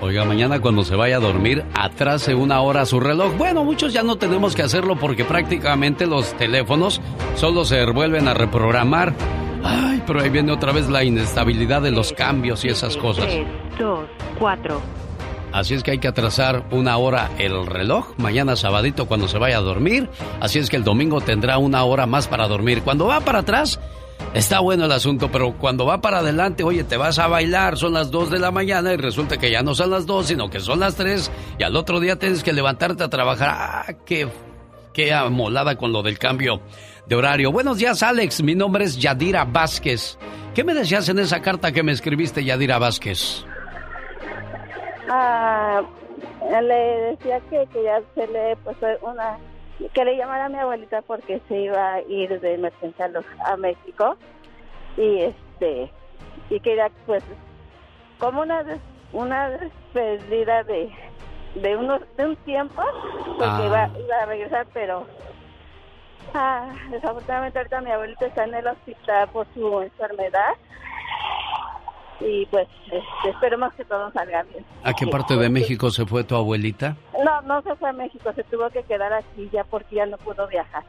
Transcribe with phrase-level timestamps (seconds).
[0.00, 3.34] Oiga, mañana cuando se vaya a dormir, atrase una hora su reloj.
[3.38, 7.00] Bueno, muchos ya no tenemos que hacerlo porque prácticamente los teléfonos
[7.34, 9.14] solo se vuelven a reprogramar.
[9.64, 13.24] Ay, pero ahí viene otra vez la inestabilidad de los cambios y esas cosas.
[13.24, 13.46] Tres,
[13.78, 14.00] dos,
[14.38, 14.82] cuatro.
[15.50, 18.12] Así es que hay que atrasar una hora el reloj.
[18.18, 20.10] Mañana sabadito cuando se vaya a dormir.
[20.40, 22.82] Así es que el domingo tendrá una hora más para dormir.
[22.82, 23.80] Cuando va para atrás,
[24.34, 27.94] Está bueno el asunto, pero cuando va para adelante, oye, te vas a bailar, son
[27.94, 30.60] las 2 de la mañana y resulta que ya no son las 2, sino que
[30.60, 33.48] son las 3 y al otro día tienes que levantarte a trabajar.
[33.50, 34.28] ¡Ah, qué,
[34.92, 36.60] qué amolada con lo del cambio
[37.06, 37.50] de horario!
[37.50, 38.42] Buenos días, Alex.
[38.42, 40.18] Mi nombre es Yadira Vázquez.
[40.54, 43.44] ¿Qué me decías en esa carta que me escribiste, Yadira Vázquez?
[45.08, 45.82] Ah,
[46.62, 46.74] le
[47.10, 49.38] decía que, ya se le puso una
[49.92, 53.10] que le llamara a mi abuelita porque se iba a ir de emergencia
[53.44, 54.16] a, México
[54.96, 55.92] y este
[56.48, 57.22] y quería pues
[58.18, 58.64] como una
[59.12, 60.90] una despedida de
[61.56, 62.82] de unos de un tiempo
[63.38, 63.90] porque iba, ah.
[63.98, 65.06] iba, a regresar pero
[66.34, 70.54] ah, desafortunadamente ahorita mi abuelita está en el hospital por su enfermedad
[72.20, 74.64] y pues este, esperemos que todo salga bien.
[74.82, 76.96] ¿A qué parte de México se fue tu abuelita?
[77.24, 80.16] No, no se fue a México, se tuvo que quedar aquí ya porque ya no
[80.18, 80.84] pudo viajar.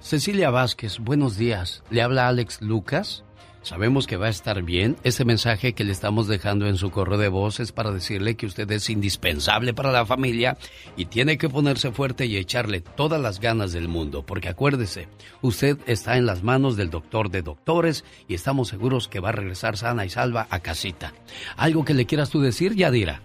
[0.00, 1.84] Cecilia Vázquez, buenos días.
[1.90, 3.24] Le habla Alex Lucas.
[3.62, 4.96] Sabemos que va a estar bien.
[5.04, 8.46] Este mensaje que le estamos dejando en su correo de voz es para decirle que
[8.46, 10.56] usted es indispensable para la familia
[10.96, 14.26] y tiene que ponerse fuerte y echarle todas las ganas del mundo.
[14.26, 15.06] Porque acuérdese,
[15.42, 19.32] usted está en las manos del doctor de doctores y estamos seguros que va a
[19.32, 21.12] regresar sana y salva a casita.
[21.56, 23.22] ¿Algo que le quieras tú decir, Yadira?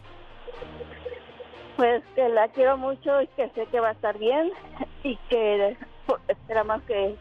[1.78, 4.52] Pues que la quiero mucho y que sé que va a estar bien
[5.04, 5.76] y que
[6.28, 7.16] esperamos que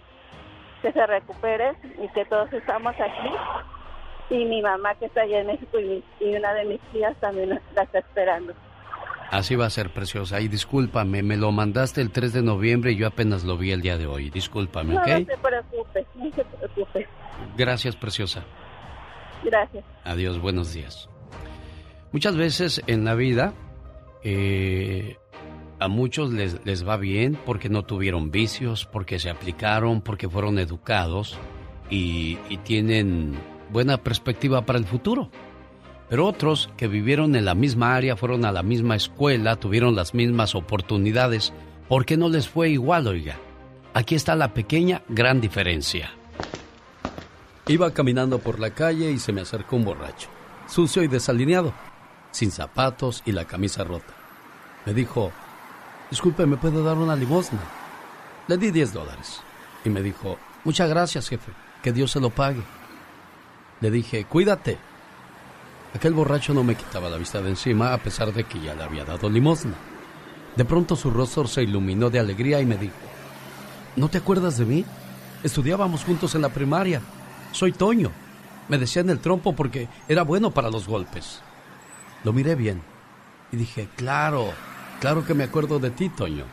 [0.87, 3.31] que se recupere y que todos estamos aquí.
[4.31, 7.83] Y mi mamá que está allá en México y, una de mis tías también la
[7.83, 8.55] está esperando.
[9.31, 10.41] Así va a ser, preciosa.
[10.41, 13.83] Y discúlpame, me lo mandaste el 3 de noviembre y yo apenas lo vi el
[13.83, 14.31] día de hoy.
[14.31, 15.07] Discúlpame, ¿ok?
[15.07, 17.09] No se preocupe, no se preocupe.
[17.57, 18.45] Gracias, preciosa.
[19.43, 19.85] Gracias.
[20.05, 21.09] Adiós, buenos días.
[22.13, 23.53] Muchas veces en la vida
[24.23, 25.17] eh,
[25.79, 30.59] a muchos les, les, va bien porque no tuvieron vicios, porque se aplicaron, porque fueron
[30.59, 31.39] educados
[31.91, 33.35] y, tienen
[33.71, 35.31] buena perspectiva para el futuro.
[36.09, 40.15] Pero otros que vivieron en la misma área, fueron a la misma escuela, tuvieron las
[40.15, 41.53] mismas oportunidades,
[41.89, 43.37] ¿por qué no les fue igual, oiga?
[43.93, 46.11] Aquí está la pequeña gran diferencia.
[47.67, 50.29] Iba caminando por la calle y se me acercó un borracho,
[50.69, 51.73] sucio y desalineado,
[52.31, 54.15] sin zapatos y la camisa rota.
[54.85, 55.33] Me dijo,
[56.11, 57.61] Disculpe, ¿me puede dar una limosna?
[58.47, 59.41] Le di 10 dólares.
[59.85, 61.53] Y me dijo, muchas gracias, jefe,
[61.83, 62.63] que Dios se lo pague.
[63.81, 64.79] Le dije, cuídate.
[65.95, 68.85] Aquel borracho no me quitaba la vista de encima a pesar de que ya le
[68.85, 69.75] había dado limosna.
[70.55, 72.95] De pronto su rostro se iluminó de alegría y me dijo,
[73.97, 74.85] ¿no te acuerdas de mí?
[75.43, 77.03] Estudiábamos juntos en la primaria.
[77.53, 78.11] Soy Toño.
[78.69, 81.41] Me decía en el trompo porque era bueno para los golpes.
[82.25, 82.83] Lo miré bien
[83.53, 84.53] y dije, claro,
[85.01, 86.45] Claro que me acuerdo de ti, Toño.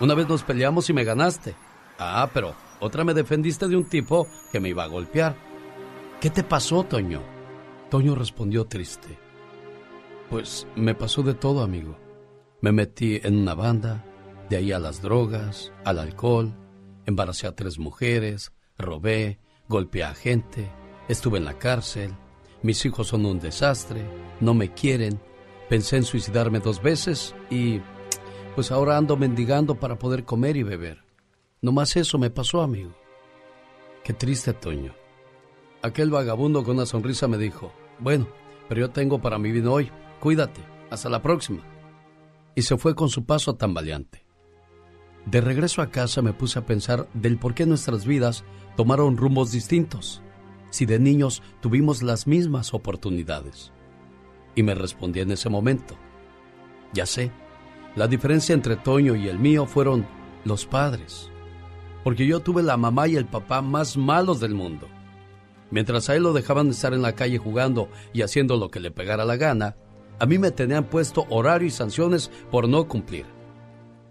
[0.00, 1.54] Una vez nos peleamos y me ganaste.
[1.98, 5.36] Ah, pero otra me defendiste de un tipo que me iba a golpear.
[6.20, 7.20] ¿Qué te pasó, Toño?
[7.90, 9.18] Toño respondió triste.
[10.30, 11.98] Pues me pasó de todo, amigo.
[12.60, 14.04] Me metí en una banda,
[14.48, 16.54] de ahí a las drogas, al alcohol,
[17.06, 20.70] embaracé a tres mujeres, robé, golpeé a gente,
[21.08, 22.14] estuve en la cárcel,
[22.62, 24.02] mis hijos son un desastre,
[24.40, 25.20] no me quieren,
[25.70, 27.80] Pensé en suicidarme dos veces y
[28.56, 31.04] pues ahora ando mendigando para poder comer y beber.
[31.62, 32.92] No más eso me pasó, amigo.
[34.02, 34.92] Qué triste, Toño.
[35.80, 38.26] Aquel vagabundo con una sonrisa me dijo, bueno,
[38.68, 39.92] pero yo tengo para mi vida hoy.
[40.18, 40.60] Cuídate.
[40.90, 41.62] Hasta la próxima.
[42.56, 44.24] Y se fue con su paso tambaleante.
[45.24, 48.42] De regreso a casa me puse a pensar del por qué nuestras vidas
[48.76, 50.20] tomaron rumbos distintos,
[50.70, 53.72] si de niños tuvimos las mismas oportunidades.
[54.54, 55.96] Y me respondí en ese momento,
[56.92, 57.30] ya sé,
[57.96, 60.06] la diferencia entre Toño y el mío fueron
[60.44, 61.30] los padres,
[62.04, 64.88] porque yo tuve la mamá y el papá más malos del mundo.
[65.70, 68.90] Mientras a él lo dejaban estar en la calle jugando y haciendo lo que le
[68.90, 69.76] pegara la gana,
[70.18, 73.26] a mí me tenían puesto horario y sanciones por no cumplir.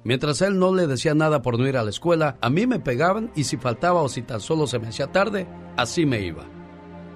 [0.03, 2.65] Mientras a él no le decía nada por no ir a la escuela, a mí
[2.65, 6.21] me pegaban y si faltaba o si tan solo se me hacía tarde, así me
[6.21, 6.58] iba.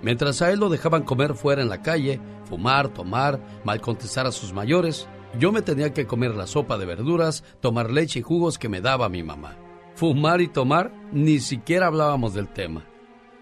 [0.03, 4.33] Mientras a él lo dejaban comer fuera en la calle, fumar, tomar, mal contestar a
[4.33, 5.07] sus mayores,
[5.39, 8.81] yo me tenía que comer la sopa de verduras, tomar leche y jugos que me
[8.81, 9.55] daba mi mamá.
[9.95, 12.85] Fumar y tomar, ni siquiera hablábamos del tema.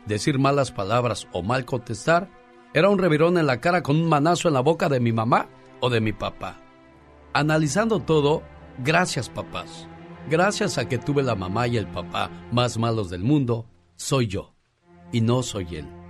[0.06, 2.30] Decir malas palabras o mal contestar
[2.74, 5.48] era un revirón en la cara con un manazo en la boca de mi mamá
[5.80, 6.58] o de mi papá.
[7.34, 8.44] Analizando todo,
[8.84, 9.88] gracias papás.
[10.30, 13.66] Gracias a que tuve la mamá y el papá más malos del mundo,
[13.96, 14.54] soy yo
[15.12, 16.01] y no soy él.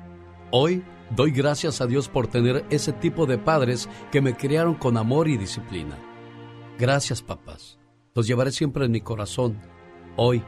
[0.54, 0.84] Hoy
[1.16, 5.30] doy gracias a Dios por tener ese tipo de padres que me criaron con amor
[5.30, 5.98] y disciplina.
[6.78, 7.80] Gracias papás.
[8.14, 9.62] Los llevaré siempre en mi corazón,
[10.18, 10.44] hoy,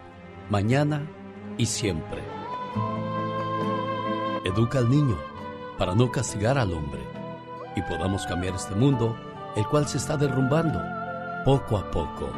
[0.50, 1.10] mañana
[1.58, 2.22] y siempre.
[4.44, 5.18] Educa al niño
[5.78, 7.02] para no castigar al hombre
[7.78, 9.16] y podamos cambiar este mundo,
[9.56, 10.82] el cual se está derrumbando
[11.46, 12.30] poco a poco.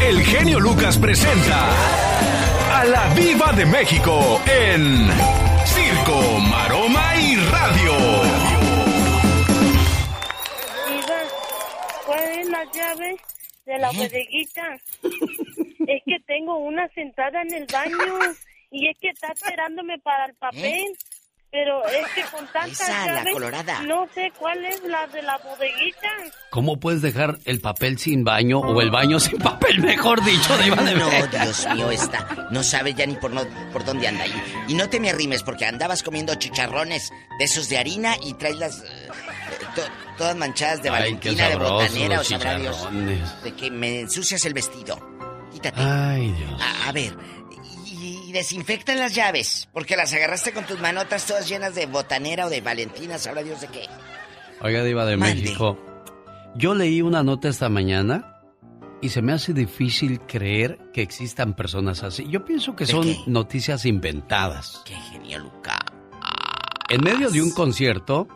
[0.00, 5.08] El genio Lucas presenta a la Viva de México en
[5.64, 7.92] Circo, Maroma y Radio.
[10.88, 11.20] Viva,
[12.06, 13.16] ¿cuál es la llave
[13.66, 14.76] de la bodeguita?
[15.86, 18.34] Es que tengo una sentada en el baño
[18.70, 20.96] y es que está esperándome para el papel.
[21.50, 23.80] Pero es que con tantas Esa, la colorada.
[23.82, 26.08] no sé cuál es la de la bodeguita.
[26.50, 30.68] ¿Cómo puedes dejar el papel sin baño o el baño sin papel, mejor dicho, de
[30.94, 31.10] No?
[31.42, 33.42] Dios mío, esta no sabe ya ni por, no,
[33.72, 34.26] por dónde anda.
[34.26, 34.32] Y,
[34.68, 38.56] y no te me arrimes porque andabas comiendo chicharrones de esos de harina y traes
[38.56, 38.82] las...
[38.82, 39.08] eh,
[39.74, 39.82] to-
[40.18, 42.88] todas manchadas de Ay, qué Valentina, de botanera, o sabrá Dios.
[43.42, 44.98] De que me ensucias el vestido.
[45.50, 45.80] Quítate.
[45.80, 46.60] Ay, Dios.
[46.60, 47.16] A, a ver,
[48.28, 52.46] y, y desinfecta las llaves, porque las agarraste con tus manotas todas llenas de botanera
[52.46, 53.86] o de Valentina, sabrá Dios de qué.
[54.60, 55.42] Oiga, Diva de Mande.
[55.42, 55.78] México.
[56.56, 58.34] Yo leí una nota esta mañana
[59.00, 62.26] y se me hace difícil creer que existan personas así.
[62.28, 63.18] Yo pienso que ¿De son qué?
[63.26, 64.82] noticias inventadas.
[64.84, 65.78] Qué genio, Luca.
[66.90, 68.26] En medio de un concierto,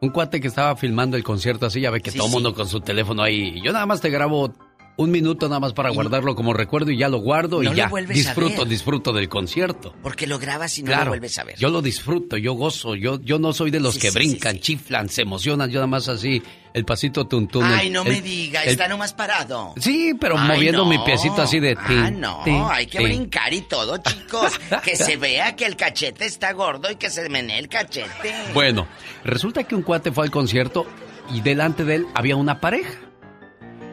[0.00, 2.36] un cuate que estaba filmando el concierto así, ya ve que Sí, todo el sí.
[2.36, 3.60] mundo con su teléfono ahí.
[3.62, 4.52] Yo nada más te grabo
[4.98, 7.76] un minuto nada más para Y- guardarlo como recuerdo y ya lo guardo No y
[7.76, 9.94] ya disfruto, disfruto del concierto.
[10.02, 11.58] Porque lo grabas y no claro, lo vuelves a ver.
[11.58, 14.54] yo lo disfruto, yo gozo, yo, yo no soy de los Sí, que sí, brincan,
[14.54, 17.64] sí, chiflan, se emocionan, yo nada más así, el pasito tuntún.
[17.64, 19.74] Ay, no el- me diga, el- está nomás parado.
[19.78, 20.90] Sí, pero Ay, moviendo no.
[20.90, 21.76] mi piecito así de...
[21.78, 24.58] Ah, tin, no, hay que brincar y todo, chicos.
[24.82, 28.34] que se vea que el cachete está gordo y que se menee el cachete.
[28.54, 28.86] Bueno,
[29.24, 30.86] resulta que un cuate fue al concierto
[31.34, 32.92] y delante de él había una pareja.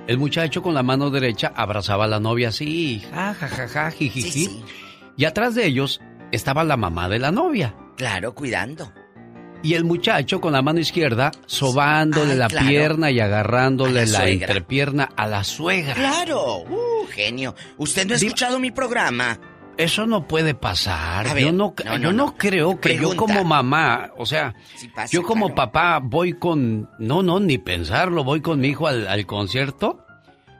[0.08, 3.92] El muchacho con la mano derecha abrazaba a la novia así, ja, ja, ja, ja,
[3.92, 4.32] jijiji.
[4.32, 4.64] Sí, sí.
[5.16, 6.02] Y atrás de ellos
[6.32, 7.74] estaba la mamá de la novia.
[7.96, 8.92] Claro, cuidando.
[9.62, 12.68] Y el muchacho con la mano izquierda sobándole Ay, la claro.
[12.68, 15.94] pierna y agarrándole la entrepierna a la suegra.
[15.94, 17.56] Claro, uh, genio.
[17.78, 19.40] ¿Usted no ha Diva- escuchado mi programa?
[19.78, 21.34] Eso no puede pasar.
[21.34, 22.38] Ver, yo no, no, no, yo no, no.
[22.38, 23.12] creo que Pregunta.
[23.16, 25.56] yo como mamá, o sea, Sí pasa, yo como claro.
[25.72, 30.06] papá voy con, no, no, ni pensarlo, voy con mi hijo al, al concierto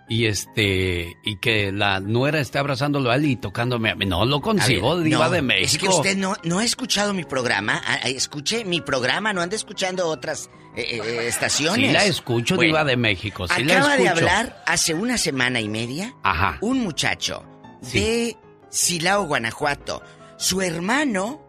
[0.10, 4.06] y este, y que la nuera esté abrazándolo a él y tocándome a mí.
[4.06, 5.66] No lo consigo, ver, diva no, de México.
[5.66, 7.82] Es que usted no, no ha escuchado mi programa.
[7.86, 11.88] Ah, ah, Escuche mi programa, no anda escuchando otras eh, eh, estaciones.
[11.88, 15.62] Sí la escucho, Bueno, diva de México, sí la acaba de hablar hace una semana
[15.62, 16.58] y media Ajá.
[16.62, 17.46] un muchacho
[17.82, 18.00] Sí.
[18.00, 18.38] de
[18.74, 20.02] Silao, Guanajuato.
[20.38, 21.42] Su hermano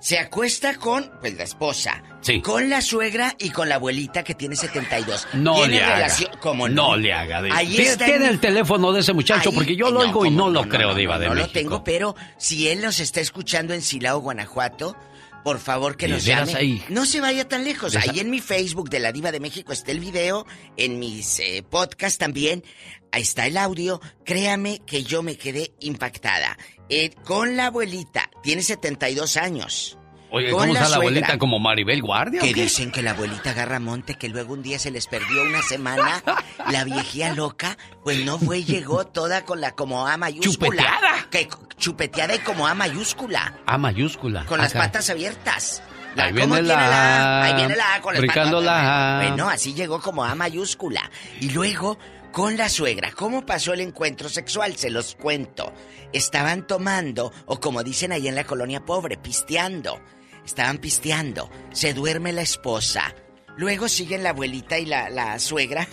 [0.00, 2.02] se acuesta con, pues, la esposa.
[2.20, 2.40] Sí.
[2.42, 5.26] Con la suegra y con la abuelita que tiene 72.
[5.32, 5.94] No Tiene le haga.
[5.96, 6.90] relación- ¿Cómo no?
[6.90, 6.96] no?
[6.96, 7.42] le haga.
[7.42, 10.06] de- Ahí está Tiene en- el teléfono de ese muchacho Ahí- porque yo lo eh,
[10.06, 11.46] oigo y no lo creo, diva no, de no México.
[11.48, 14.96] lo tengo, pero si él nos está escuchando en Silao, Guanajuato,
[15.42, 16.54] por favor que ¿De nos llame.
[16.54, 16.84] ahí?
[16.90, 17.96] No se vaya tan lejos.
[17.96, 20.44] Ahí en mi Facebook de la Diva de México está el video,
[20.76, 22.62] en mis eh, podcasts también.
[23.12, 24.00] Ahí está el audio.
[24.24, 26.56] Créame que yo me quedé impactada.
[26.88, 29.98] Eh, con la abuelita, tiene 72 años.
[30.30, 31.08] Oye, con ¿cómo la está la suegra.
[31.08, 32.40] abuelita como Maribel Guardia?
[32.42, 35.62] Que dicen que la abuelita agarra monte, que luego un día se les perdió una
[35.62, 36.22] semana.
[36.70, 40.82] La viejía loca, pues no fue, llegó toda con la como A mayúscula.
[40.82, 41.30] Chupeteada.
[41.30, 41.48] Que,
[41.78, 43.54] chupeteada y como A mayúscula.
[43.64, 44.44] A mayúscula.
[44.44, 45.82] Con las patas abiertas.
[46.16, 47.42] Ahí ¿cómo viene la tiene A.
[47.44, 48.62] Ahí viene la A con las patas.
[48.62, 49.20] la.
[49.28, 51.10] Bueno, así llegó como A mayúscula.
[51.40, 51.98] Y luego,
[52.32, 54.76] con la suegra, ¿cómo pasó el encuentro sexual?
[54.76, 55.72] Se los cuento.
[56.12, 60.00] Estaban tomando, o como dicen ahí en la colonia pobre, pisteando.
[60.44, 61.50] Estaban pisteando.
[61.72, 63.14] Se duerme la esposa.
[63.56, 65.88] Luego siguen la abuelita y la, la suegra.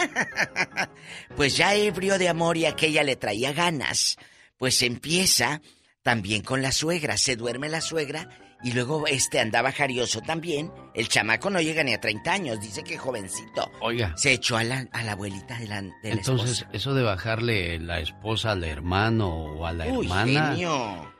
[1.36, 4.18] pues ya ebrio de amor y aquella le traía ganas.
[4.58, 5.62] Pues empieza
[6.04, 7.18] también con la suegra.
[7.18, 8.30] Se duerme la suegra
[8.66, 10.72] y luego este andaba jarioso también.
[10.94, 13.72] El chamaco no llega ni a 30 años, dice que jovencito.
[13.80, 16.70] Oiga, Se echó a la, a la abuelita de la, de la entonces esposa.
[16.74, 20.50] eso de bajarle la esposa al hermano o a la Uy, hermana.
[20.52, 21.16] genio.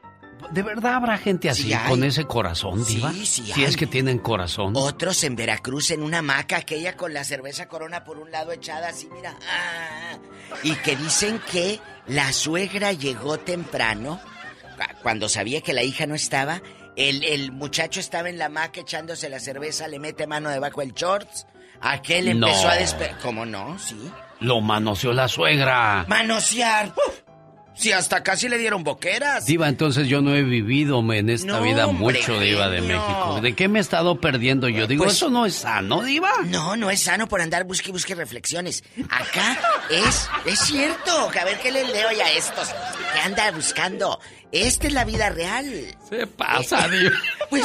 [0.52, 3.12] ¿De verdad habrá gente así Sí con ese corazón, Sí, diva?
[3.14, 4.74] sí Si es que tienen corazón.
[4.76, 8.90] Otros en Veracruz en una hamaca, aquella con la cerveza corona por un lado echada
[8.90, 9.36] así, mira.
[9.50, 10.18] ah,
[10.62, 14.20] y que dicen que la suegra llegó temprano,
[14.78, 16.62] cu- cuando sabía que la hija no estaba,
[16.96, 20.94] El, el muchacho estaba en la maca echándose la cerveza, le mete mano debajo del
[20.94, 21.46] shorts.
[21.82, 22.70] Aquel empezó No.
[22.70, 23.20] a despertar.
[23.22, 23.78] ¿Cómo no?
[23.80, 24.12] Sí.
[24.40, 26.06] Lo manoseó la suegra.
[26.08, 26.94] Manosear.
[26.96, 27.20] ¡Uf!
[27.78, 29.46] Sí, hasta casi le dieron boqueras.
[29.46, 32.82] Diva, entonces yo no he vivido en esta No, vida hombre, mucho, Diva de.
[32.82, 33.40] México.
[33.42, 34.88] ¿De qué me he estado perdiendo yo?
[34.88, 36.32] Digo, Pues- eso no es sano, Diva.
[36.46, 38.84] No, no es sano por andar busque y busque reflexiones.
[39.10, 41.30] Acá es, es cierto.
[41.40, 42.70] A ver qué les leo ya a estos
[43.14, 44.20] que anda buscando.
[44.52, 45.96] Esta es la vida real.
[46.10, 47.12] Se pasa, Diva.
[47.50, 47.64] Pues,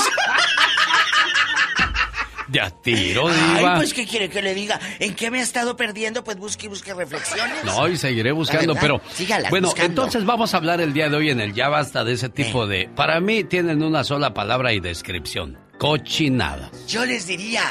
[2.50, 3.76] De a tiro, ay, Diva.
[3.76, 4.80] pues, ¿qué quiere que le diga?
[4.98, 6.24] ¿En qué me ha estado perdiendo?
[6.24, 7.64] Pues busque y busque reflexiones.
[7.64, 9.00] No, y seguiré buscando, pero...
[9.12, 10.02] sígala bueno, buscando.
[10.02, 12.66] entonces vamos a hablar el día de hoy en el Ya Basta de ese tipo
[12.66, 12.88] de...
[12.96, 15.58] Para mí tienen una sola palabra y descripción.
[15.78, 16.70] Cochinada.
[16.88, 17.62] Yo les diría,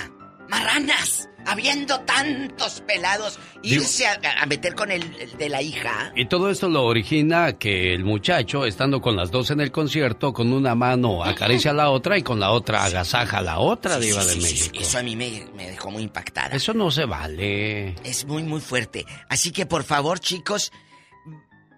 [0.48, 6.12] marranas, habiendo tantos pelados, irse a, a meter con el, el de la hija.
[6.15, 10.34] Y todo esto lo origina que el muchacho, estando con las dos en el concierto,
[10.34, 14.00] con una mano acaricia a la otra y con la otra agasaja a la otra,
[14.00, 14.77] Sí, Diva sí, de sí, México.
[14.79, 16.55] Eso a mí me, me dejó muy impactada.
[16.55, 17.96] Eso no se vale.
[18.03, 19.05] Es muy, muy fuerte.
[19.29, 20.72] Así que, por favor, chicos,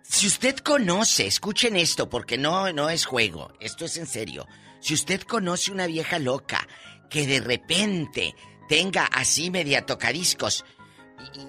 [0.04, 4.46] si usted conoce, escuchen esto, porque no, no es juego, esto es en serio.
[4.82, 6.68] Si usted conoce una vieja loca
[7.10, 8.36] que de repente
[8.72, 10.64] tenga así media tocadiscos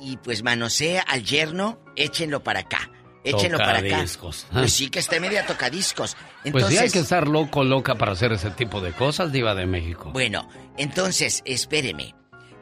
[0.01, 2.91] y, y, pues manosea al yerno, échenlo para acá.
[3.23, 3.89] Échenlo para acá.
[3.91, 4.47] Tocadiscos.
[4.53, 6.17] Pues sí, que esté media tocadiscos.
[6.17, 9.55] Pues Entonces, sí hay que estar loco, loca para hacer ese tipo de cosas, Diva
[9.55, 10.11] de México.
[10.13, 12.17] bueno, entonces, espéreme.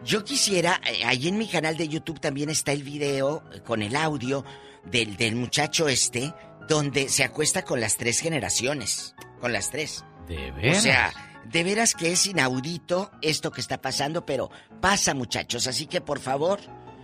[0.05, 3.81] Yo quisiera, eh, ahí en mi canal de YouTube también está el video eh, con
[3.81, 4.45] el audio
[4.85, 6.35] del, del muchacho este,
[6.69, 9.15] donde se acuesta con las tres generaciones.
[9.41, 10.05] Con las tres.
[10.29, 10.83] de O veras.
[10.83, 15.67] sea, de veras que es inaudito esto que está pasando, pero pasa, muchachos.
[15.67, 16.61] Así que, por favor,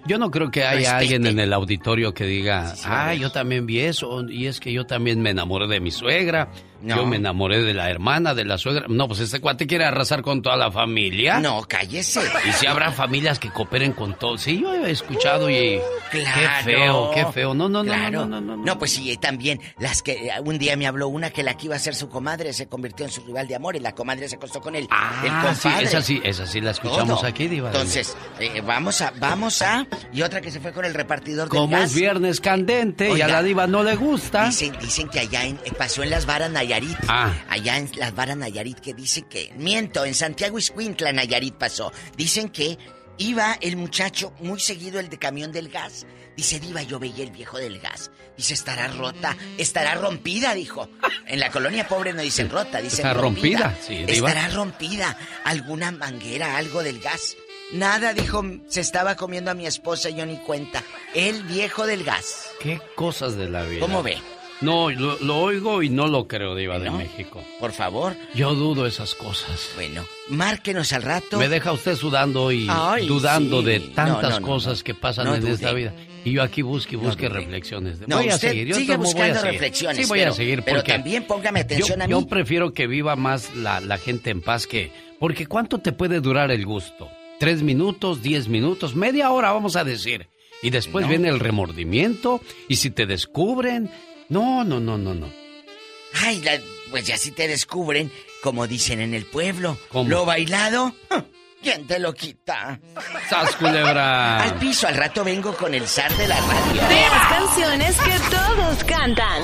[0.07, 3.33] Yo no creo que haya alguien en el auditorio que diga, Sí, sí, ah, yo
[3.33, 6.49] también vi eso, y es que yo también me enamoré de mi suegra,
[6.83, 6.97] No.
[6.97, 8.87] yo me enamoré de la hermana, de la suegra.
[8.89, 11.41] No, pues este cuate quiere arrasar con toda la familia.
[11.41, 12.21] no, cállese.
[12.49, 14.37] Y si habrá familias que cooperen con todo.
[14.39, 15.81] Sí, yo he escuchado y...
[16.11, 16.41] Claro.
[16.65, 17.55] Qué feo, qué feo.
[17.55, 18.21] No, no, no, Claro.
[18.27, 18.65] no, no, no, no.
[18.65, 21.67] No, pues sí, también las que eh, un día me habló una que la que
[21.67, 24.29] iba a ser su comadre se convirtió en su rival de amor y la comadre
[24.29, 24.85] se acostó con él.
[24.85, 27.29] el Ah, sí, esa sí, esa sí la escuchamos Todo.
[27.29, 27.71] aquí, Diva.
[27.71, 29.87] de Entonces, eh, vamos a, vamos a.
[30.13, 31.91] Y otra que se fue con el repartidor del Como gas.
[31.91, 34.47] es viernes candente y a la diva no le gusta.
[34.47, 36.99] Dicen, dicen que allá en, eh, pasó en las varas Nayarit.
[37.07, 37.33] Ah.
[37.49, 39.53] Allá en las varas Nayarit que dicen que.
[39.57, 41.93] Miento, en Santiago Iscuintla, Nayarit pasó.
[42.17, 42.77] Dicen que
[43.19, 46.07] iba el muchacho muy seguido, el de camión del gas.
[46.37, 48.11] Dice, Diva, yo veía el viejo del gas.
[48.37, 50.91] Dice, estará rota, estará rompida, dijo.
[51.27, 54.29] En la colonia pobre no dicen rota, dicen Está rompida, sí, Diva.
[54.29, 55.17] Estará rompida.
[55.45, 57.37] Alguna manguera, algo del gas.
[57.73, 60.83] Nada, dijo, se estaba comiendo a mi esposa y yo ni cuenta.
[61.15, 62.51] El viejo del gas.
[62.61, 63.81] Qué cosas de la vida.
[63.81, 64.19] ¿Cómo ve?
[64.63, 66.97] No, lo, lo oigo y no lo creo, Diva de ¿No?
[66.99, 67.43] México.
[67.61, 68.15] Por favor.
[68.35, 69.71] Yo dudo esas cosas.
[69.75, 71.39] Bueno, márquenos al rato.
[71.39, 73.67] Me deja usted sudando y Ay, dudando sí.
[73.67, 75.53] de tantas No, no, no, cosas que pasan en dude.
[75.53, 75.93] esta vida.
[76.25, 78.01] Y yo aquí busque y busque reflexiones.
[78.09, 78.67] No, voy a seguir.
[78.67, 79.53] Yo sigue tomo, voy a buscando seguir.
[79.53, 79.97] reflexiones.
[79.99, 82.11] Sí, voy pero, a seguir pero también póngame yo, atención a mí.
[82.11, 84.91] yo prefiero que viva más la, la gente en paz que...
[85.21, 87.09] Porque ¿cuánto te puede durar el gusto?
[87.39, 90.29] ¿Tres minutos, diez minutos, media hora vamos a decir?
[90.63, 91.11] Y después No.
[91.11, 93.91] viene el remordimiento y si te descubren...
[94.29, 95.31] No, no, no, no, no.
[96.25, 96.59] Ay, la-
[96.91, 98.11] pues ya si te descubren,
[98.43, 99.77] como dicen en el pueblo.
[99.91, 100.09] ¿Cómo?
[100.09, 100.95] Lo bailado.
[101.63, 102.79] ¿quién te lo quita?
[103.29, 104.41] ¡Sas, culebra!
[104.43, 106.83] Al piso, al rato vengo con el zar de la radio.
[106.83, 109.43] Las canciones que todos cantan.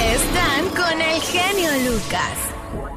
[0.00, 2.45] Están con el genio Lucas.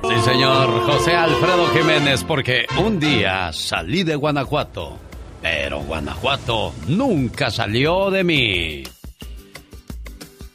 [0.03, 4.97] Sí, señor José Alfredo Jiménez, porque un día salí de Guanajuato,
[5.41, 8.83] pero Guanajuato nunca salió de mí.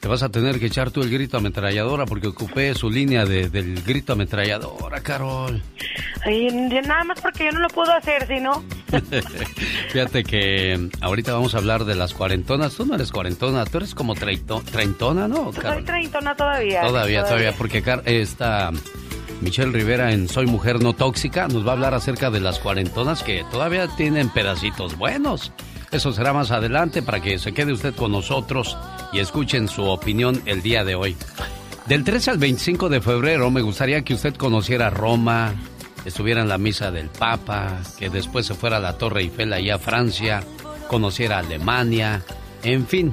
[0.00, 3.48] Te vas a tener que echar tú el grito ametralladora porque ocupé su línea de-
[3.48, 5.62] del grito ametralladora, Carol.
[6.26, 6.46] Ay,
[6.86, 8.62] nada más porque yo no lo puedo hacer, si no.
[9.92, 12.74] Fíjate que ahorita vamos a hablar de las cuarentonas.
[12.74, 15.84] Tú no eres cuarentona, tú eres como treintona, ¿no, Soy Carol?
[15.84, 16.82] treintona todavía.
[16.82, 18.72] Todavía, todavía, porque Car- esta
[19.44, 23.22] Michelle Rivera en Soy Mujer No Tóxica nos va a hablar acerca de las cuarentonas
[23.22, 25.52] que todavía tienen pedacitos buenos.
[25.92, 28.76] Eso será más adelante para que se quede usted con nosotros
[29.12, 31.14] y escuchen su opinión el día de hoy.
[31.86, 35.52] Del 13 al 25 de febrero me gustaría que usted conociera Roma,
[36.06, 39.74] estuviera en la misa del Papa, que después se fuera a la Torre Eiffel allá
[39.74, 40.42] a Francia,
[40.88, 42.22] conociera Alemania,
[42.62, 43.12] en fin,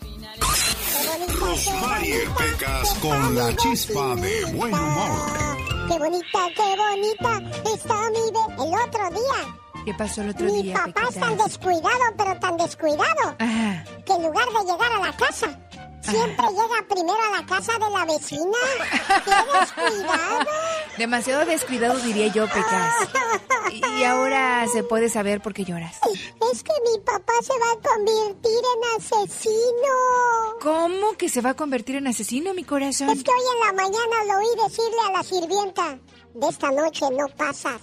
[1.56, 5.26] Rosmarie Pecas con la chispa de buen humor.
[5.88, 9.86] Qué bonita, qué bonita está mi bebé el otro día.
[9.86, 10.74] ¿Qué pasó el otro Mi día?
[10.74, 15.58] papá es tan descuidado, pero tan descuidado, que en lugar de llegar a la casa,
[16.06, 18.58] siempre llega primero a la casa de la vecina.
[19.26, 20.50] ¡Qué descuidado!
[20.98, 22.94] demasiado descuidado diría yo, Pecas.
[23.98, 26.00] Y ahora se puede saber por qué lloras.
[26.52, 29.96] Es que mi papá se va a convertir en asesino.
[30.62, 33.10] ¿Cómo que se va a convertir en asesino, mi corazón?
[33.10, 35.98] Es que hoy en la mañana lo oí decirle a la sirvienta,
[36.34, 37.82] de esta noche no pasas.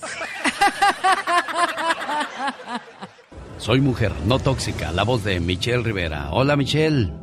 [3.58, 6.30] Soy mujer, no tóxica, la voz de Michelle Rivera.
[6.32, 7.21] Hola Michelle.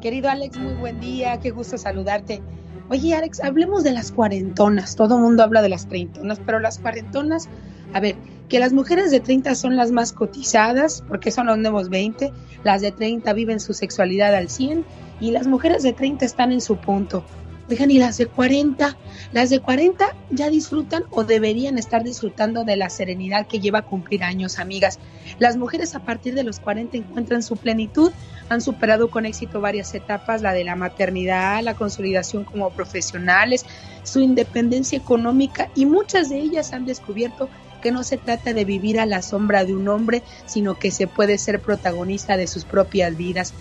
[0.00, 2.40] Querido Alex, muy buen día, qué gusto saludarte.
[2.88, 4.94] Oye, Alex, hablemos de las cuarentonas.
[4.94, 7.48] Todo el mundo habla de las treintonas, pero las cuarentonas,
[7.92, 8.14] a ver,
[8.48, 12.80] que las mujeres de 30 son las más cotizadas, porque son los nuevos 20, las
[12.80, 14.84] de 30 viven su sexualidad al 100
[15.20, 17.24] y las mujeres de 30 están en su punto.
[17.70, 18.96] Oigan, y las de 40,
[19.32, 23.84] las de 40 ya disfrutan o deberían estar disfrutando de la serenidad que lleva a
[23.84, 24.98] cumplir años, amigas.
[25.38, 28.10] Las mujeres a partir de los 40 encuentran su plenitud,
[28.48, 33.66] han superado con éxito varias etapas, la de la maternidad, la consolidación como profesionales,
[34.02, 37.50] su independencia económica y muchas de ellas han descubierto
[37.82, 41.06] que no se trata de vivir a la sombra de un hombre, sino que se
[41.06, 43.52] puede ser protagonista de sus propias vidas.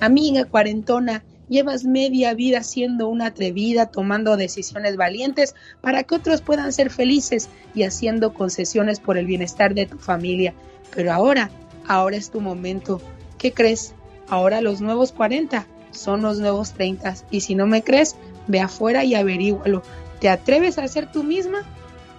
[0.00, 6.72] Amiga cuarentona, llevas media vida siendo una atrevida, tomando decisiones valientes para que otros puedan
[6.72, 10.54] ser felices y haciendo concesiones por el bienestar de tu familia.
[10.94, 11.50] Pero ahora,
[11.86, 13.00] ahora es tu momento.
[13.38, 13.94] ¿Qué crees?
[14.28, 19.04] Ahora los nuevos 40 son los nuevos 30 y si no me crees, ve afuera
[19.04, 19.82] y averígualo.
[20.20, 21.62] ¿Te atreves a ser tú misma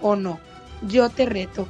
[0.00, 0.38] o no?
[0.86, 1.66] Yo te reto.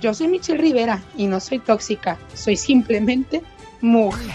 [0.00, 3.42] Yo soy Michelle Rivera y no soy tóxica, soy simplemente
[3.80, 4.34] mujer.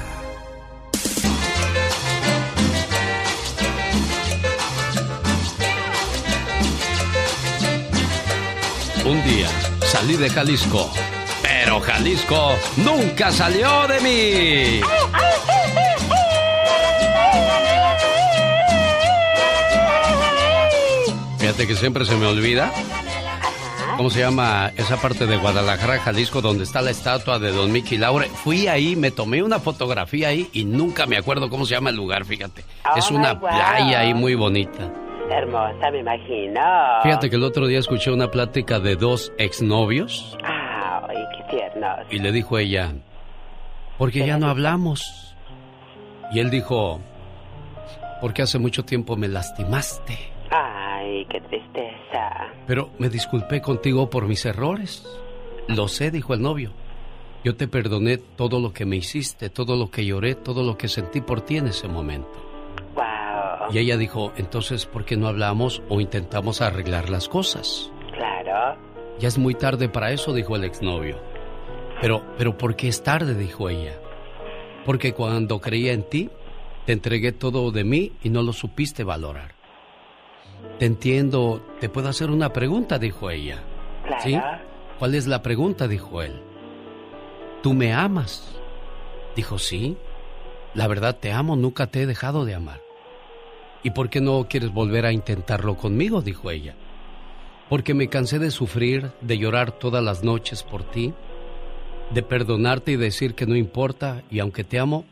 [9.11, 9.49] Un día
[9.81, 10.89] salí de Jalisco,
[11.41, 14.81] pero Jalisco nunca salió de mí.
[21.39, 22.71] Fíjate que siempre se me olvida.
[23.97, 27.97] ¿Cómo se llama esa parte de Guadalajara, Jalisco, donde está la estatua de Don Mickey
[27.97, 28.29] Laure?
[28.29, 31.97] Fui ahí, me tomé una fotografía ahí y nunca me acuerdo cómo se llama el
[31.97, 32.63] lugar, fíjate.
[32.85, 34.89] Oh, es una playa ahí muy bonita.
[35.31, 36.61] Hermosa, me imagino.
[37.03, 41.99] Fíjate que el otro día escuché una plática de dos exnovios Ay, qué tiernos.
[42.09, 42.93] y le dijo ella,
[43.97, 45.35] porque ya no hablamos.
[46.33, 46.99] Y él dijo,
[48.21, 50.17] porque hace mucho tiempo me lastimaste,
[50.49, 52.47] Ay, qué tristeza.
[52.67, 55.05] pero me disculpé contigo por mis errores.
[55.67, 56.71] Lo sé, dijo el novio.
[57.43, 60.87] Yo te perdoné todo lo que me hiciste, todo lo que lloré, todo lo que
[60.87, 62.29] sentí por ti en ese momento.
[63.69, 67.91] Y ella dijo, entonces, ¿por qué no hablamos o intentamos arreglar las cosas?
[68.13, 68.77] Claro.
[69.19, 71.17] Ya es muy tarde para eso, dijo el exnovio.
[72.01, 73.35] Pero, pero ¿por qué es tarde?
[73.35, 73.99] dijo ella.
[74.85, 76.29] Porque cuando creía en ti,
[76.85, 79.53] te entregué todo de mí y no lo supiste valorar.
[80.79, 83.61] Te entiendo, te puedo hacer una pregunta, dijo ella.
[84.05, 84.23] Claro.
[84.23, 84.39] ¿Sí?
[84.97, 85.87] ¿Cuál es la pregunta?
[85.87, 86.41] dijo él.
[87.61, 88.55] ¿Tú me amas?
[89.35, 89.97] Dijo, sí.
[90.73, 92.81] La verdad te amo, nunca te he dejado de amar.
[93.83, 96.21] ¿Y por qué no quieres volver a intentarlo conmigo?
[96.21, 96.75] dijo ella.
[97.69, 101.13] Porque me cansé de sufrir, de llorar todas las noches por ti,
[102.11, 105.05] de perdonarte y decir que no importa, y aunque te amo,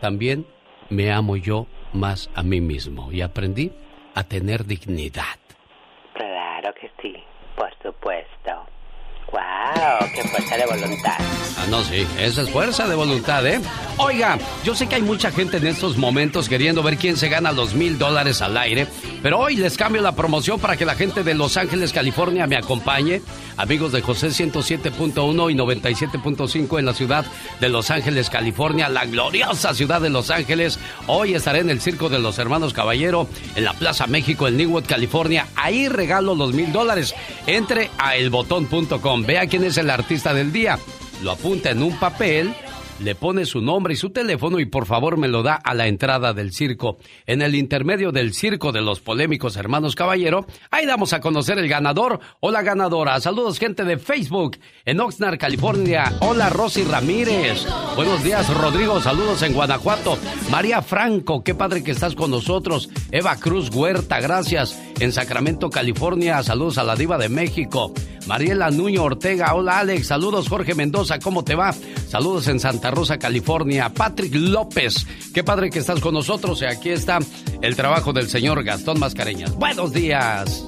[0.00, 0.46] también
[0.88, 3.10] me amo yo más a mí mismo.
[3.12, 3.72] Y aprendí
[4.14, 5.38] a tener dignidad.
[6.14, 7.14] Claro que sí,
[7.56, 8.75] por supuesto.
[9.32, 10.08] ¡Wow!
[10.14, 11.16] ¡Qué fuerza de voluntad!
[11.18, 13.60] Ah, no, sí, esa es fuerza de voluntad, ¿eh?
[13.98, 17.50] Oiga, yo sé que hay mucha gente en estos momentos queriendo ver quién se gana
[17.50, 18.86] los mil dólares al aire,
[19.22, 22.56] pero hoy les cambio la promoción para que la gente de Los Ángeles, California me
[22.56, 23.22] acompañe.
[23.56, 27.24] Amigos de José 107.1 y 97.5 en la ciudad
[27.58, 30.78] de Los Ángeles, California, la gloriosa ciudad de Los Ángeles.
[31.06, 34.84] Hoy estaré en el Circo de los Hermanos Caballero, en la Plaza México, en Newwood,
[34.84, 35.46] California.
[35.56, 37.14] Ahí regalo los mil dólares.
[37.46, 40.78] Entre a elbotón.com, vea quién es el artista del día.
[41.22, 42.54] Lo apunta en un papel
[43.00, 45.86] le pone su nombre y su teléfono y por favor me lo da a la
[45.86, 46.98] entrada del circo.
[47.26, 51.68] En el intermedio del circo de los polémicos hermanos Caballero, ahí damos a conocer el
[51.68, 53.20] ganador o la ganadora.
[53.20, 56.12] Saludos gente de Facebook en Oxnard, California.
[56.20, 57.66] Hola Rosy Ramírez.
[57.94, 60.18] Buenos días Rodrigo, saludos en Guanajuato.
[60.50, 62.90] María Franco, qué padre que estás con nosotros.
[63.10, 64.80] Eva Cruz Huerta, gracias.
[65.00, 67.92] En Sacramento, California, saludos a la diva de México.
[68.26, 71.72] Mariela Nuño Ortega, hola Alex, saludos Jorge Mendoza, ¿cómo te va?
[72.08, 73.92] Saludos en Santa Rosa, California.
[73.92, 76.60] Patrick López, qué padre que estás con nosotros.
[76.62, 77.18] Y aquí está
[77.62, 79.54] el trabajo del señor Gastón Mascareñas.
[79.54, 80.64] Buenos días.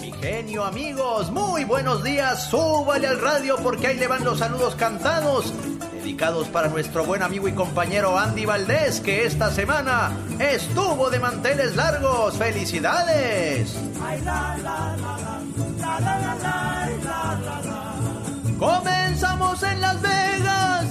[0.00, 2.48] Mi genio, amigos, muy buenos días.
[2.48, 5.52] Súbale al radio porque ahí le van los saludos cantados.
[5.92, 11.76] Dedicados para nuestro buen amigo y compañero Andy Valdés, que esta semana estuvo de manteles
[11.76, 12.36] largos.
[12.36, 13.76] ¡Felicidades!
[18.58, 20.86] Comenzamos en Las Vegas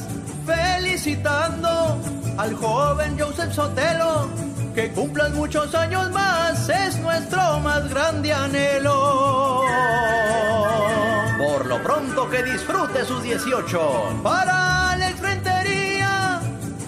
[0.45, 2.00] felicitando
[2.38, 4.30] al joven Joseph Sotelo.
[4.76, 9.65] Que cumplan muchos años más es nuestro más grande anhelo.
[11.38, 14.21] Por lo pronto que disfrute sus 18.
[14.24, 16.39] Para Alex Rentería,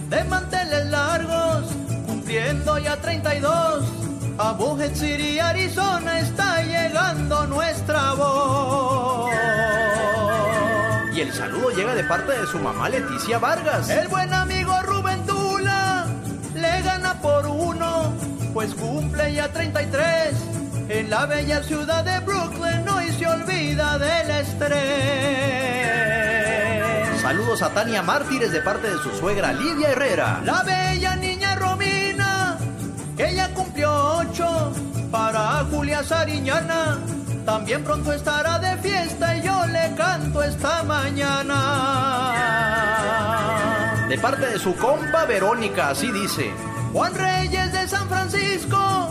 [0.10, 1.66] de manteles largos,
[2.08, 3.84] cumpliendo ya 32.
[4.38, 9.32] A Bujet City, Arizona está llegando nuestra voz.
[11.16, 13.88] Y el saludo llega de parte de su mamá Leticia Vargas.
[13.88, 16.08] El buen amigo Rubén Tula
[16.56, 18.12] le gana por uno,
[18.52, 20.36] pues cumple ya 33.
[20.90, 24.82] En la bella ciudad de Brooklyn hoy se olvida del estrés.
[27.22, 30.42] Saludos a Tania Mártires de parte de su suegra Lidia Herrera.
[30.44, 32.58] La bella niña Romina,
[33.16, 34.74] que ya cumplió ocho.
[35.12, 36.98] Para Julia Sariñana,
[37.46, 41.56] también pronto estará de fiesta y yo le canto esta mañana.
[44.08, 46.52] De parte de su compa Verónica, así dice.
[46.94, 49.10] Juan Reyes de San Francisco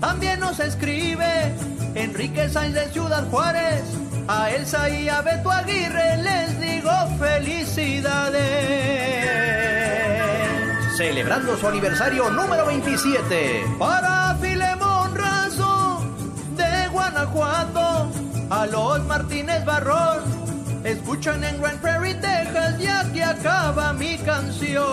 [0.00, 1.54] también nos escribe.
[1.94, 3.82] Enrique Sainz de Ciudad Juárez.
[4.28, 8.38] A Elsa y a Beto Aguirre les digo felicidades.
[10.96, 13.64] Celebrando su aniversario número 27.
[13.78, 14.87] Para Filemón
[17.26, 18.10] Guanajuato.
[18.50, 20.22] A los Martínez Barrón.
[20.84, 24.84] Escuchan en Grand Prairie, Texas, ya que acaba mi canción.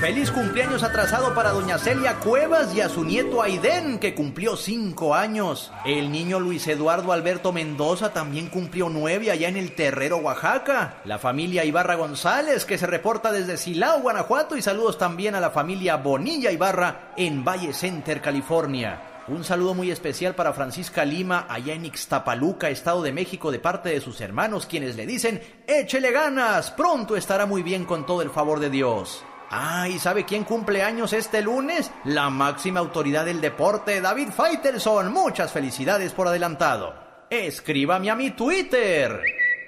[0.00, 5.14] Feliz cumpleaños atrasado para doña Celia Cuevas y a su nieto Aiden, que cumplió cinco
[5.14, 5.70] años.
[5.84, 10.96] El niño Luis Eduardo Alberto Mendoza también cumplió nueve allá en el Terrero, Oaxaca.
[11.04, 14.56] La familia Ibarra González, que se reporta desde Silao, Guanajuato.
[14.56, 19.11] Y saludos también a la familia Bonilla Ibarra en Valle Center, California.
[19.28, 23.90] Un saludo muy especial para Francisca Lima, allá en Ixtapaluca, Estado de México, de parte
[23.90, 28.30] de sus hermanos, quienes le dicen, échele ganas, pronto estará muy bien con todo el
[28.30, 29.24] favor de Dios.
[29.48, 31.90] Ah, ¿y sabe quién cumple años este lunes?
[32.04, 35.12] La máxima autoridad del deporte, David Faitelson.
[35.12, 36.94] Muchas felicidades por adelantado.
[37.30, 39.20] Escríbame a mi Twitter,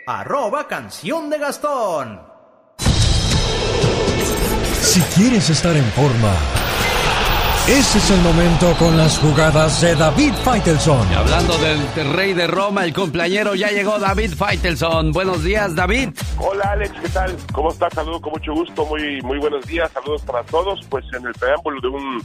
[0.06, 2.20] arroba canción de Gastón.
[4.80, 6.34] Si quieres estar en forma,
[7.66, 11.10] ese es el momento con las jugadas de David Faitelson.
[11.10, 15.12] Y hablando del rey de Roma, el cumpleañero, ya llegó David Faitelson.
[15.12, 16.10] Buenos días, David.
[16.38, 17.34] Hola, Alex, ¿qué tal?
[17.52, 17.94] ¿Cómo estás?
[17.94, 20.80] Saludos con mucho gusto, muy, muy buenos días, saludos para todos.
[20.90, 22.22] Pues en el preámbulo de un,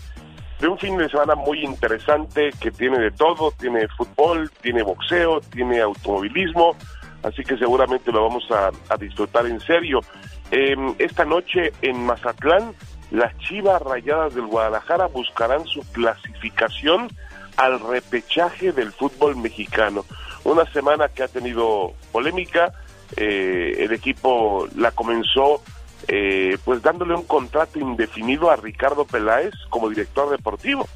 [0.59, 5.39] de un fin de semana muy interesante que tiene de todo, tiene fútbol, tiene boxeo,
[5.39, 6.75] tiene automovilismo,
[7.23, 10.01] así que seguramente lo vamos a, a disfrutar en serio.
[10.51, 12.73] Eh, esta noche en Mazatlán,
[13.11, 17.09] las Chivas Rayadas del Guadalajara buscarán su clasificación
[17.57, 20.05] al repechaje del fútbol mexicano.
[20.43, 22.71] Una semana que ha tenido polémica,
[23.17, 25.61] eh, el equipo la comenzó
[26.07, 30.87] eh, pues dándole un contrato indefinido a Ricardo Peláez como director deportivo,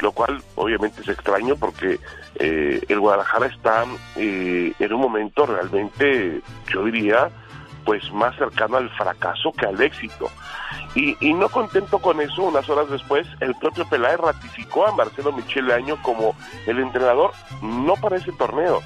[0.00, 1.98] lo cual obviamente es extraño porque
[2.34, 3.84] eh, el Guadalajara está
[4.16, 6.40] eh, en un momento realmente,
[6.72, 7.30] yo diría,
[7.84, 10.28] pues más cercano al fracaso que al éxito.
[10.94, 15.32] Y, y, no contento con eso, unas horas después, el propio Peláez ratificó a Marcelo
[15.32, 16.34] Michele Año como
[16.66, 18.80] el entrenador no para ese torneo,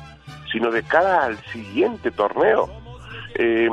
[0.53, 2.69] sino de cara al siguiente torneo.
[3.37, 3.69] Eh,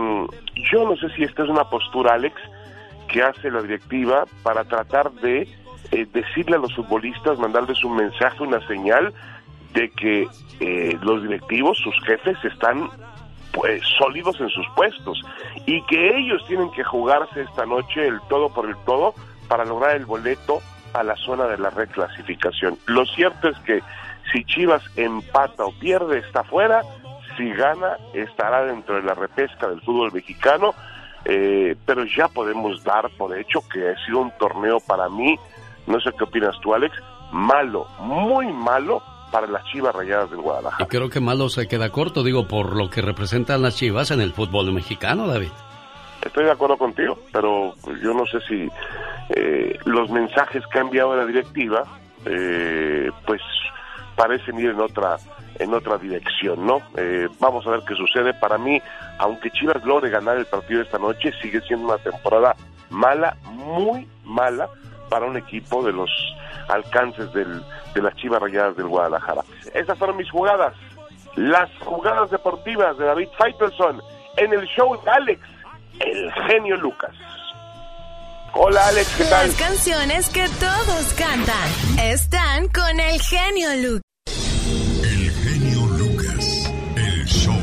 [0.72, 2.36] yo no sé si esta es una postura, Alex,
[3.08, 5.48] que hace la directiva para tratar de
[5.92, 9.14] eh, decirle a los futbolistas, mandarles un mensaje, una señal
[9.74, 10.28] de que
[10.60, 12.90] eh, los directivos, sus jefes, están
[13.52, 15.22] pues sólidos en sus puestos
[15.66, 19.14] y que ellos tienen que jugarse esta noche el todo por el todo
[19.48, 20.62] para lograr el boleto
[20.94, 22.78] a la zona de la reclasificación.
[22.86, 23.82] Lo cierto es que
[24.32, 26.82] si Chivas empata o pierde está fuera,
[27.38, 30.74] si gana estará dentro de la repesca del fútbol mexicano,
[31.26, 35.38] eh, pero ya podemos dar por hecho que ha sido un torneo para mí,
[35.88, 36.96] no sé qué opinas tú Alex,
[37.32, 40.84] malo, muy malo para las Chivas Rayadas del Guadalajara.
[40.84, 44.22] Y creo que malo se queda corto, digo, por lo que representan las Chivas en
[44.22, 45.52] el fútbol mexicano, David.
[46.24, 48.70] Estoy de acuerdo contigo, pero yo no sé si
[49.30, 51.84] eh, los mensajes que ha enviado la directiva,
[52.26, 53.42] eh, pues
[54.16, 55.18] parecen ir en otra
[55.60, 56.82] en otra dirección, ¿no?
[56.98, 58.34] Eh, vamos a ver qué sucede.
[58.34, 58.82] Para mí,
[59.20, 62.56] aunque Chivas logre ganar el partido esta noche, sigue siendo una temporada
[62.90, 64.70] mala, muy mala
[65.10, 66.10] para un equipo de los
[66.72, 69.44] alcances del, de las Chivas Rayadas del Guadalajara.
[69.74, 70.74] Esas fueron mis jugadas,
[71.36, 74.02] las jugadas deportivas de David Feitelson
[74.38, 75.42] en el show de Alex,
[76.00, 77.12] el genio Lucas.
[78.54, 79.48] Hola Alex, ¿qué tal?
[79.48, 81.70] Las canciones que todos cantan
[82.04, 84.02] están con el genio Lucas.
[85.04, 87.56] El genio Lucas, el show.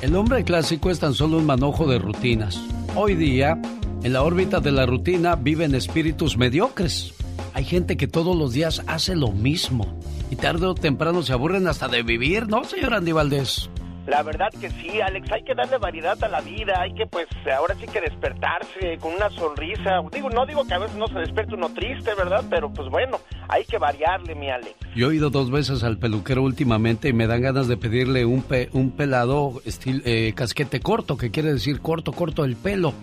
[0.00, 2.60] El hombre clásico es tan solo un manojo de rutinas.
[2.94, 3.60] Hoy día,
[4.06, 7.12] en la órbita de la rutina viven espíritus mediocres.
[7.54, 9.98] Hay gente que todos los días hace lo mismo
[10.30, 13.68] y tarde o temprano se aburren hasta de vivir, ¿no, señor Andy Valdés?
[14.06, 17.26] La verdad que sí, Alex, hay que darle variedad a la vida, hay que pues
[17.58, 20.00] ahora sí que despertarse con una sonrisa.
[20.12, 22.44] Digo, no digo que a veces no se despierte uno triste, ¿verdad?
[22.48, 24.76] Pero pues bueno, hay que variarle, mi Alex.
[24.94, 28.42] Yo he ido dos veces al peluquero últimamente y me dan ganas de pedirle un,
[28.42, 32.94] pe- un pelado estilo eh, casquete corto, que quiere decir corto, corto el pelo.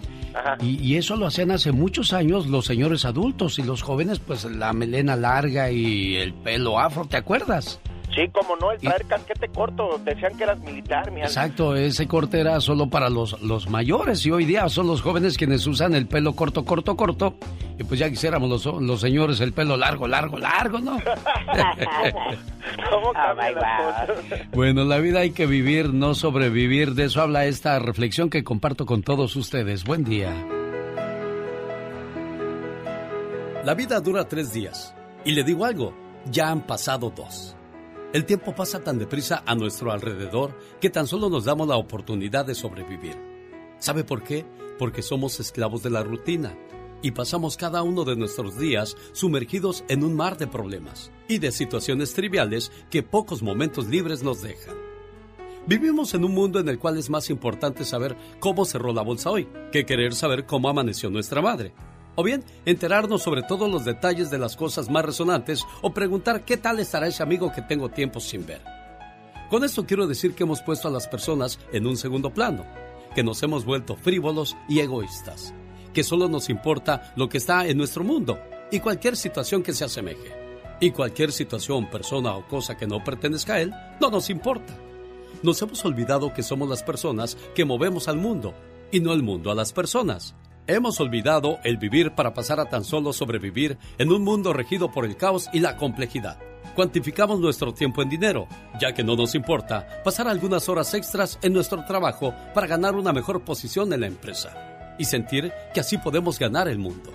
[0.61, 4.45] Y, y eso lo hacían hace muchos años los señores adultos y los jóvenes pues
[4.45, 7.79] la melena larga y el pelo afro, ¿te acuerdas?
[8.15, 11.21] Sí, como no, el traer casquete corto, decían que eras militar, mi.
[11.21, 15.35] Exacto, ese corte era solo para los, los mayores y hoy día son los jóvenes
[15.37, 17.35] quienes usan el pelo corto, corto, corto.
[17.79, 20.99] Y pues ya quisiéramos los, los señores el pelo largo, largo, largo, ¿no?
[22.91, 24.09] ¿Cómo cambian las cosas?
[24.51, 26.93] Bueno, la vida hay que vivir, no sobrevivir.
[26.93, 29.85] De eso habla esta reflexión que comparto con todos ustedes.
[29.85, 30.31] Buen día.
[33.63, 34.93] La vida dura tres días.
[35.25, 35.95] Y le digo algo,
[36.25, 37.55] ya han pasado dos.
[38.13, 42.45] El tiempo pasa tan deprisa a nuestro alrededor que tan solo nos damos la oportunidad
[42.45, 43.17] de sobrevivir.
[43.79, 44.45] ¿Sabe por qué?
[44.77, 46.55] Porque somos esclavos de la rutina
[47.01, 51.51] y pasamos cada uno de nuestros días sumergidos en un mar de problemas y de
[51.51, 54.75] situaciones triviales que pocos momentos libres nos dejan.
[55.65, 59.31] Vivimos en un mundo en el cual es más importante saber cómo cerró la bolsa
[59.31, 61.73] hoy que querer saber cómo amaneció nuestra madre.
[62.15, 66.57] O bien, enterarnos sobre todos los detalles de las cosas más resonantes o preguntar qué
[66.57, 68.61] tal estará ese amigo que tengo tiempo sin ver.
[69.49, 72.65] Con esto quiero decir que hemos puesto a las personas en un segundo plano,
[73.15, 75.53] que nos hemos vuelto frívolos y egoístas,
[75.93, 78.39] que solo nos importa lo que está en nuestro mundo
[78.71, 80.43] y cualquier situación que se asemeje.
[80.79, 84.75] Y cualquier situación, persona o cosa que no pertenezca a él, no nos importa.
[85.41, 88.53] Nos hemos olvidado que somos las personas que movemos al mundo
[88.91, 90.35] y no el mundo a las personas.
[90.65, 95.03] Hemos olvidado el vivir para pasar a tan solo sobrevivir en un mundo regido por
[95.03, 96.39] el caos y la complejidad.
[96.73, 98.47] Cuantificamos nuestro tiempo en dinero,
[98.79, 103.11] ya que no nos importa pasar algunas horas extras en nuestro trabajo para ganar una
[103.11, 107.11] mejor posición en la empresa y sentir que así podemos ganar el mundo.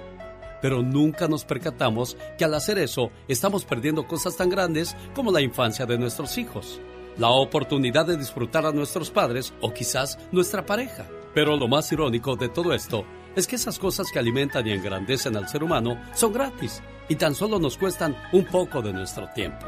[0.60, 5.40] Pero nunca nos percatamos que al hacer eso estamos perdiendo cosas tan grandes como la
[5.40, 6.82] infancia de nuestros hijos,
[7.16, 11.06] la oportunidad de disfrutar a nuestros padres o quizás nuestra pareja.
[11.34, 13.04] Pero lo más irónico de todo esto
[13.36, 17.34] es que esas cosas que alimentan y engrandecen al ser humano son gratis y tan
[17.34, 19.66] solo nos cuestan un poco de nuestro tiempo.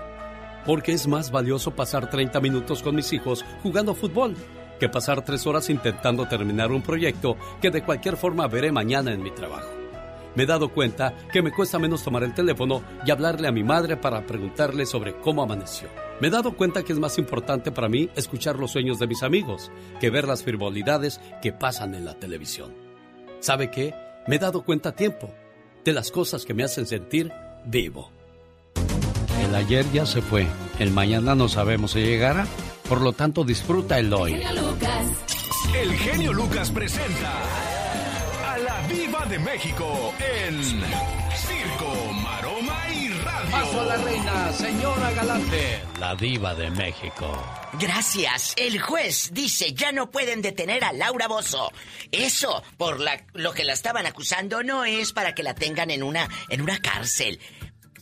[0.66, 4.37] Porque es más valioso pasar 30 minutos con mis hijos jugando fútbol
[4.79, 9.23] que pasar 3 horas intentando terminar un proyecto que de cualquier forma veré mañana en
[9.23, 9.70] mi trabajo.
[10.35, 13.64] Me he dado cuenta que me cuesta menos tomar el teléfono y hablarle a mi
[13.64, 15.88] madre para preguntarle sobre cómo amaneció.
[16.20, 19.23] Me he dado cuenta que es más importante para mí escuchar los sueños de mis
[19.23, 19.70] amigos
[20.01, 22.89] que ver las frivolidades que pasan en la televisión.
[23.40, 23.94] ¿Sabe qué?
[24.26, 25.31] Me he dado cuenta a tiempo
[25.85, 27.33] de las cosas que me hacen sentir
[27.64, 28.11] vivo.
[29.42, 30.46] El ayer ya se fue,
[30.79, 32.46] el mañana no sabemos si llegará,
[32.88, 34.42] por lo tanto disfruta el hoy.
[35.74, 37.33] El genio Lucas presenta
[38.46, 41.92] a la Viva de México en Circo,
[42.24, 42.39] Radio.
[43.51, 47.45] Paso a la reina, señora Galante, la diva de México.
[47.81, 48.55] Gracias.
[48.57, 51.73] El juez dice ya no pueden detener a Laura Bozo.
[52.13, 56.03] Eso, por la, lo que la estaban acusando, no es para que la tengan en
[56.03, 57.41] una, en una cárcel.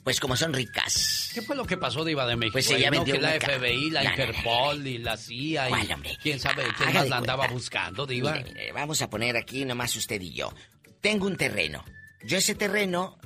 [0.05, 1.31] Pues como son ricas.
[1.35, 2.53] ¿Qué fue lo que pasó, Diva de México?
[2.55, 2.99] Pues ella ¿no?
[2.99, 6.19] vendió que la FBI, la No, no, no, Interpol y la CIA y ¿Cuál, hombre?
[6.23, 8.33] quién sabe quién más la andaba buscando, Diva.
[8.33, 10.53] Mire, mire, vamos a poner aquí nomás usted y yo.
[11.03, 11.85] Tengo un terreno.
[12.25, 13.18] Yo ese terreno,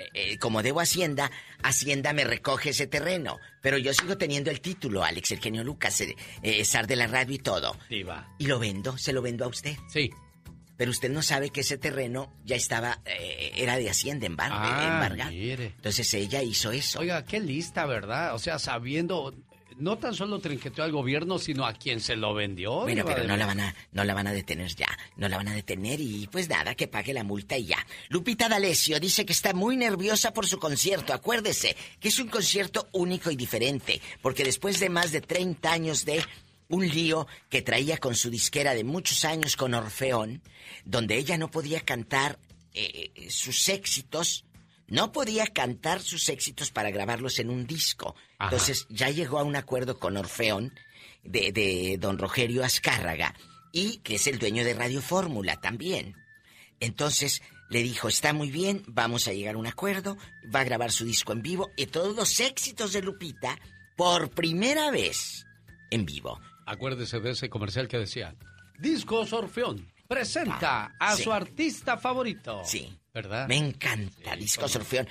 [0.00, 1.30] eh, eh, como debo Hacienda,
[1.62, 3.38] Hacienda me recoge ese terreno.
[3.60, 7.06] Pero yo sigo teniendo el título, Alex, el genio Lucas, eh, eh, zar de la
[7.06, 7.76] radio y todo.
[7.88, 8.34] Diva.
[8.38, 9.76] Y lo vendo, se lo vendo a usted.
[9.88, 10.10] Sí.
[10.76, 15.10] Pero usted no sabe que ese terreno ya estaba, eh, era de Hacienda embar- Ah,
[15.30, 15.66] mire.
[15.76, 17.00] Entonces ella hizo eso.
[17.00, 18.34] Oiga, qué lista, ¿verdad?
[18.34, 19.34] O sea, sabiendo,
[19.80, 22.82] no tan solo trinqueteó al gobierno, sino a quien se lo vendió.
[22.82, 24.88] Bueno, pero no la van a, no la van a detener ya.
[25.16, 27.86] No la van a detener y pues nada, que pague la multa y ya.
[28.08, 31.12] Lupita D'Alessio dice que está muy nerviosa por su concierto.
[31.12, 36.04] Acuérdese que es un concierto único y diferente, porque después de más de 30 años
[36.04, 36.22] de
[36.68, 40.42] un lío que traía con su disquera de muchos años con Orfeón,
[40.84, 42.38] donde ella no podía cantar
[42.72, 44.44] eh, eh, sus éxitos,
[44.90, 48.14] no podía cantar sus éxitos para grabarlos en un disco.
[48.38, 48.50] Ajá.
[48.50, 50.74] Entonces ya llegó a un acuerdo con Orfeón
[51.24, 53.34] de, de don Rogerio Azcárraga
[53.72, 56.16] y que es el dueño de Radio Fórmula también.
[56.80, 60.16] Entonces le dijo, está muy bien, vamos a llegar a un acuerdo,
[60.54, 63.58] va a grabar su disco en vivo y todos los éxitos de Lupita
[63.96, 65.46] por primera vez
[65.90, 66.40] en vivo.
[66.66, 68.34] Acuérdese de ese comercial que decía,
[68.78, 71.22] Discos Orfeón presenta a sí.
[71.22, 72.62] su artista favorito.
[72.64, 72.99] Sí.
[73.14, 73.48] ¿Verdad?
[73.48, 75.08] Me encanta Discos Orfeón.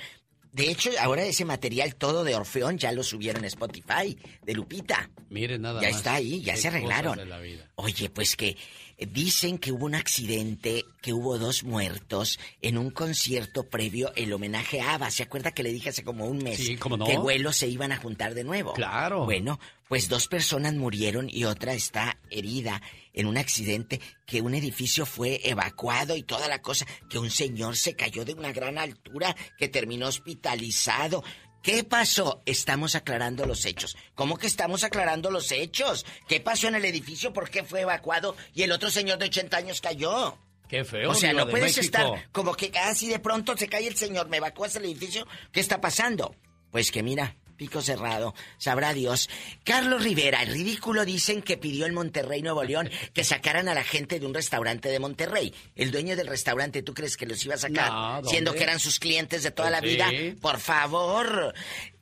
[0.52, 5.08] De hecho, ahora ese material todo de Orfeón ya lo subieron a Spotify, de Lupita.
[5.28, 5.98] Mire nada Ya más.
[5.98, 7.12] está ahí, ya Qué se arreglaron.
[7.12, 7.70] cosas de la vida.
[7.76, 8.56] Oye, pues que
[8.98, 14.80] dicen que hubo un accidente, que hubo dos muertos en un concierto previo, el homenaje
[14.80, 15.10] a ABBA.
[15.12, 17.06] ¿Se acuerda que le dije hace como un mes Sí, ¿cómo no?
[17.06, 18.72] que vuelos se iban a juntar de nuevo?
[18.72, 19.24] Claro.
[19.26, 25.06] Bueno, pues dos personas murieron y otra está herida en un accidente que un edificio
[25.06, 29.34] fue evacuado y toda la cosa, que un señor se cayó de una gran altura
[29.58, 31.22] que terminó hospitalizado.
[31.62, 32.42] ¿Qué pasó?
[32.46, 33.96] Estamos aclarando los hechos.
[34.14, 36.06] ¿Cómo que estamos aclarando los hechos?
[36.26, 37.32] ¿Qué pasó en el edificio?
[37.34, 40.38] ¿Por qué fue evacuado y el otro señor de 80 años cayó?
[40.68, 41.10] Qué feo.
[41.10, 41.84] o sea, no de puedes México.
[41.84, 45.58] estar como que así de pronto se cae el señor, me evacúas el edificio, ¿qué
[45.60, 46.34] está pasando?
[46.70, 49.28] Pues que mira, pico cerrado, sabrá Dios.
[49.64, 53.84] Carlos Rivera, el ridículo dicen que pidió en Monterrey, Nuevo León, que sacaran a la
[53.84, 55.52] gente de un restaurante de Monterrey.
[55.76, 58.24] El dueño del restaurante, ¿tú crees que los iba a sacar?
[58.30, 60.34] Siendo que eran sus clientes de toda Pues la vida.
[60.40, 61.52] Por favor.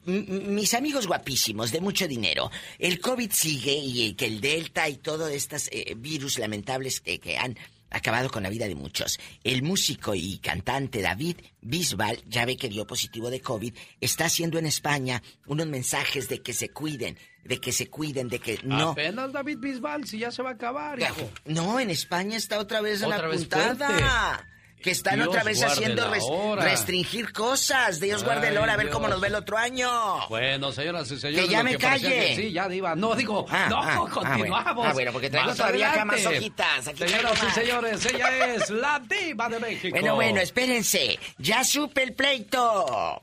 [0.06, 4.94] M- Mis amigos guapísimos, de mucho dinero, el COVID sigue y que el Delta y
[4.98, 7.58] todos estos eh, virus lamentables que, que han
[7.90, 9.18] acabado con la vida de muchos.
[9.44, 14.59] El músico y cantante David Bisbal, ya ve que dio positivo de COVID, está haciendo
[14.59, 18.90] en España unos mensajes de que se cuiden, de que se cuiden, de que no.
[18.90, 21.31] Apenas David Bisbal, si ya se va a acabar, hijo.
[21.44, 23.88] No, en España está otra vez en la vez puntada.
[23.88, 24.57] fuerte.
[24.82, 26.24] Que están Dios otra vez haciendo res-
[26.56, 27.98] restringir cosas.
[27.98, 29.90] Dios guarde el hora, a ver cómo nos ve el otro año.
[30.28, 31.46] Bueno, señoras y señores.
[31.46, 32.08] Que ya me calle.
[32.08, 32.94] que Sí, ya, Diva.
[32.94, 34.64] No, digo, Ah, no, ah, ah, continuamos.
[34.64, 34.82] bueno.
[34.84, 36.88] Ah, bueno, porque traigo Más todavía acá más hojitas.
[36.88, 39.96] Aquí Señoras y señores, ella es la Diva de México.
[39.98, 41.18] Bueno, bueno, espérense.
[41.38, 43.20] Ya supe el pleito.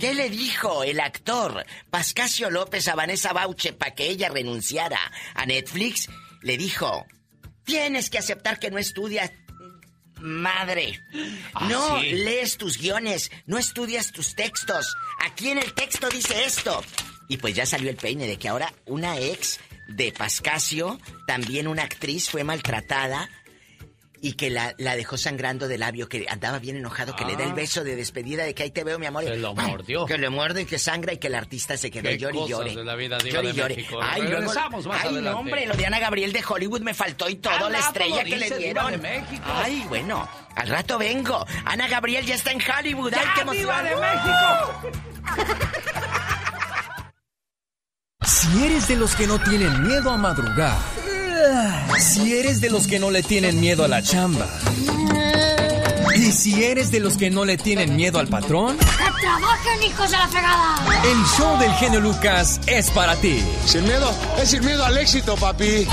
[0.00, 4.98] ¿Qué le dijo el actor Pascasio López a Vanessa Bauche para que ella renunciara
[5.34, 6.08] a Netflix?
[6.42, 7.06] Le dijo,
[7.64, 9.30] tienes que aceptar que no estudias.
[10.20, 11.02] Madre,
[11.54, 12.10] Ah, no sí.
[12.12, 14.96] lees tus guiones, no estudias tus textos.
[15.24, 16.82] Aquí en el texto dice esto.
[17.28, 21.82] Y pues ya salió el peine de que ahora una ex de Pascasio, también una
[21.82, 23.28] actriz, fue maltratada
[24.28, 27.44] y que la, la dejó sangrando de labio, que andaba bien enojado, que le da
[27.44, 27.54] el Ah.
[27.54, 29.22] beso de despedida de que ahí te veo, mi amor.
[29.24, 30.04] Se lo mordió.
[30.06, 32.48] Que le muerde y que sangra y que el artista se quedó Qué llore y
[32.48, 32.74] llore.
[32.74, 33.76] de la vida, Diva Llore y de llore.
[33.76, 34.00] México.
[34.02, 35.30] Ay, luego- Regresamos más ay, adelante.
[35.30, 38.30] no, hombre, lo de Ana Gabriel de Hollywood me faltó y todo, la estrella lo
[38.30, 38.90] que le dieron.
[38.90, 39.44] de México.
[39.46, 41.46] Ay, bueno, al rato vengo.
[41.64, 43.12] Ana Gabriel ya está en Hollywood.
[43.14, 43.62] Ay, qué ¡Ya, emoción.
[43.62, 44.90] Diva de México!
[48.24, 50.76] Si eres de los que no tienen miedo a madrugar,
[51.98, 54.46] si eres de los que no le tienen miedo a la chamba,
[56.14, 60.10] y si eres de los que no le tienen miedo al patrón, ¡Que trabajen, hijos
[60.10, 60.76] de la fregada!
[61.04, 63.42] el show del genio Lucas es para ti.
[63.64, 65.86] Sin miedo, es sin miedo al éxito, papi.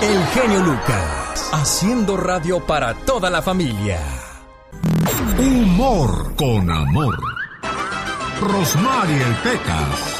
[0.00, 3.98] El genio Lucas, haciendo radio para toda la familia.
[5.38, 7.18] Humor con amor.
[8.40, 10.17] Rosmarie Pecas.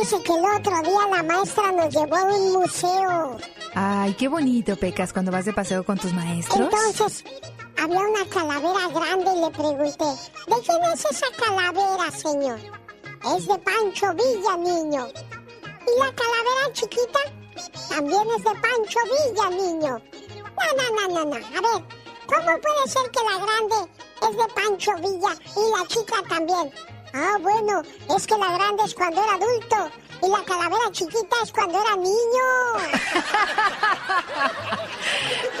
[0.00, 3.36] Dice que el otro día la maestra nos llevó a un museo.
[3.74, 6.60] Ay, qué bonito, Pecas, cuando vas de paseo con tus maestros.
[6.60, 7.24] Entonces,
[7.80, 12.58] había una calavera grande y le pregunté, ¿de quién es esa calavera, señor?
[13.36, 15.08] Es de Pancho Villa, niño.
[15.08, 17.20] ¿Y la calavera chiquita?
[17.88, 20.02] También es de Pancho Villa, niño.
[20.56, 21.36] No, no, no, no, no.
[21.36, 21.84] A ver,
[22.26, 23.92] ¿cómo puede ser que la grande
[24.22, 26.70] es de Pancho Villa y la chica también?
[27.16, 27.80] Ah, bueno,
[28.16, 29.88] es que la grande es cuando era adulto
[30.20, 32.10] y la calavera chiquita es cuando era niño.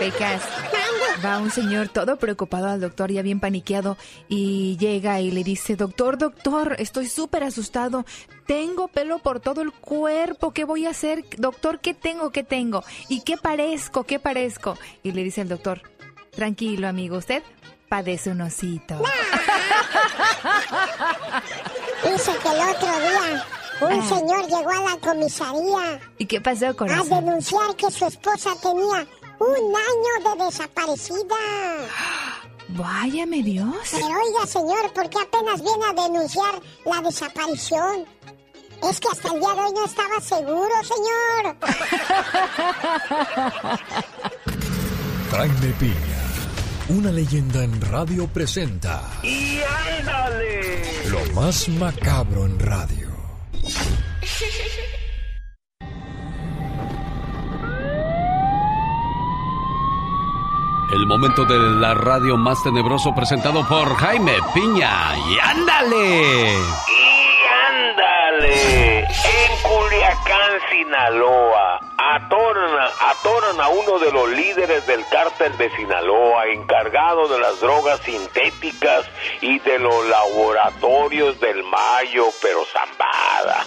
[0.00, 0.42] Pecas.
[1.24, 3.96] Va un señor todo preocupado al doctor, ya bien paniqueado,
[4.28, 8.04] y llega y le dice, doctor, doctor, estoy súper asustado.
[8.46, 10.52] Tengo pelo por todo el cuerpo.
[10.52, 11.24] ¿Qué voy a hacer?
[11.38, 12.30] Doctor, ¿qué tengo?
[12.30, 12.82] ¿Qué tengo?
[13.08, 14.02] ¿Y qué parezco?
[14.02, 14.76] ¿Qué parezco?
[15.04, 15.82] Y le dice el doctor,
[16.32, 17.44] tranquilo, amigo, usted
[17.94, 18.94] padece un osito.
[22.02, 23.46] Dice que el otro día
[23.82, 24.08] un Ah.
[24.08, 27.08] señor llegó a la comisaría ¿Y qué pasó, a corazón?
[27.08, 29.06] denunciar que su esposa tenía
[29.38, 31.36] un año de desaparecida.
[32.68, 33.76] Váyame Dios.
[33.92, 38.06] Pero oiga, señor, ¿por qué apenas viene a denunciar la desaparición?
[38.90, 41.56] Es que hasta el día de hoy no estaba seguro, señor.
[45.30, 46.23] Jaime Piña,
[46.88, 49.58] una leyenda en radio presenta ¡Y
[49.98, 50.82] ándale!
[51.10, 53.08] lo más macabro en radio.
[60.92, 65.16] El momento de la radio más tenebroso presentado por Jaime Piña.
[65.28, 66.54] ¡Y ándale!
[66.54, 67.34] Y
[67.68, 71.80] ándale, en Culiacán, Sinaloa,
[72.12, 77.60] atoran, a- atoran a uno de los líderes del cártel de Sinaloa, encargado de las
[77.60, 79.06] drogas sintéticas
[79.40, 83.64] y de los laboratorios del Mayo, pero zambada.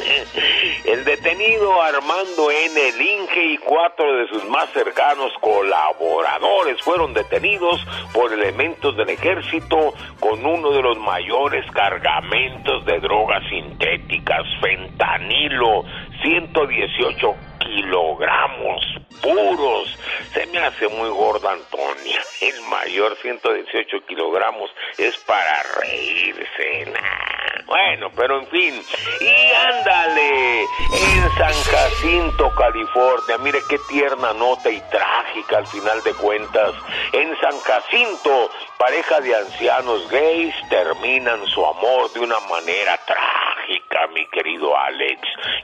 [0.84, 2.92] El detenido Armando N.
[2.92, 10.44] Linge y cuatro de sus más cercanos colaboradores fueron detenidos por elementos del ejército con
[10.44, 15.84] uno de los mayores cargamentos de drogas sintéticas, fentanilo,
[16.22, 17.34] 118
[17.70, 18.82] kilogramos
[19.22, 19.98] puros.
[20.32, 22.20] Se me hace muy gorda Antonia.
[22.40, 26.92] El mayor 118 kilogramos es para reírse.
[27.66, 28.82] Bueno, pero en fin.
[29.20, 33.38] Y ándale, en San Jacinto, California.
[33.38, 36.74] Mire qué tierna nota y trágica al final de cuentas.
[37.12, 44.26] En San Jacinto, pareja de ancianos gays terminan su amor de una manera trágica, mi
[44.30, 45.20] querido Alex.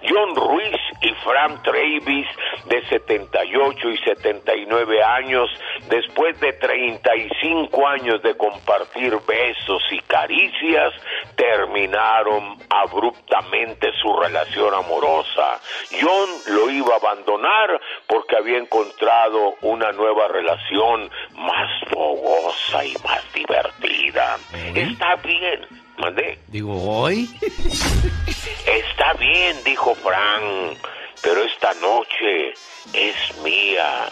[0.08, 1.60] John Ruiz y Fran
[2.00, 5.48] De 78 y 79 años,
[5.88, 10.92] después de 35 años de compartir besos y caricias,
[11.36, 15.60] terminaron abruptamente su relación amorosa.
[16.00, 23.22] John lo iba a abandonar porque había encontrado una nueva relación más fogosa y más
[23.32, 24.38] divertida.
[24.74, 25.66] Está bien,
[25.98, 26.38] mandé.
[26.48, 27.28] Digo, ¿hoy?
[28.66, 30.78] Está bien, dijo Frank,
[31.26, 32.54] pero esta noche
[32.92, 34.08] es mía.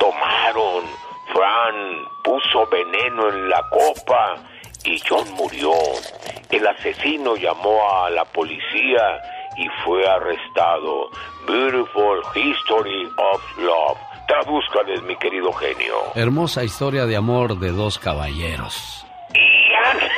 [0.00, 0.84] Tomaron,
[1.32, 4.34] Fran puso veneno en la copa
[4.82, 5.70] y John murió.
[6.50, 9.22] El asesino llamó a la policía
[9.56, 11.10] y fue arrestado.
[11.46, 13.98] Beautiful History of Love.
[14.26, 15.94] Tradúzcales, mi querido genio.
[16.16, 19.06] Hermosa historia de amor de dos caballeros.
[19.34, 20.10] Y ándale,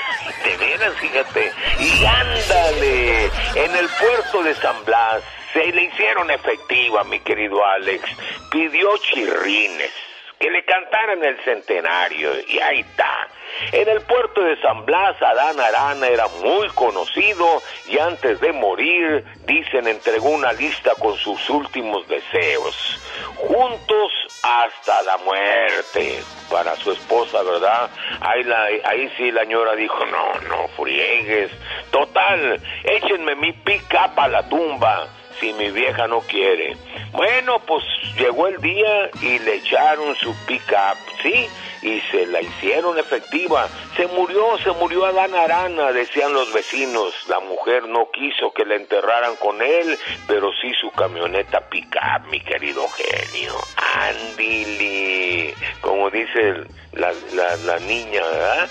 [0.44, 1.52] de veras, fíjate.
[1.78, 5.22] Y ándale, en el puerto de San Blas
[5.52, 8.04] se le hicieron efectiva, mi querido Alex.
[8.50, 9.92] Pidió chirrines,
[10.38, 13.28] que le cantaran el centenario, y ahí está.
[13.70, 19.24] En el puerto de San Blas, Adán Arana era muy conocido y antes de morir,
[19.46, 23.00] dicen, entregó una lista con sus últimos deseos.
[23.36, 26.22] Juntos hasta la muerte.
[26.50, 27.90] Para su esposa, ¿verdad?
[28.20, 31.50] Ahí, la, ahí sí la señora dijo, no, no, friegues.
[31.90, 35.08] Total, échenme mi pick-up a la tumba
[35.42, 36.76] si mi vieja no quiere.
[37.10, 37.82] Bueno, pues
[38.16, 41.48] llegó el día y le echaron su pick-up, ¿sí?
[41.82, 43.68] Y se la hicieron efectiva.
[43.96, 47.12] Se murió, se murió Adán Arana, decían los vecinos.
[47.28, 52.40] La mujer no quiso que la enterraran con él, pero sí su camioneta pick-up, mi
[52.40, 53.54] querido genio.
[53.76, 58.70] Andili, como dice la, la, la niña, ¿verdad?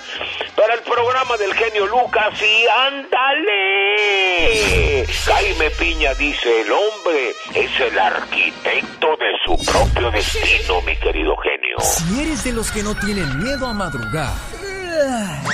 [0.56, 4.32] Para el programa del genio Lucas y ándale.
[5.26, 11.78] Jaime Piña dice, el hombre es el arquitecto de su propio destino, mi querido genio.
[11.80, 14.34] Si eres de los que no tienen miedo a madrugar,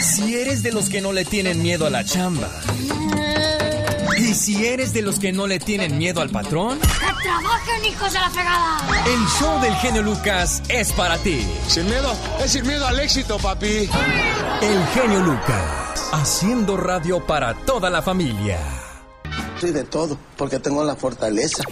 [0.01, 2.49] si eres de los que no le tienen miedo a la chamba,
[4.17, 6.87] y si eres de los que no le tienen miedo al patrón, ¡Que
[7.23, 8.77] trabajen, hijos de la fregada!
[9.05, 11.47] el show del genio Lucas es para ti.
[11.67, 12.13] Sin miedo,
[12.43, 13.89] es sin miedo al éxito, papi.
[14.61, 18.59] El genio Lucas, haciendo radio para toda la familia.
[19.59, 21.63] Soy de todo, porque tengo la fortaleza.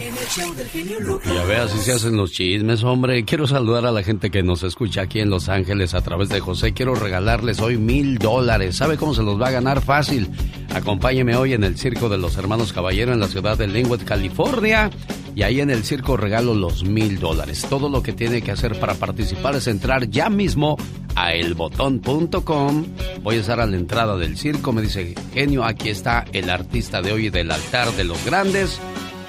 [1.25, 3.23] Ya ve, así se hacen los chismes, hombre.
[3.25, 6.39] Quiero saludar a la gente que nos escucha aquí en Los Ángeles a través de
[6.39, 6.73] José.
[6.73, 8.77] Quiero regalarles hoy mil dólares.
[8.77, 9.81] ¿Sabe cómo se los va a ganar?
[9.81, 10.29] Fácil.
[10.73, 14.89] Acompáñeme hoy en el Circo de los Hermanos Caballero en la ciudad de Linwood, California.
[15.36, 17.65] Y ahí en el circo regalo los mil dólares.
[17.69, 20.77] Todo lo que tiene que hacer para participar es entrar ya mismo
[21.13, 22.86] a elbotón.com.
[23.21, 24.71] Voy a estar a la entrada del circo.
[24.71, 28.80] Me dice, genio, aquí está el artista de hoy del altar de los grandes.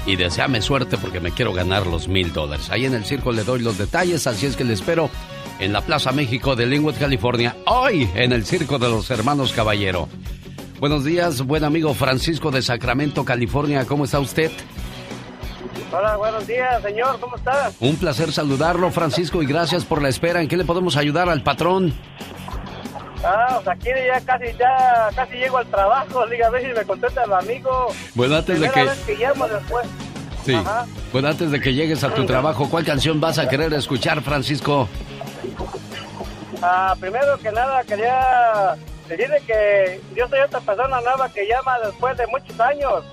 [0.06, 2.70] Y deseame suerte porque me quiero ganar los mil dólares.
[2.70, 5.10] Ahí en el circo le doy los detalles, así es que le espero
[5.58, 10.08] en la Plaza México de Linwood, California, hoy en el Circo de los Hermanos Caballero.
[10.78, 13.84] Buenos días, buen amigo Francisco de Sacramento, California.
[13.84, 14.52] ¿Cómo está usted?
[15.90, 17.18] Hola, buenos días, señor.
[17.18, 17.74] ¿Cómo estás?
[17.80, 20.40] Un placer saludarlo, Francisco, y gracias por la espera.
[20.40, 21.94] ¿En qué le podemos ayudar al patrón?
[23.28, 26.24] Ah, pues aquí ya casi, ya casi llego al trabajo.
[26.28, 27.88] Diga, a ver si me contesta el amigo.
[28.14, 28.84] Bueno, antes de que...
[28.84, 29.86] vez que llamo después.
[30.44, 30.54] Sí.
[30.54, 30.86] Ajá.
[31.12, 34.88] Bueno, antes de que llegues a tu trabajo, ¿cuál canción vas a querer escuchar, Francisco?
[36.62, 38.76] Ah, primero que nada, quería
[39.08, 43.04] decirle que yo soy otra persona nueva que llama después de muchos años.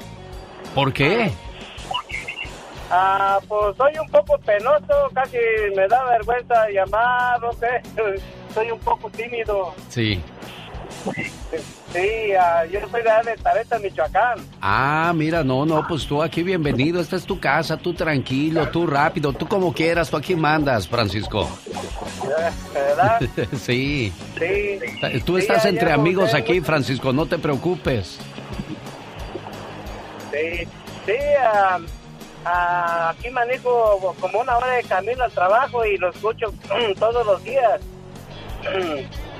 [0.75, 1.31] ¿Por qué?
[2.91, 5.37] Ah, pues soy un poco penoso, casi
[5.75, 7.81] me da vergüenza llamar, no sé.
[8.53, 9.73] Soy un poco tímido.
[9.89, 10.21] Sí.
[11.91, 14.39] Sí, ah, yo soy de, de Tareta, Michoacán.
[14.61, 16.99] Ah, mira, no, no, pues tú aquí bienvenido.
[17.01, 21.47] Esta es tu casa, tú tranquilo, tú rápido, tú como quieras, tú aquí mandas, Francisco.
[22.73, 23.21] ¿Verdad?
[23.59, 24.11] sí.
[24.39, 24.79] Sí.
[25.25, 28.17] Tú Sí, estás entre amigos usted aquí, Francisco, no te preocupes.
[30.31, 30.67] Sí,
[31.05, 31.79] sí, ah,
[32.45, 36.53] ah, aquí manejo como una hora de camino al trabajo y lo escucho
[36.99, 37.79] todos los días.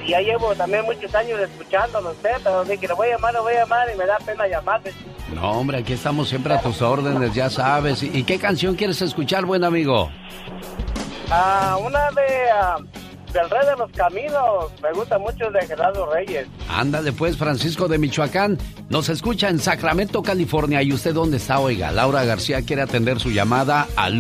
[0.06, 3.44] Y ya llevo también muchos años escuchándolo usted, pero dije, lo voy a llamar, lo
[3.44, 4.92] voy a llamar y me da pena llamarle.
[5.34, 8.04] No, hombre, aquí estamos siempre a tus órdenes, ya sabes.
[8.04, 10.10] ¿Y qué canción quieres escuchar, buen amigo?
[11.30, 12.78] Ah, una de ah,
[13.34, 16.48] del Rey de los Caminos, me gusta mucho de Gerardo Reyes.
[16.70, 18.58] Ándale pues, Francisco de Michoacán.
[18.90, 20.84] Nos escucha en Sacramento, California.
[20.84, 21.92] ¿Y usted dónde está, oiga?
[21.92, 24.20] Laura García quiere atender su llamada al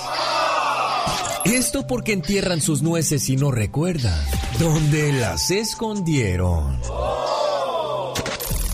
[1.44, 4.24] Esto porque entierran sus nueces y no recuerdan
[4.58, 6.78] dónde las escondieron.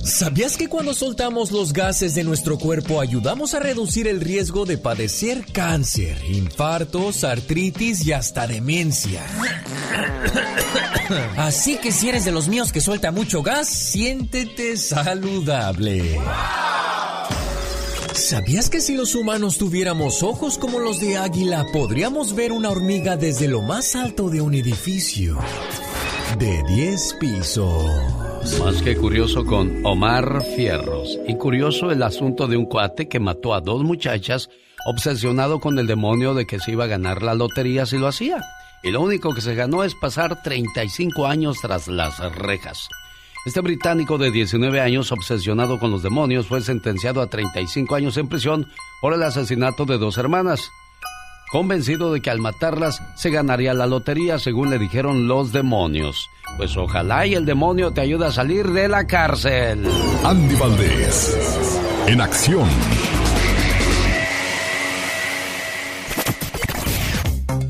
[0.05, 4.77] ¿Sabías que cuando soltamos los gases de nuestro cuerpo ayudamos a reducir el riesgo de
[4.77, 9.23] padecer cáncer, infartos, artritis y hasta demencia?
[11.37, 16.21] Así que si eres de los míos que suelta mucho gas, siéntete saludable.
[18.15, 23.17] ¿Sabías que si los humanos tuviéramos ojos como los de águila, podríamos ver una hormiga
[23.17, 25.37] desde lo más alto de un edificio?
[26.39, 27.91] De 10 pisos.
[28.61, 31.19] Más que curioso con Omar Fierros.
[31.27, 34.49] Y curioso el asunto de un cuate que mató a dos muchachas
[34.87, 38.41] obsesionado con el demonio de que se iba a ganar la lotería si lo hacía.
[38.85, 42.89] Y lo único que se ganó es pasar 35 años tras las rejas.
[43.45, 48.27] Este británico de 19 años, obsesionado con los demonios, fue sentenciado a 35 años en
[48.27, 48.67] prisión
[49.03, 50.71] por el asesinato de dos hermanas.
[51.53, 56.31] Convencido de que al matarlas se ganaría la lotería, según le dijeron los demonios.
[56.57, 59.87] Pues ojalá y el demonio te ayude a salir de la cárcel.
[60.25, 61.79] Andy Valdés.
[62.07, 62.67] En acción.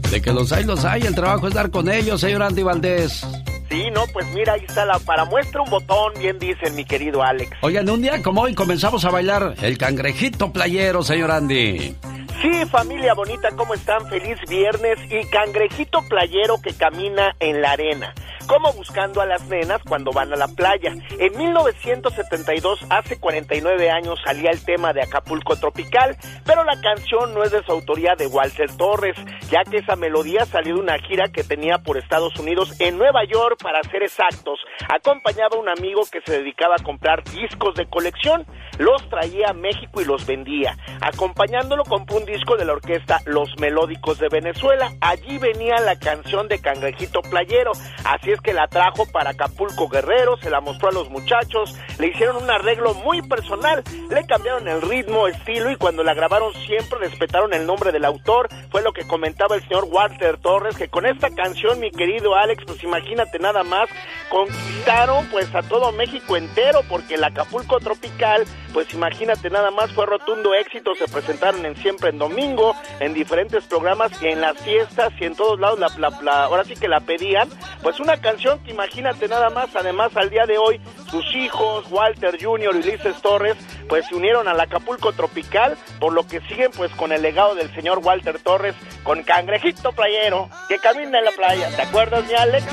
[0.08, 1.02] De que los hay, los hay.
[1.02, 3.26] El trabajo es dar con ellos, señor Andy Valdés.
[3.70, 7.22] Sí, no, pues mira, ahí está la para muestra un botón, bien dicen mi querido
[7.22, 7.50] Alex.
[7.62, 11.94] Oigan, un día como hoy comenzamos a bailar el cangrejito playero, señor Andy.
[12.40, 14.08] Sí, familia bonita, ¿cómo están?
[14.08, 18.14] Feliz viernes y cangrejito playero que camina en la arena.
[18.46, 20.92] Como buscando a las nenas cuando van a la playa.
[21.18, 27.42] En 1972, hace 49 años, salía el tema de Acapulco Tropical, pero la canción no
[27.42, 29.16] es de su autoría de Walter Torres,
[29.48, 33.24] ya que esa melodía salió de una gira que tenía por Estados Unidos en Nueva
[33.24, 34.60] York, para ser exactos.
[34.94, 38.44] Acompañaba a un amigo que se dedicaba a comprar discos de colección,
[38.78, 40.76] los traía a México y los vendía.
[41.00, 44.92] Acompañándolo compró un disco de la orquesta Los Melódicos de Venezuela.
[45.00, 47.72] Allí venía la canción de Cangrejito Playero,
[48.04, 52.08] así es que la trajo para Acapulco Guerrero, se la mostró a los muchachos, le
[52.08, 56.98] hicieron un arreglo muy personal, le cambiaron el ritmo, estilo y cuando la grabaron siempre
[57.00, 61.06] respetaron el nombre del autor, fue lo que comentaba el señor Walter Torres, que con
[61.06, 63.88] esta canción, mi querido Alex, pues imagínate nada más,
[64.30, 70.06] conquistaron pues a todo México entero, porque el Acapulco Tropical, pues imagínate nada más, fue
[70.06, 75.12] rotundo éxito, se presentaron en Siempre en Domingo, en diferentes programas y en las fiestas
[75.20, 77.48] y en todos lados, la, la, ahora sí que la pedían,
[77.82, 82.38] pues una canción que imagínate nada más, además al día de hoy, sus hijos, Walter
[82.40, 82.74] Jr.
[82.74, 83.56] y Ulises Torres,
[83.88, 87.74] pues se unieron al Acapulco Tropical, por lo que siguen pues con el legado del
[87.74, 92.64] señor Walter Torres, con Cangrejito Playero, que camina en la playa, ¿te acuerdas, mi Alex?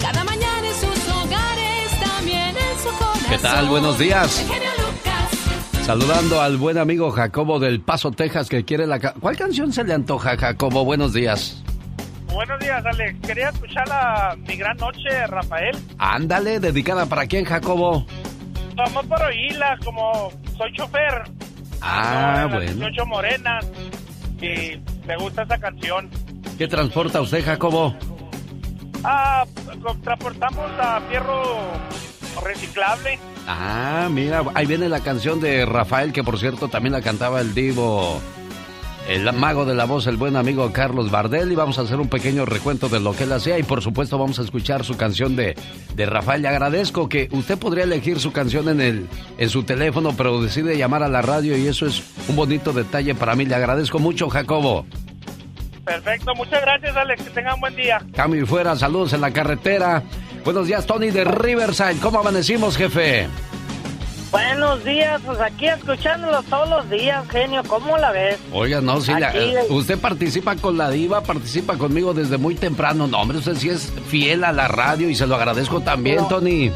[0.00, 3.30] Cada mañana en sus hogares, también en su corazón.
[3.30, 3.68] ¿Qué tal?
[3.68, 4.44] Buenos días.
[5.86, 8.98] Saludando al buen amigo Jacobo del Paso, Texas, que quiere la...
[8.98, 10.84] ca- ¿Cuál canción se le antoja, Jacobo?
[10.84, 11.62] Buenos días.
[12.32, 13.20] Buenos días, Alex.
[13.24, 15.76] Quería escuchar la Mi Gran Noche, Rafael.
[15.98, 18.04] Ándale, dedicada para quién, Jacobo.
[18.74, 21.22] Vamos por oírla, como soy chofer.
[21.80, 22.72] Ah, las bueno.
[22.88, 23.64] 18 morenas.
[24.42, 26.10] Y me gusta esa canción.
[26.58, 27.94] ¿Qué transporta usted, Jacobo?
[29.04, 29.44] Ah,
[30.02, 31.42] transportamos a fierro
[32.42, 33.18] reciclable.
[33.46, 37.54] Ah, mira, ahí viene la canción de Rafael, que por cierto también la cantaba el
[37.54, 38.20] divo,
[39.08, 42.08] el mago de la voz, el buen amigo Carlos Bardel, y vamos a hacer un
[42.08, 45.36] pequeño recuento de lo que él hacía, y por supuesto vamos a escuchar su canción
[45.36, 45.54] de,
[45.94, 46.42] de Rafael.
[46.42, 49.08] Le agradezco que usted podría elegir su canción en, el,
[49.38, 53.14] en su teléfono, pero decide llamar a la radio, y eso es un bonito detalle
[53.14, 53.44] para mí.
[53.44, 54.86] Le agradezco mucho, Jacobo.
[55.84, 57.22] Perfecto, muchas gracias, Alex.
[57.22, 58.04] Que tengan buen día.
[58.12, 60.02] Cambio y fuera, saludos en la carretera.
[60.46, 61.96] Buenos días, Tony de Riverside.
[62.00, 63.26] ¿Cómo amanecimos, jefe?
[64.30, 68.38] Buenos días, pues aquí escuchándolos todos los días, genio, ¿cómo la ves?
[68.52, 69.64] Oiga, no, sí, la- Aquí, eh.
[69.70, 73.06] usted participa con la diva, participa conmigo desde muy temprano.
[73.06, 76.28] No, hombre, usted sí es fiel a la radio y se lo agradezco también, No.
[76.28, 76.70] Tony.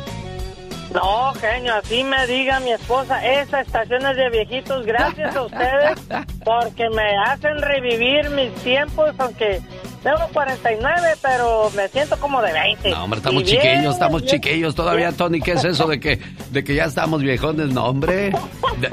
[0.93, 5.99] No, genio, así me diga mi esposa, esa estación es de viejitos, gracias a ustedes,
[6.45, 9.61] porque me hacen revivir mis tiempos, aunque
[10.03, 12.91] tengo 49, pero me siento como de 20.
[12.91, 14.34] No, hombre, estamos bien, chiquillos, estamos bien.
[14.34, 15.41] chiquillos todavía, Tony.
[15.41, 16.18] ¿Qué es eso de que,
[16.51, 17.68] de que ya estamos viejones?
[17.68, 18.32] No, hombre.
[18.78, 18.91] De-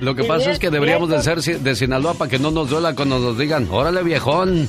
[0.00, 2.52] lo que Y pasa bien, es que deberíamos de ser de Sinaloa para que no
[2.52, 4.68] nos duela cuando nos digan, órale, viejón.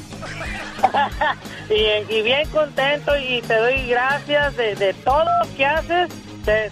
[1.69, 6.09] y, y bien contento y te doy gracias de, de todo lo que haces.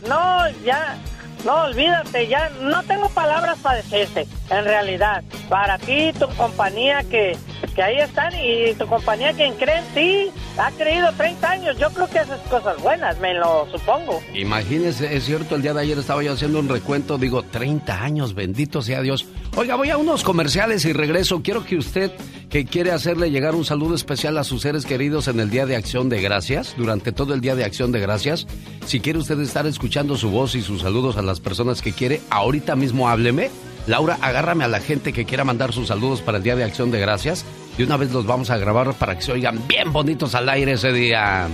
[0.07, 0.97] No, ya,
[1.45, 5.23] no, olvídate, ya no tengo palabras para decirte, en realidad.
[5.49, 7.37] Para ti, tu compañía que,
[7.75, 11.77] que ahí están y tu compañía que cree en ti, ha creído 30 años.
[11.77, 14.21] Yo creo que haces cosas buenas, me lo supongo.
[14.33, 18.33] Imagínese, es cierto, el día de ayer estaba yo haciendo un recuento, digo, 30 años,
[18.33, 19.25] bendito sea Dios.
[19.55, 21.41] Oiga, voy a unos comerciales y regreso.
[21.43, 22.11] Quiero que usted,
[22.49, 25.75] que quiere hacerle llegar un saludo especial a sus seres queridos en el Día de
[25.75, 28.47] Acción de Gracias, durante todo el Día de Acción de Gracias,
[28.85, 32.21] si quiere usted estar escuchando su voz y sus saludos a las personas que quiere,
[32.29, 33.49] ahorita mismo hábleme.
[33.87, 36.91] Laura, agárrame a la gente que quiera mandar sus saludos para el Día de Acción
[36.91, 37.43] de Gracias.
[37.75, 40.73] Y una vez los vamos a grabar para que se oigan bien bonitos al aire
[40.73, 41.47] ese día.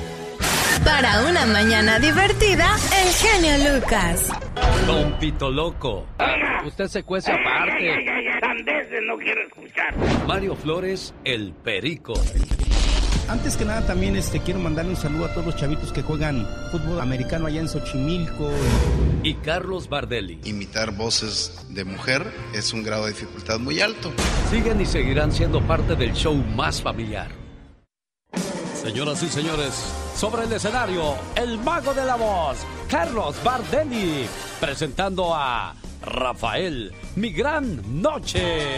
[0.83, 4.29] Para una mañana divertida, el genio Lucas.
[4.85, 6.05] Don Pito Loco.
[6.65, 8.05] Usted se cuece aparte.
[9.07, 9.95] no quiero escuchar.
[10.27, 12.15] Mario Flores, el Perico.
[13.29, 16.47] Antes que nada también este quiero mandarle un saludo a todos los chavitos que juegan
[16.71, 18.49] fútbol americano allá en Xochimilco.
[19.21, 20.39] Y Carlos Bardelli.
[20.45, 22.25] Imitar voces de mujer
[22.55, 24.11] es un grado de dificultad muy alto.
[24.49, 27.29] Siguen y seguirán siendo parte del show más familiar.
[28.73, 29.73] Señoras y señores,
[30.15, 32.57] sobre el escenario, el mago de la voz,
[32.89, 34.25] Carlos Bardelli,
[34.59, 38.77] presentando a Rafael, mi gran noche.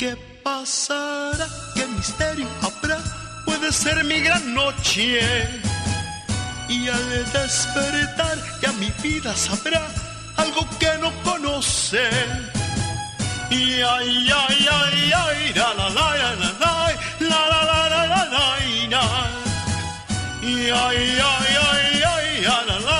[0.00, 1.46] ¿Qué pasará?
[1.74, 2.96] ¿Qué misterio habrá?
[3.44, 5.20] Puede ser mi gran noche.
[6.70, 9.86] Y al despertar ya mi vida sabrá
[10.38, 12.08] algo que no conoce.
[13.50, 16.50] Y ay, ay, ay, ay, la la la la la
[17.20, 18.24] la la la la la
[18.88, 19.30] la
[20.40, 22.99] Y ay, ay, ay, ay, la la la la la la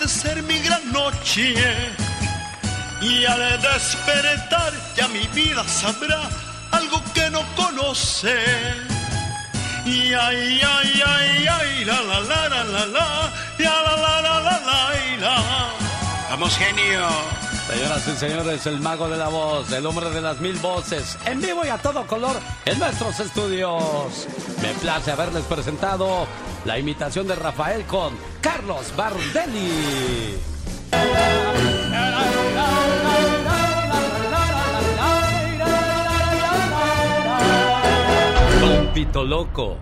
[0.00, 1.54] Puede ser mi gran noche.
[3.02, 6.22] Y al despertar ya mi vida sabrá
[6.70, 8.34] algo que no conoce.
[9.84, 14.40] Y ay, ay, ay, ay, la la la la la la, la la la la
[14.40, 15.36] la la.
[16.30, 17.49] Vamos, genio.
[17.70, 21.40] Señoras y señores, el mago de la voz, el hombre de las mil voces, en
[21.40, 24.26] vivo y a todo color en nuestros estudios.
[24.60, 26.26] Me place haberles presentado
[26.64, 30.36] la imitación de Rafael con Carlos Bardelli.
[38.60, 39.78] Don Pito Loco.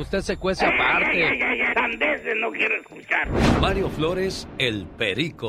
[0.00, 1.38] Usted se cuece aparte.
[2.40, 3.28] No quiero escuchar.
[3.60, 5.46] Mario Flores, el Perico.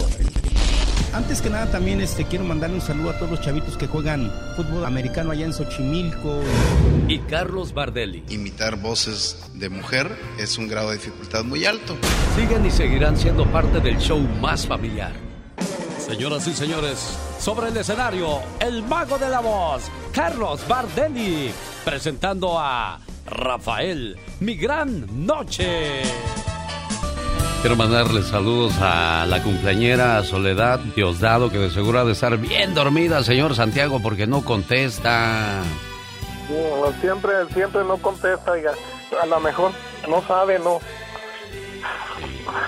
[1.13, 4.31] Antes que nada también este quiero mandarle un saludo a todos los chavitos que juegan
[4.55, 6.41] fútbol americano allá en Xochimilco.
[7.09, 8.23] Y Carlos Bardelli.
[8.29, 10.09] Imitar voces de mujer
[10.39, 11.97] es un grado de dificultad muy alto.
[12.37, 15.11] Siguen y seguirán siendo parte del show más familiar.
[15.99, 19.83] Señoras y señores, sobre el escenario, el mago de la voz,
[20.13, 21.51] Carlos Bardelli,
[21.83, 26.03] presentando a Rafael, mi gran noche.
[27.61, 32.73] Quiero mandarle saludos a la cumpleañera Soledad Diosdado, que de seguro ha de estar bien
[32.73, 35.61] dormida, señor Santiago, porque no contesta.
[36.99, 38.73] Siempre, siempre no contesta, oiga.
[39.21, 39.73] A lo mejor
[40.09, 40.79] no sabe, no.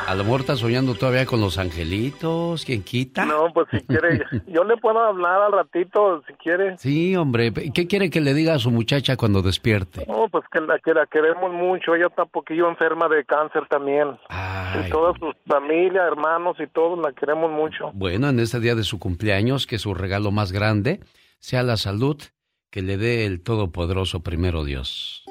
[0.07, 3.25] A lo mejor está soñando todavía con los angelitos, ¿quién quita?
[3.25, 6.77] No, pues si quiere, yo le puedo hablar al ratito, si quiere.
[6.77, 10.05] Sí, hombre, ¿qué quiere que le diga a su muchacha cuando despierte?
[10.07, 13.63] No, pues que la, que la queremos mucho, ella está un poquillo enferma de cáncer
[13.69, 14.09] también.
[14.29, 17.91] y toda su familia, hermanos y todos la queremos mucho.
[17.93, 20.99] Bueno, en este día de su cumpleaños, que su regalo más grande
[21.39, 22.21] sea la salud
[22.69, 25.23] que le dé el Todopoderoso primero Dios.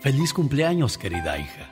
[0.00, 1.71] Feliz cumpleaños, querida hija.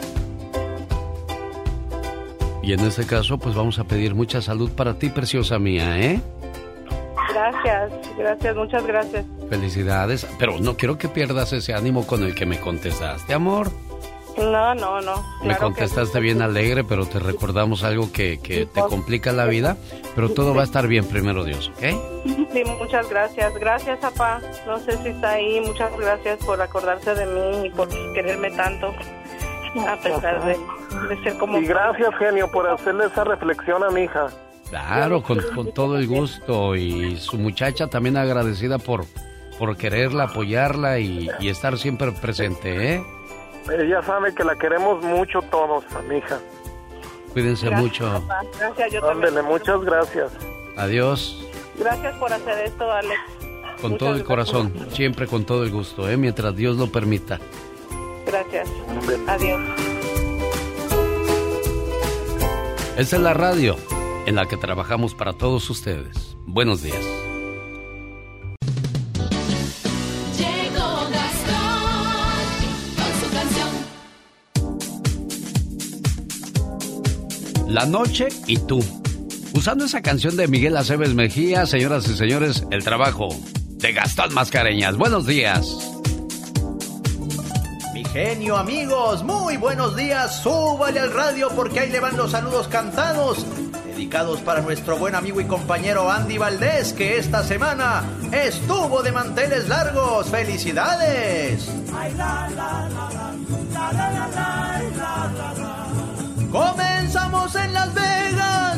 [2.61, 6.21] Y en este caso, pues vamos a pedir mucha salud para ti, preciosa mía, ¿eh?
[7.33, 9.25] Gracias, gracias, muchas gracias.
[9.49, 13.71] Felicidades, pero no quiero que pierdas ese ánimo con el que me contestaste, amor.
[14.37, 15.15] No, no, no.
[15.43, 19.75] me contestaste bien alegre, pero te recordamos algo que, que te complica la vida,
[20.15, 21.83] pero todo va a estar bien, primero Dios, ¿ok?
[22.53, 23.53] Sí, muchas gracias.
[23.55, 24.41] Gracias, papá.
[24.65, 25.61] No sé si está ahí.
[25.61, 28.93] Muchas gracias por acordarse de mí y por quererme tanto,
[29.87, 30.57] a pesar de,
[31.07, 31.57] de ser como...
[31.59, 34.27] Y gracias, genio, por hacerle esa reflexión a mi hija.
[34.69, 36.75] Claro, con, con todo el gusto.
[36.75, 39.05] Y su muchacha también agradecida por,
[39.59, 43.03] por quererla, apoyarla y, y estar siempre presente, ¿eh?
[43.71, 46.39] Ella sabe que la queremos mucho todos, a mi hija.
[47.33, 48.05] Cuídense mucho.
[48.27, 48.41] Papá.
[48.59, 49.27] Gracias, yo también.
[49.29, 50.31] Ándele, muchas gracias.
[50.77, 51.45] Adiós.
[51.77, 53.19] Gracias por hacer esto, Alex.
[53.81, 54.27] Con Muchas todo el gracias.
[54.27, 56.17] corazón, siempre con todo el gusto, ¿eh?
[56.17, 57.39] mientras Dios lo permita.
[58.31, 58.69] Gracias.
[59.27, 59.61] Adiós.
[62.97, 63.75] Esta es la radio
[64.25, 66.37] en la que trabajamos para todos ustedes.
[66.45, 67.03] Buenos días.
[70.37, 71.83] Llegó Gastón
[72.95, 73.69] con su canción.
[77.67, 78.79] La noche y tú.
[79.53, 83.27] Usando esa canción de Miguel Aceves Mejía, señoras y señores, el trabajo
[83.67, 84.95] de Gastón Mascareñas.
[84.95, 85.90] Buenos días.
[88.11, 90.41] Genio, amigos, muy buenos días.
[90.41, 93.45] Súbale al radio porque ahí le van los saludos cantados.
[93.85, 98.03] dedicados para nuestro buen amigo y compañero Andy Valdés, que esta semana
[98.33, 100.27] estuvo de manteles largos.
[100.27, 101.69] ¡Felicidades!
[106.51, 108.77] Comenzamos en Las Vegas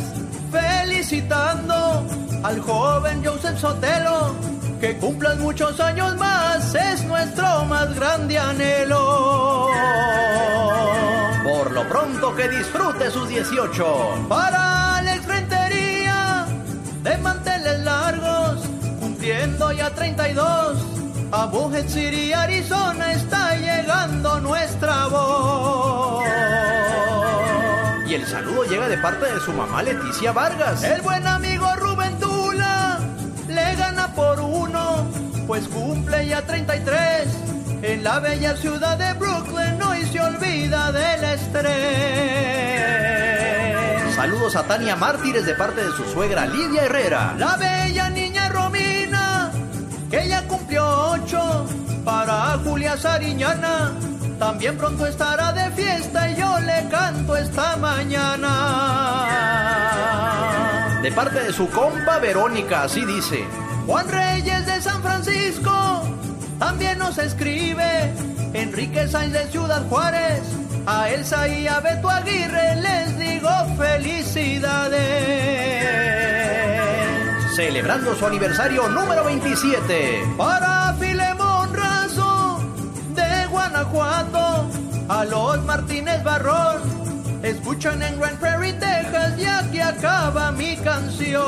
[0.51, 2.05] felicitando
[2.43, 4.35] al joven Joseph Sotelo.
[4.79, 9.69] Que cumplan muchos años más es nuestro más grande anhelo.
[11.43, 14.25] Por lo pronto que disfrute sus 18.
[14.27, 16.45] Para Alex Rentería,
[17.01, 18.65] de manteles largos,
[18.99, 20.77] cumpliendo ya 32.
[21.31, 26.23] A Bujet City, Arizona, está llegando nuestra voz.
[28.05, 30.83] Y el saludo llega de parte de su mamá Leticia Vargas.
[30.83, 31.73] El buen amigo
[34.15, 35.05] por uno,
[35.47, 37.27] pues cumple ya 33.
[37.81, 41.73] En la bella ciudad de Brooklyn hoy se olvida del estrés.
[44.15, 47.35] Saludos a Tania Mártires de parte de su suegra Lidia Herrera.
[47.37, 49.51] La bella niña Romina,
[50.09, 51.65] que ya cumplió ocho.
[52.05, 53.91] Para Julia Sariñana
[54.39, 58.49] también pronto estará de fiesta y yo le canto esta mañana.
[61.03, 63.43] De parte de su compa Verónica, así dice.
[63.85, 66.01] Juan Reyes de San Francisco
[66.57, 68.13] también nos escribe.
[68.53, 70.43] Enrique Sainz de Ciudad Juárez.
[70.85, 75.03] A Elsa y a Beto Aguirre les digo felicidades.
[77.53, 80.23] Celebrando su aniversario número 27.
[80.37, 82.61] Para Filemón Razo
[83.13, 84.69] de Guanajuato.
[85.09, 87.02] A los Martínez Barrón.
[87.43, 91.43] Escuchan en Grand Prairie, Texas, ya que acaba mi canción.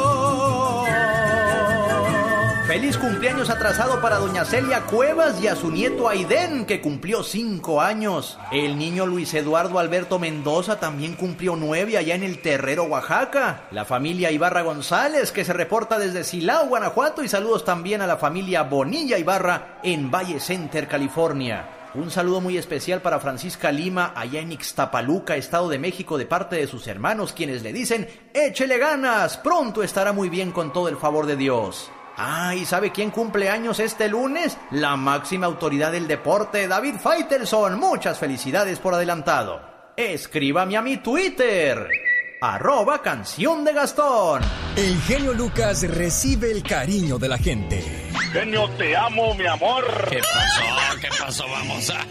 [2.68, 7.80] Feliz cumpleaños atrasado para doña Celia Cuevas y a su nieto Aiden, que cumplió cinco
[7.80, 8.38] años.
[8.52, 13.62] El niño Luis Eduardo Alberto Mendoza también cumplió nueve allá en el Terrero, Oaxaca.
[13.72, 17.24] La familia Ibarra González, que se reporta desde Silao, Guanajuato.
[17.24, 21.85] Y saludos también a la familia Bonilla Ibarra en Valle Center, California.
[21.98, 26.58] Un saludo muy especial para Francisca Lima, allá en Ixtapaluca, Estado de México, de parte
[26.58, 30.98] de sus hermanos, quienes le dicen, échele ganas, pronto estará muy bien con todo el
[30.98, 31.90] favor de Dios.
[32.18, 34.58] Ah, ¿y sabe quién cumple años este lunes?
[34.72, 37.80] La máxima autoridad del deporte, David Faitelson.
[37.80, 39.62] Muchas felicidades por adelantado.
[39.96, 41.88] Escríbame a mi Twitter.
[42.54, 44.40] Arroba canción de Gastón.
[44.76, 48.12] El genio Lucas recibe el cariño de la gente.
[48.34, 49.84] Genio, te amo, mi amor.
[50.12, 51.00] ¿Qué pasó?
[51.02, 51.46] ¿Qué pasó?
[51.50, 52.06] Vamos a...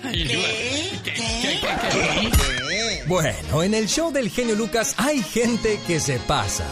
[3.07, 6.65] Bueno, en el show del genio Lucas hay gente que se pasa.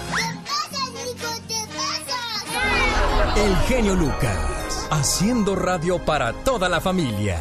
[3.37, 7.39] El genio Lucas, haciendo radio para toda la familia.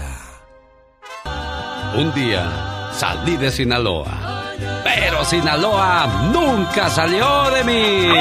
[1.95, 4.40] Un día salí de Sinaloa,
[4.83, 8.11] pero Sinaloa nunca salió de mí.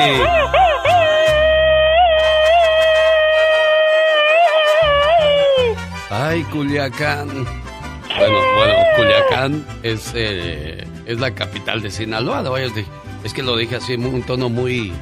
[6.11, 7.29] Ay, Culiacán.
[7.29, 12.43] Bueno, bueno, Culiacán es, eh, es la capital de Sinaloa.
[13.25, 14.93] Es que lo dije así en un tono muy,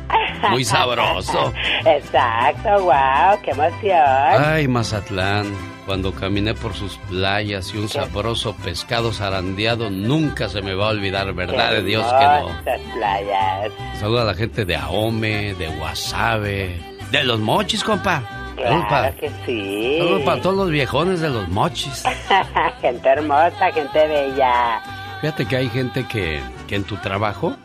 [0.50, 1.52] muy sabroso.
[1.84, 4.44] Exacto, wow, qué emoción.
[4.44, 5.46] Ay, Mazatlán,
[5.88, 10.90] cuando caminé por sus playas y un sabroso pescado zarandeado, nunca se me va a
[10.90, 11.72] olvidar, ¿verdad?
[11.72, 12.50] De Dios que no.
[12.92, 13.72] playas.
[13.98, 16.78] Saluda a la gente de Ahome, de Guasave,
[17.10, 18.22] de los mochis, compa.
[18.54, 19.96] Claro para, que sí.
[19.98, 22.02] saludos para todos los viejones de los mochis.
[22.82, 24.82] gente hermosa, gente bella.
[25.22, 27.56] Fíjate que hay gente que, que en tu trabajo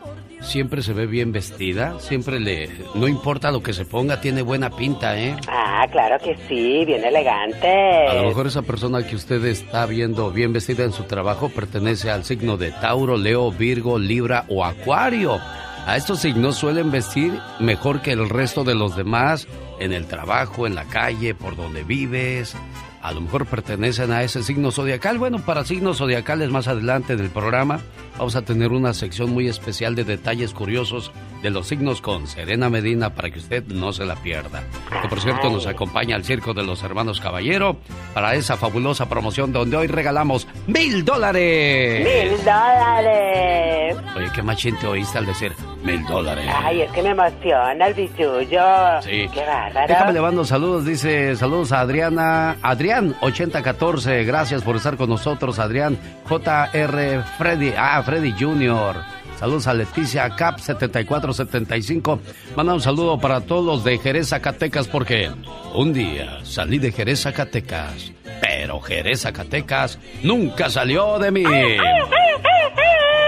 [0.44, 2.70] siempre se ve bien vestida, siempre le...
[2.94, 5.36] No importa lo que se ponga, tiene buena pinta, ¿eh?
[5.48, 8.08] Ah, claro que sí, bien elegante.
[8.08, 12.12] A lo mejor esa persona que usted está viendo bien vestida en su trabajo pertenece
[12.12, 15.40] al signo de Tauro, Leo, Virgo, Libra o Acuario.
[15.86, 19.48] A estos signos suelen vestir mejor que el resto de los demás
[19.80, 22.56] en el trabajo, en la calle, por donde vives.
[23.02, 25.18] A lo mejor pertenecen a ese signo zodiacal.
[25.18, 27.82] Bueno, para signos zodiacales más adelante del programa
[28.18, 31.12] vamos a tener una sección muy especial de detalles curiosos
[31.42, 34.64] de los signos con Serena Medina para que usted no se la pierda.
[35.02, 37.78] Que por cierto nos acompaña al Circo de los Hermanos Caballero
[38.14, 42.06] para esa fabulosa promoción donde hoy regalamos mil dólares.
[42.06, 43.98] ¡Mil dólares!
[44.16, 45.54] Oye, qué machín te oíste al decir
[45.84, 46.46] mil dólares.
[46.64, 49.02] Ay, es que me emociona el bichullo.
[49.02, 49.28] Sí.
[49.34, 49.88] Qué bárbaro.
[49.88, 55.60] Déjame le mando saludos, dice saludos a Adriana, Adrián 8014, gracias por estar con nosotros,
[55.60, 55.98] Adrián
[56.28, 58.96] JR Freddy, ah, Freddy Jr.
[59.40, 62.20] Saludos a Leticia Cap 7475.
[62.56, 65.30] Manda un saludo para todos los de Jerez Zacatecas porque
[65.74, 71.44] un día salí de Jerez Zacatecas, pero Jerez Zacatecas nunca salió de mí.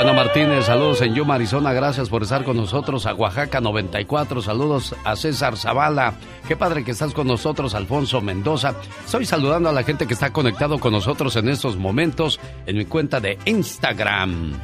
[0.00, 3.04] Juana Martínez, saludos en Yuma, Arizona, gracias por estar con nosotros.
[3.04, 6.14] A Oaxaca 94, saludos a César Zavala.
[6.48, 8.74] Qué padre que estás con nosotros, Alfonso Mendoza.
[9.04, 12.86] Estoy saludando a la gente que está conectado con nosotros en estos momentos en mi
[12.86, 14.54] cuenta de Instagram.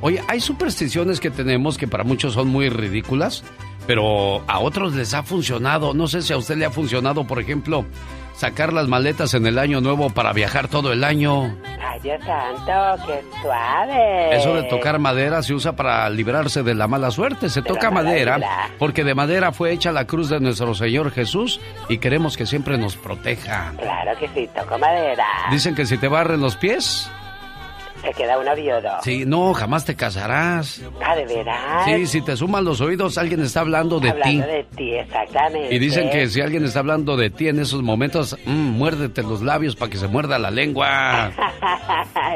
[0.00, 3.44] Oye, hay supersticiones que tenemos que para muchos son muy ridículas,
[3.86, 5.92] pero a otros les ha funcionado.
[5.92, 7.84] No sé si a usted le ha funcionado, por ejemplo,
[8.40, 11.54] sacar las maletas en el año nuevo para viajar todo el año.
[11.78, 14.34] Ay, Dios santo, qué suave.
[14.34, 17.50] Eso de tocar madera se usa para librarse de la mala suerte.
[17.50, 18.38] Se toca madera
[18.78, 21.60] porque de madera fue hecha la cruz de nuestro Señor Jesús
[21.90, 23.74] y queremos que siempre nos proteja.
[23.76, 25.26] Claro que sí, toco madera.
[25.50, 27.10] Dicen que si te barren los pies,
[28.02, 28.90] se queda un viudo.
[29.02, 30.82] Sí, no, jamás te casarás.
[31.04, 31.84] Ah, ¿de veras?
[31.84, 34.18] Sí, si te suman los oídos, alguien está hablando de ti.
[34.40, 35.74] Hablando de ti, exactamente.
[35.74, 39.42] Y dicen que si alguien está hablando de ti en esos momentos, mmm, muérdete los
[39.42, 41.30] labios para que se muerda la lengua.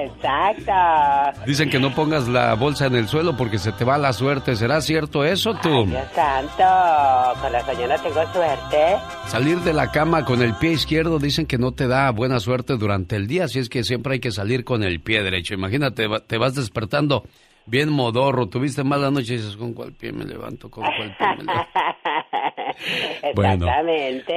[0.02, 1.42] Exacto.
[1.46, 4.56] Dicen que no pongas la bolsa en el suelo porque se te va la suerte.
[4.56, 5.80] ¿Será cierto eso, tú?
[5.80, 8.96] Ay, Dios santo, con la yo no tengo suerte.
[9.26, 12.76] Salir de la cama con el pie izquierdo dicen que no te da buena suerte
[12.76, 15.53] durante el día, así es que siempre hay que salir con el pie derecho.
[15.54, 17.24] Imagínate, te vas despertando
[17.66, 20.70] bien modorro, tuviste mala noche y dices, ¿con cuál pie me levanto?
[20.70, 21.80] ¿Con cuál pie me levanto?
[23.34, 23.66] bueno,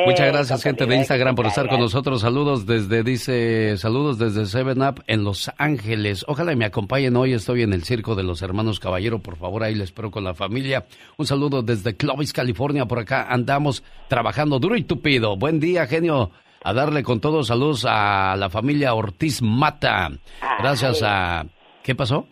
[0.05, 2.21] muchas gracias gente de Instagram por estar con nosotros.
[2.21, 6.23] Saludos desde, dice, saludos desde Seven Up en Los Ángeles.
[6.27, 7.33] Ojalá me acompañen hoy.
[7.33, 9.19] Estoy en el circo de los hermanos Caballero.
[9.19, 10.85] Por favor, ahí les espero con la familia.
[11.17, 12.85] Un saludo desde Clovis, California.
[12.85, 15.35] Por acá andamos trabajando duro y tupido.
[15.35, 16.31] Buen día, genio
[16.63, 20.09] a darle con todos saludos a la familia Ortiz Mata.
[20.59, 21.45] Gracias a...
[21.83, 22.27] ¿Qué pasó?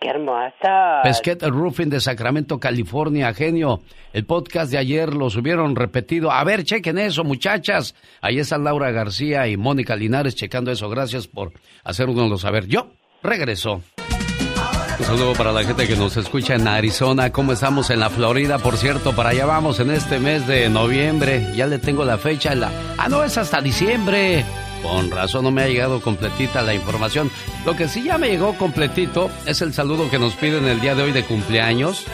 [0.00, 1.00] ¡Qué hermosa!
[1.02, 3.80] Pesquet Roofing de Sacramento, California, genio.
[4.12, 6.30] El podcast de ayer lo subieron repetido.
[6.30, 7.94] A ver, chequen eso, muchachas.
[8.20, 10.88] Ahí está Laura García y Mónica Linares checando eso.
[10.88, 11.52] Gracias por
[11.84, 12.66] hacernoslo saber.
[12.66, 12.92] Yo
[13.22, 13.82] regreso.
[15.00, 17.32] Un saludo para la gente que nos escucha en Arizona.
[17.32, 18.58] ¿Cómo estamos en la Florida?
[18.58, 21.52] Por cierto, para allá vamos en este mes de noviembre.
[21.56, 22.54] Ya le tengo la fecha.
[22.54, 22.70] La...
[22.98, 24.44] Ah, no, es hasta diciembre.
[24.82, 27.30] Con razón no me ha llegado completita la información.
[27.64, 30.94] Lo que sí ya me llegó completito es el saludo que nos piden el día
[30.94, 32.04] de hoy de cumpleaños.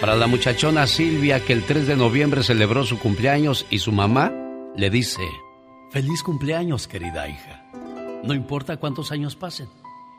[0.00, 4.32] Para la muchachona Silvia que el 3 de noviembre celebró su cumpleaños y su mamá
[4.76, 5.22] le dice,
[5.92, 7.64] feliz cumpleaños querida hija.
[8.24, 9.68] No importa cuántos años pasen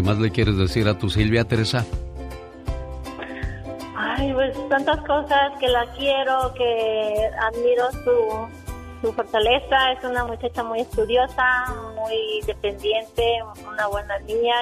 [0.00, 1.84] ¿Qué más le quieres decir a tu Silvia, Teresa?
[3.94, 9.92] Ay, pues tantas cosas que la quiero, que admiro su, su fortaleza.
[9.92, 13.22] Es una muchacha muy estudiosa, muy dependiente,
[13.70, 14.54] una buena niña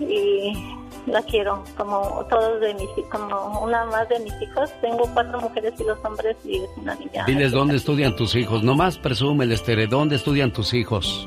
[0.00, 0.76] y, y
[1.06, 4.70] la quiero como todos de mis como una más de mis hijos.
[4.82, 7.24] Tengo cuatro mujeres y dos hombres y es una niña.
[7.24, 8.62] Diles dónde estudian tus hijos.
[8.62, 11.26] Nomás presume el ¿Dónde estudian tus hijos?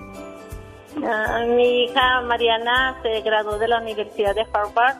[1.03, 4.97] Ah, mi hija Mariana se graduó de la Universidad de Harvard.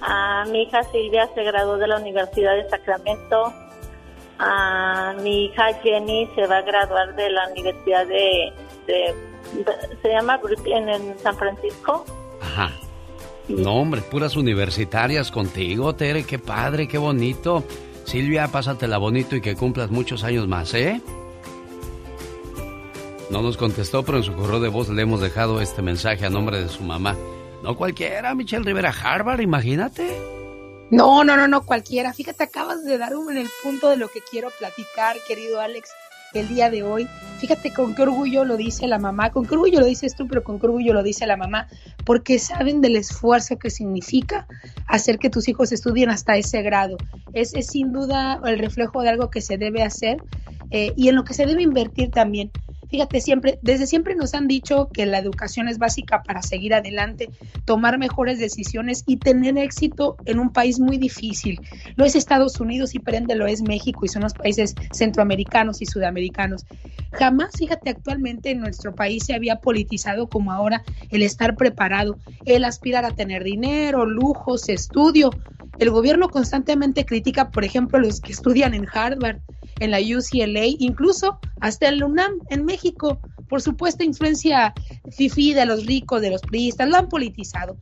[0.00, 3.52] Ah, mi hija Silvia se graduó de la Universidad de Sacramento.
[4.38, 8.52] Ah, mi hija Jenny se va a graduar de la Universidad de,
[10.02, 12.04] se llama Brooklyn en San Francisco.
[12.40, 12.70] Ajá.
[13.48, 17.64] No, hombre, puras universitarias contigo, Tere, qué padre, qué bonito.
[18.04, 21.00] Silvia, pásatela bonito y que cumplas muchos años más, ¿eh?
[23.30, 26.30] No nos contestó, pero en su correo de voz le hemos dejado este mensaje a
[26.30, 27.16] nombre de su mamá.
[27.62, 30.16] No cualquiera, Michelle Rivera Harvard, imagínate.
[30.90, 32.12] No, no, no, no cualquiera.
[32.12, 35.90] Fíjate, acabas de dar en el punto de lo que quiero platicar, querido Alex,
[36.34, 37.06] el día de hoy.
[37.38, 40.42] Fíjate con qué orgullo lo dice la mamá, con qué orgullo lo dices tú, pero
[40.42, 41.68] con qué orgullo lo dice la mamá,
[42.04, 44.48] porque saben del esfuerzo que significa
[44.88, 46.96] hacer que tus hijos estudien hasta ese grado.
[47.32, 50.20] Es, es sin duda el reflejo de algo que se debe hacer
[50.72, 52.50] eh, y en lo que se debe invertir también.
[52.90, 57.30] Fíjate, siempre, desde siempre nos han dicho que la educación es básica para seguir adelante,
[57.64, 61.60] tomar mejores decisiones y tener éxito en un país muy difícil.
[61.96, 65.86] Lo es Estados Unidos y prende lo es México y son los países centroamericanos y
[65.86, 66.64] sudamericanos.
[67.12, 72.64] Jamás, fíjate, actualmente en nuestro país se había politizado como ahora el estar preparado, el
[72.64, 75.30] aspirar a tener dinero, lujos, estudio.
[75.78, 79.38] El gobierno constantemente critica, por ejemplo, los que estudian en Harvard,
[79.80, 82.79] en la UCLA, incluso hasta el UNAM en México,
[83.48, 84.72] por supuesta influencia
[85.10, 87.76] fifi de los ricos, de los priistas, lo han politizado.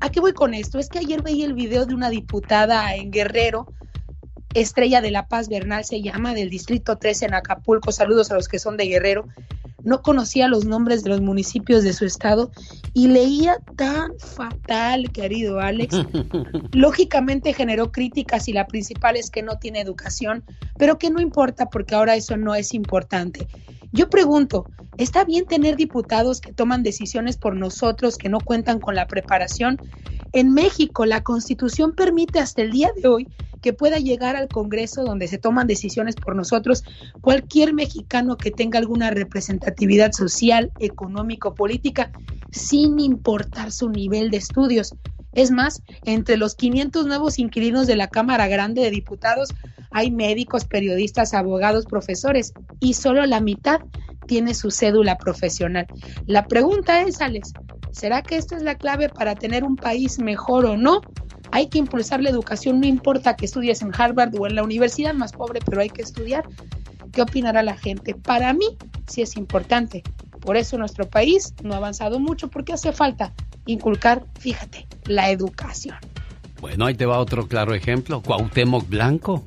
[0.00, 0.78] ¿A qué voy con esto?
[0.78, 3.66] Es que ayer veía el video de una diputada en Guerrero,
[4.54, 7.92] Estrella de la Paz Bernal se llama, del Distrito 13 en Acapulco.
[7.92, 9.26] Saludos a los que son de Guerrero.
[9.82, 12.52] No conocía los nombres de los municipios de su estado
[12.94, 15.96] y leía tan fatal, querido Alex.
[16.72, 20.44] Lógicamente generó críticas y la principal es que no tiene educación,
[20.78, 23.48] pero que no importa porque ahora eso no es importante.
[23.92, 24.66] Yo pregunto,
[24.96, 29.78] ¿está bien tener diputados que toman decisiones por nosotros que no cuentan con la preparación?
[30.32, 33.28] En México, la Constitución permite hasta el día de hoy
[33.60, 36.84] que pueda llegar al Congreso donde se toman decisiones por nosotros
[37.20, 42.10] cualquier mexicano que tenga alguna representatividad social, económico, política,
[42.50, 44.94] sin importar su nivel de estudios.
[45.34, 49.48] Es más, entre los 500 nuevos inquilinos de la Cámara Grande de Diputados
[49.92, 53.80] hay médicos, periodistas, abogados, profesores y solo la mitad
[54.26, 55.86] tiene su cédula profesional.
[56.26, 57.52] La pregunta es, Alex,
[57.90, 61.02] ¿será que esta es la clave para tener un país mejor o no?
[61.50, 65.12] Hay que impulsar la educación, no importa que estudies en Harvard o en la universidad
[65.12, 66.44] más pobre, pero hay que estudiar.
[67.12, 68.14] ¿Qué opinará la gente?
[68.14, 70.02] Para mí sí es importante.
[70.40, 73.34] Por eso nuestro país no ha avanzado mucho porque hace falta
[73.66, 75.96] inculcar, fíjate, la educación.
[76.60, 79.44] Bueno, ahí te va otro claro ejemplo, Cuauhtémoc Blanco.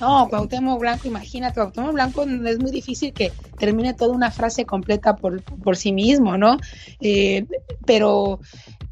[0.00, 5.16] No, Cuauhtémoc Blanco, imagínate, Cuauhtémoc Blanco es muy difícil que termine toda una frase completa
[5.16, 6.58] por, por sí mismo, ¿no?
[7.00, 7.46] Eh,
[7.86, 8.40] pero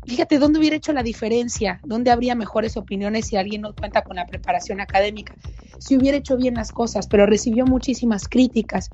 [0.07, 1.80] fíjate, ¿dónde hubiera hecho la diferencia?
[1.84, 5.34] ¿Dónde habría mejores opiniones si alguien no cuenta con la preparación académica?
[5.78, 8.90] Si hubiera hecho bien las cosas, pero recibió muchísimas críticas.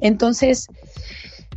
[0.00, 0.68] Entonces,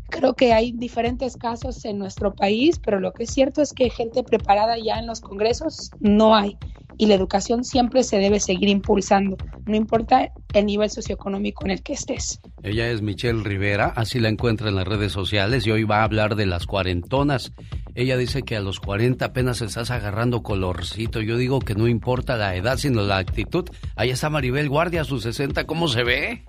[0.10, 3.90] Creo que hay diferentes casos en nuestro país, pero lo que es cierto es que
[3.90, 6.58] gente preparada ya en los congresos no hay.
[6.98, 9.38] Y la educación siempre se debe seguir impulsando,
[9.68, 12.40] no importa el nivel socioeconómico en el que estés.
[12.64, 16.04] Ella es Michelle Rivera, así la encuentra en las redes sociales y hoy va a
[16.04, 17.52] hablar de las cuarentonas.
[17.94, 21.22] Ella dice que a los 40 apenas estás agarrando colorcito.
[21.22, 23.70] Yo digo que no importa la edad, sino la actitud.
[23.96, 26.44] Ahí está Maribel Guardia, a sus 60, ¿cómo se ve?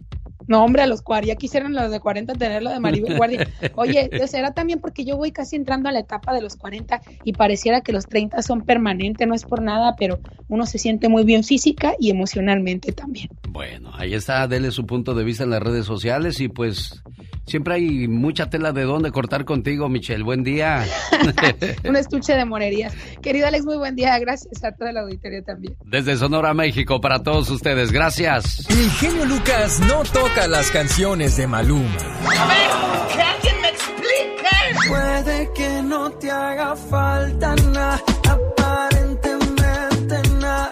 [0.48, 3.46] No, hombre, a los 40, ya quisieran los de 40 tenerlo de Maribel Guardia.
[3.76, 7.34] Oye, será también porque yo voy casi entrando a la etapa de los 40 y
[7.34, 10.18] pareciera que los 30 son permanentes, no es por nada, pero
[10.48, 13.28] uno se siente muy bien física y emocionalmente también.
[13.48, 17.02] Bueno, ahí está, dele su punto de vista en las redes sociales y pues
[17.46, 20.22] siempre hay mucha tela de dónde cortar contigo, Michelle.
[20.22, 20.86] Buen día.
[21.84, 22.94] Un estuche de morerías.
[23.22, 24.18] Querido Alex, muy buen día.
[24.18, 25.76] Gracias a toda la auditoría también.
[25.84, 27.90] Desde Sonora, México, para todos ustedes.
[27.90, 28.68] Gracias.
[28.70, 31.90] El genio Lucas no toca las canciones de Maluma.
[31.90, 32.70] A ver,
[33.12, 34.48] que alguien me explique.
[34.88, 40.70] Puede que no te haga falta nada, aparentemente nada.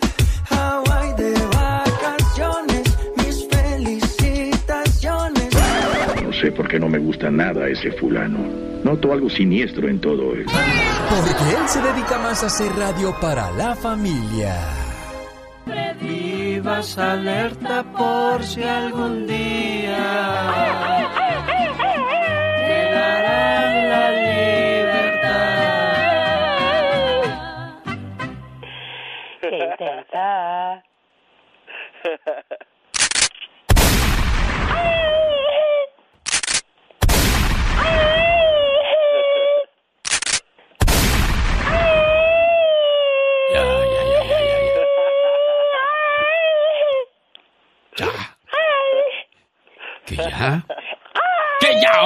[0.50, 2.82] Hawaii de vacaciones,
[3.16, 5.48] mis felicitaciones.
[6.22, 8.38] No sé por qué no me gusta nada ese fulano.
[8.84, 10.46] Noto algo siniestro en todo él.
[10.46, 14.54] Porque él se dedica más a hacer radio para la familia.
[16.66, 20.04] Vivas alerta por si algún día
[22.66, 25.46] te darán la libertad.
[29.42, 30.82] Qué intensa.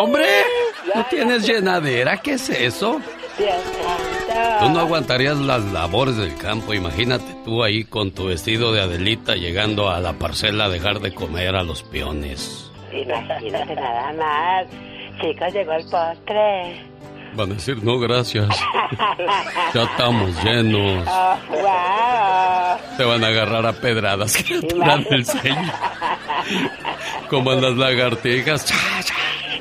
[0.03, 0.27] Hombre?
[0.95, 2.17] ¿No tienes llenadera?
[2.19, 3.01] ¿Qué es eso?
[4.61, 6.75] Tú no aguantarías las labores del campo.
[6.75, 11.15] Imagínate tú ahí con tu vestido de Adelita llegando a la parcela a dejar de
[11.15, 12.71] comer a los peones.
[12.93, 14.67] Imagínate nada más.
[15.21, 16.91] Chicos, llegó el postre.
[17.35, 18.49] Van a decir, no, gracias.
[19.75, 21.07] Ya estamos llenos.
[21.23, 22.97] Oh, wow.
[22.97, 25.57] Te van a agarrar a pedradas, criatura del Señor.
[27.31, 28.67] Como en las lagartijas.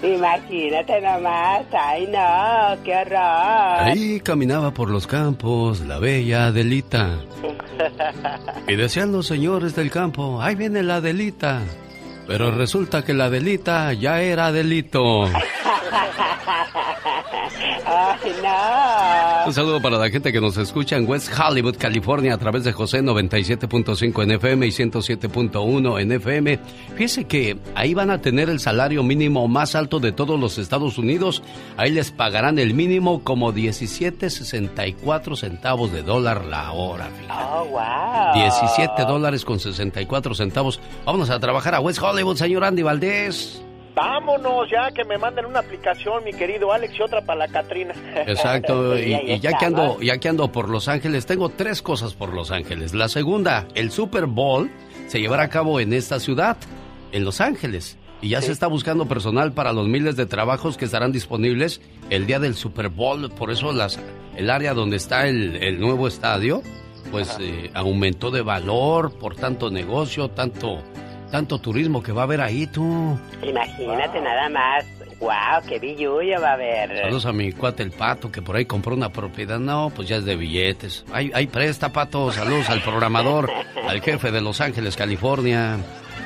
[0.01, 1.65] Imagínate nomás.
[1.71, 3.79] Ay, no, qué horror.
[3.79, 7.19] Ahí caminaba por los campos la bella Adelita.
[8.67, 11.61] Y decían los señores del campo, ahí viene la Adelita.
[12.27, 15.25] Pero resulta que la Adelita ya era delito.
[17.89, 19.47] Ay, no.
[19.47, 22.71] Un saludo para la gente que nos escucha en West Hollywood, California, a través de
[22.71, 26.59] José 97.5 en FM y 107.1 en FM.
[26.95, 30.97] Fíjese que ahí van a tener el salario mínimo más alto de todos los Estados
[30.97, 31.41] Unidos.
[31.77, 37.09] Ahí les pagarán el mínimo como 17.64 centavos de dólar la hora.
[37.19, 37.39] fíjate.
[37.41, 38.33] Oh, wow.
[38.35, 40.79] 17 dólares con 64 centavos.
[41.05, 43.63] Vámonos a trabajar a West Hollywood, señor Andy Valdés.
[43.95, 47.93] Vámonos, ya que me manden una aplicación, mi querido Alex, y otra para la Catrina.
[48.27, 52.33] Exacto, y, ya que ando, ya que ando por Los Ángeles, tengo tres cosas por
[52.33, 52.93] Los Ángeles.
[52.93, 54.69] La segunda, el Super Bowl
[55.07, 56.57] se llevará a cabo en esta ciudad,
[57.11, 57.97] en Los Ángeles.
[58.21, 61.79] Y ya se está buscando personal para los miles de trabajos que estarán disponibles
[62.09, 63.29] el día del Super Bowl.
[63.31, 63.97] Por eso las,
[64.35, 66.61] el área donde está el, nuevo estadio,
[67.11, 70.83] pues eh, aumentó de valor por tanto negocio, tanto
[71.31, 73.17] tanto turismo que va a haber ahí, tú.
[73.43, 74.85] Imagínate nada más.
[75.19, 75.61] ¡Wow!
[75.67, 76.97] ¡Qué billullo va a haber!
[76.97, 79.59] Saludos a mi cuate el Pato, que por ahí compró una propiedad.
[79.59, 81.03] No, pues ya es de billetes.
[81.11, 82.31] Ahí, ahí presta, Pato.
[82.31, 83.51] Saludos al programador,
[83.87, 85.77] al jefe de Los Ángeles, California.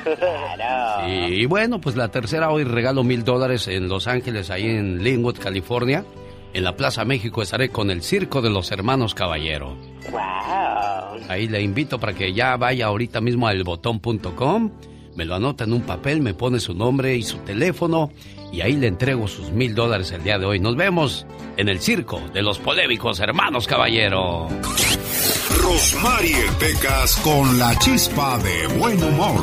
[0.04, 1.08] Claro.
[1.08, 5.38] Y, bueno, pues la tercera hoy regalo mil dólares en Los Ángeles, ahí en Linwood,
[5.38, 6.04] California.
[6.52, 9.76] En la Plaza México estaré con el Circo de los Hermanos Caballero.
[10.12, 11.20] ¡Wow!
[11.28, 14.70] Ahí le invito para que ya vaya ahorita mismo a elbotón.com
[15.16, 18.10] me lo anota en un papel, me pone su nombre y su teléfono
[18.52, 20.60] y ahí le entrego sus mil dólares el día de hoy.
[20.60, 21.26] Nos vemos
[21.56, 24.48] en el circo de los polémicos hermanos caballero.
[25.62, 29.40] Rosmarie Pecas con la chispa de buen humor.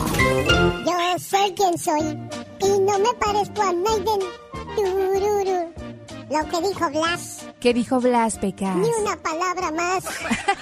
[0.85, 2.17] Yo soy quien soy
[2.61, 4.21] y no me parezco a Maiden.
[6.31, 7.45] Lo que dijo Blas.
[7.59, 8.75] ¿Qué dijo Blas, Pecas?
[8.77, 10.05] Ni una palabra más.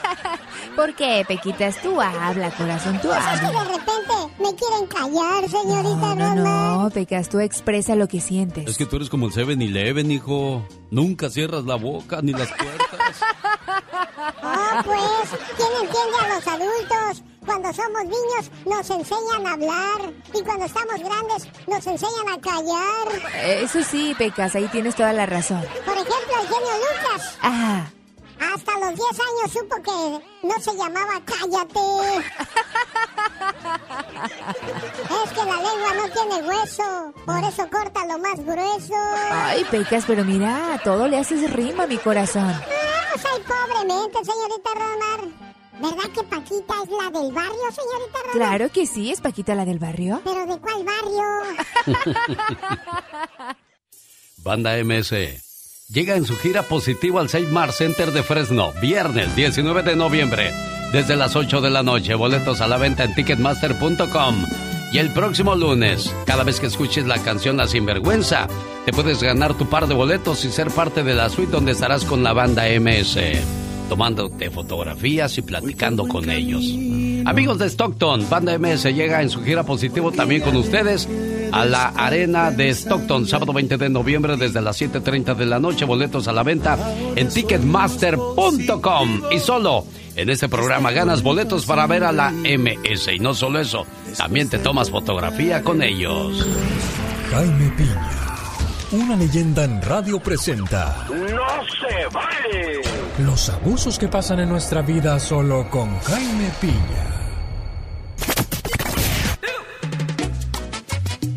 [0.75, 1.79] ¿Por qué, Pequitas?
[1.81, 3.33] Tú habla, corazón, tú habla.
[3.33, 8.07] Es que de repente me quieren callar, señorita no, no, No, Pecas, tú expresa lo
[8.07, 8.67] que sientes.
[8.67, 10.65] Es que tú eres como el 7-Eleven, hijo.
[10.89, 13.21] Nunca cierras la boca ni las puertas.
[14.43, 17.28] oh, pues, ¿quién entiende a los adultos?
[17.45, 23.33] Cuando somos niños nos enseñan a hablar y cuando estamos grandes nos enseñan a callar.
[23.43, 25.61] Eso sí, Pecas, ahí tienes toda la razón.
[25.85, 27.37] Por ejemplo, el genio Lucas.
[27.41, 27.91] Ajá.
[28.39, 31.79] Hasta los 10 años supo que no se llamaba cállate.
[35.23, 38.95] es que la lengua no tiene hueso, por eso corta lo más grueso.
[39.31, 42.49] Ay, Pecas, pero mira, todo le haces rima a mi corazón.
[42.49, 42.61] Ah,
[43.13, 45.48] pues ay, pobremente, señorita Romar.
[45.81, 48.19] ¿Verdad que Paquita es la del barrio, señorita?
[48.33, 50.21] Claro que sí, es Paquita la del barrio.
[50.25, 51.23] ¿Pero de cuál barrio?
[54.43, 55.13] Banda MS.
[55.87, 60.51] Llega en su gira positivo al Saint Mar Center de Fresno, viernes 19 de noviembre,
[60.91, 62.13] desde las 8 de la noche.
[62.13, 64.45] Boletos a la venta en ticketmaster.com.
[64.91, 68.47] Y el próximo lunes, cada vez que escuches la canción La Sinvergüenza,
[68.85, 72.03] te puedes ganar tu par de boletos y ser parte de la suite donde estarás
[72.05, 73.17] con la banda MS
[73.89, 76.63] tomándote fotografías y platicando con ellos.
[77.25, 81.09] Amigos de Stockton, Banda MS llega en su gira positivo también con ustedes
[81.51, 85.83] a la Arena de Stockton, sábado 20 de noviembre desde las 7.30 de la noche.
[85.85, 86.77] Boletos a la venta
[87.15, 89.21] en ticketmaster.com.
[89.31, 89.85] Y solo
[90.15, 93.09] en este programa ganas boletos para ver a la MS.
[93.15, 93.85] Y no solo eso,
[94.17, 96.47] también te tomas fotografía con ellos.
[97.31, 98.18] Jaime Piña
[98.91, 101.05] una leyenda en radio presenta.
[101.09, 102.81] ¡No se vale!
[103.19, 107.09] Los abusos que pasan en nuestra vida solo con Jaime Piña.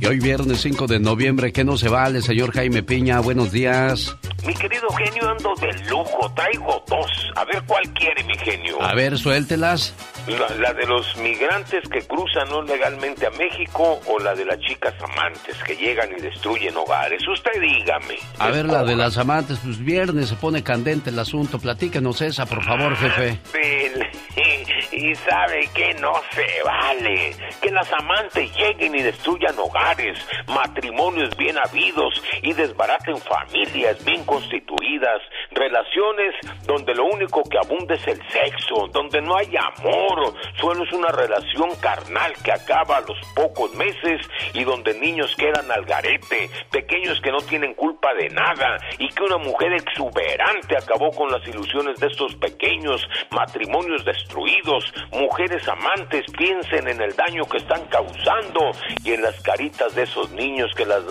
[0.00, 3.20] Y hoy viernes 5 de noviembre, ¿qué no se vale, señor Jaime Piña?
[3.20, 4.16] Buenos días.
[4.44, 6.32] Mi querido genio, ando de lujo.
[6.35, 7.31] Traigo dos.
[7.36, 8.82] A ver cuál quiere, mi genio.
[8.82, 9.94] A ver, suéltelas.
[10.27, 14.94] La, de los migrantes que cruzan no legalmente a México o la de las chicas
[15.02, 17.20] amantes que llegan y destruyen hogares.
[17.27, 18.19] Usted dígame.
[18.39, 21.59] A ver, la de las amantes, pues viernes se pone candente el asunto.
[21.59, 23.39] Platíquenos esa, por favor, jefe.
[24.93, 27.35] Y sabe que no se vale.
[27.62, 35.20] Que las amantes lleguen y destruyan hogares, matrimonios bien habidos y desbaraten familias bien constituidas,
[35.50, 36.34] relaciones
[36.64, 41.09] donde lo único que abunda es el sexo, donde no hay amor, solo es una
[41.09, 47.20] relación carnal que acaba a los pocos meses y donde niños quedan al garete, pequeños
[47.20, 52.00] que no tienen culpa de nada y que una mujer exuberante acabó con las ilusiones
[52.00, 58.70] de estos pequeños, matrimonios destruidos, mujeres amantes piensen en el daño que están causando
[59.04, 61.02] y en las caritas de esos niños que las,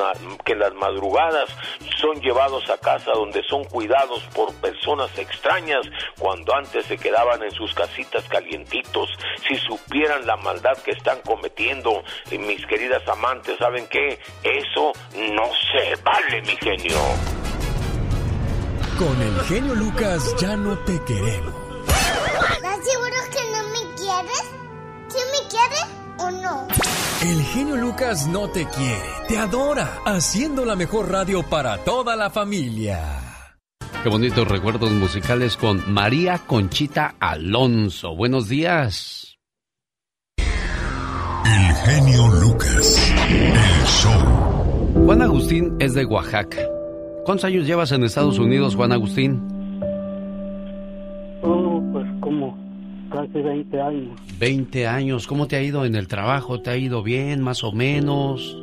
[0.43, 1.55] que las madrugadas
[1.97, 5.81] son llevados a casa donde son cuidados por personas extrañas
[6.19, 9.09] cuando antes se quedaban en sus casitas calientitos.
[9.47, 14.19] Si supieran la maldad que están cometiendo, eh, mis queridas amantes, ¿saben qué?
[14.43, 16.97] Eso no se vale, mi genio.
[18.97, 21.53] Con el genio Lucas ya no te queremos.
[21.87, 24.51] ¿Estás seguro que no me quieres?
[25.09, 26.67] ¿Quién me quiere o no?
[27.21, 32.29] El genio Lucas no te quiere, te adora, haciendo la mejor radio para toda la
[32.29, 32.99] familia.
[34.03, 38.15] Qué bonitos recuerdos musicales con María Conchita Alonso.
[38.15, 39.37] Buenos días.
[40.37, 45.03] El genio Lucas, el show.
[45.05, 46.61] Juan Agustín es de Oaxaca.
[47.25, 49.47] ¿Cuántos años llevas en Estados Unidos, Juan Agustín?
[51.43, 51.70] Oh,
[53.11, 54.19] casi 20 años.
[54.39, 55.27] 20 años.
[55.27, 56.61] ¿Cómo te ha ido en el trabajo?
[56.61, 58.57] ¿Te ha ido bien, más o menos?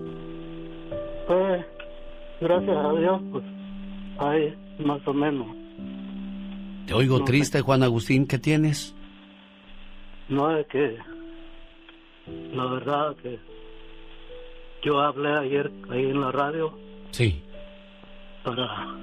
[1.26, 1.64] Pues,
[2.40, 3.44] gracias a Dios, pues,
[4.18, 5.46] ahí, más o menos.
[6.86, 8.26] Te oigo triste, Juan Agustín.
[8.26, 8.94] ¿Qué tienes?
[10.28, 10.96] No es que,
[12.52, 13.38] la verdad que
[14.82, 16.72] yo hablé ayer ahí en la radio.
[17.10, 17.42] Sí.
[18.42, 18.96] Para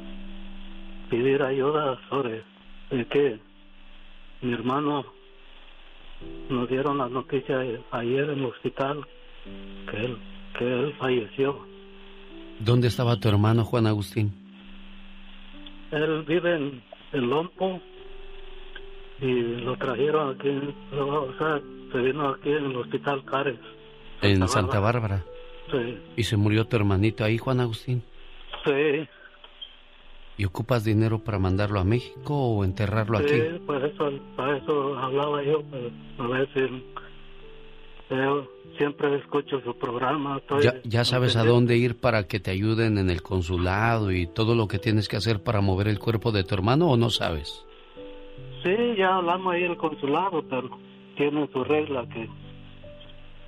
[1.10, 2.44] pedir ayuda sobre
[2.90, 3.40] de que
[4.42, 5.06] mi hermano
[6.50, 7.60] nos dieron la noticia
[7.92, 9.06] ayer en el hospital
[9.90, 10.18] que él,
[10.58, 11.60] que él falleció.
[12.60, 14.34] ¿Dónde estaba tu hermano Juan Agustín?
[15.92, 16.84] Él vive en,
[17.14, 17.82] en Lompo
[19.22, 20.50] y lo trajeron aquí,
[20.98, 21.62] o sea,
[21.92, 23.60] se vino aquí en el hospital Cares.
[24.22, 25.24] En Santa Bárbara.
[25.72, 25.98] Sí.
[26.18, 28.04] ¿Y se murió tu hermanito ahí, Juan Agustín?
[28.64, 29.08] Sí.
[30.38, 33.30] ¿Y ocupas dinero para mandarlo a México o enterrarlo aquí?
[33.30, 36.84] Sí, pues eso, para eso hablaba yo, pues, a ver si
[38.10, 38.48] yo
[38.78, 40.42] siempre escucho su programa.
[40.62, 44.56] ¿Ya, ¿Ya sabes a dónde ir para que te ayuden en el consulado y todo
[44.56, 47.66] lo que tienes que hacer para mover el cuerpo de tu hermano o no sabes?
[48.64, 50.70] Sí, ya hablamos ahí en el consulado, pero
[51.16, 52.30] tienen su regla que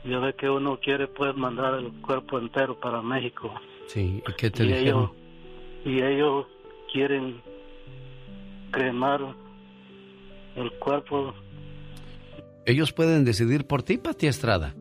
[0.09, 3.51] ya ve que uno quiere puede mandar el cuerpo entero para México.
[3.87, 5.11] Sí, ¿y qué te y dijeron?
[5.83, 6.45] Ellos, y ellos
[6.91, 7.41] quieren
[8.71, 9.35] cremar
[10.55, 11.33] el cuerpo.
[12.65, 14.75] Ellos pueden decidir por ti, Pati Estrada.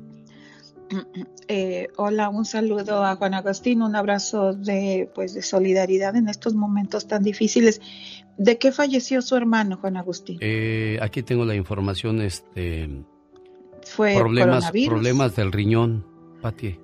[1.48, 6.54] Eh, hola, un saludo a Juan Agustín, un abrazo de pues de solidaridad en estos
[6.54, 7.80] momentos tan difíciles.
[8.36, 10.38] ¿De qué falleció su hermano, Juan Agustín?
[10.40, 12.90] Eh, aquí tengo la información, este
[13.84, 16.04] fue problemas, problemas del riñón,
[16.42, 16.80] Pati.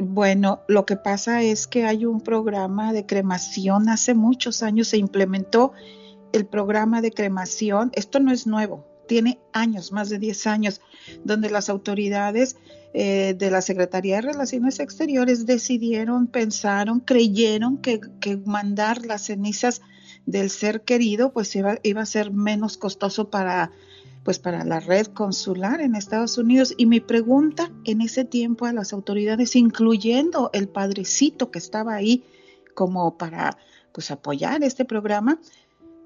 [0.00, 3.88] Bueno, lo que pasa es que hay un programa de cremación.
[3.88, 5.72] Hace muchos años se implementó
[6.32, 7.90] el programa de cremación.
[7.94, 10.80] Esto no es nuevo, tiene años, más de 10 años,
[11.24, 12.56] donde las autoridades
[12.92, 18.00] eh, de la Secretaría de Relaciones Exteriores decidieron, pensaron, creyeron que,
[18.44, 19.82] mandar las cenizas
[20.26, 23.72] del ser querido pues iba a ser menos costoso para
[24.24, 26.74] pues para la red consular en Estados Unidos.
[26.76, 32.24] Y mi pregunta en ese tiempo a las autoridades, incluyendo el padrecito que estaba ahí
[32.74, 33.56] como para
[33.92, 35.40] pues apoyar este programa,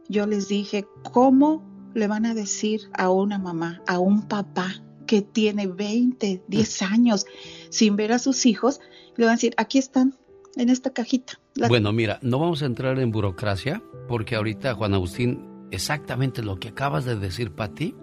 [0.09, 1.62] yo les dije, ¿cómo
[1.95, 7.27] le van a decir a una mamá, a un papá que tiene 20, 10 años
[7.69, 8.81] sin ver a sus hijos?
[9.16, 10.15] Le van a decir, aquí están,
[10.57, 11.41] en esta cajita.
[11.55, 11.69] La...
[11.69, 16.69] Bueno, mira, no vamos a entrar en burocracia porque ahorita Juan Agustín, exactamente lo que
[16.69, 17.95] acabas de decir, Pati,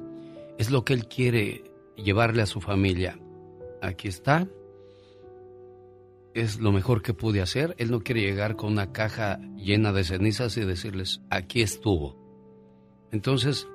[0.62, 1.64] es lo que él quiere
[1.96, 3.20] llevarle a su familia.
[3.82, 4.48] Aquí está.
[6.36, 7.74] Es lo mejor que pude hacer.
[7.80, 12.16] Él no quiere llegar con una caja llena de cenizas y decirles, aquí estuvo.
[13.12, 13.68] Entonces,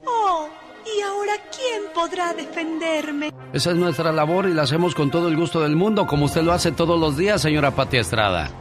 [0.05, 0.49] Oh,
[0.85, 3.31] ¿y ahora quién podrá defenderme?
[3.53, 6.43] Esa es nuestra labor y la hacemos con todo el gusto del mundo, como usted
[6.43, 8.51] lo hace todos los días, señora Pati Estrada.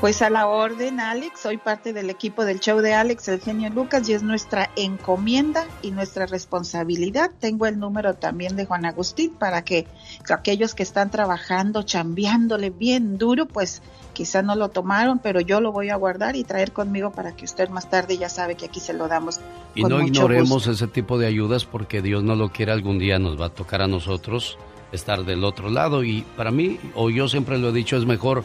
[0.00, 1.40] Pues a la orden, Alex.
[1.40, 5.66] Soy parte del equipo del show de Alex, el genio Lucas, y es nuestra encomienda
[5.82, 7.32] y nuestra responsabilidad.
[7.40, 9.88] Tengo el número también de Juan Agustín para que
[10.30, 15.72] aquellos que están trabajando, chambeándole bien duro, pues quizá no lo tomaron, pero yo lo
[15.72, 18.78] voy a guardar y traer conmigo para que usted más tarde ya sabe que aquí
[18.78, 19.40] se lo damos.
[19.74, 23.40] Y no ignoremos ese tipo de ayudas porque Dios no lo quiere, algún día nos
[23.40, 24.58] va a tocar a nosotros
[24.92, 26.04] estar del otro lado.
[26.04, 28.44] Y para mí, o yo siempre lo he dicho, es mejor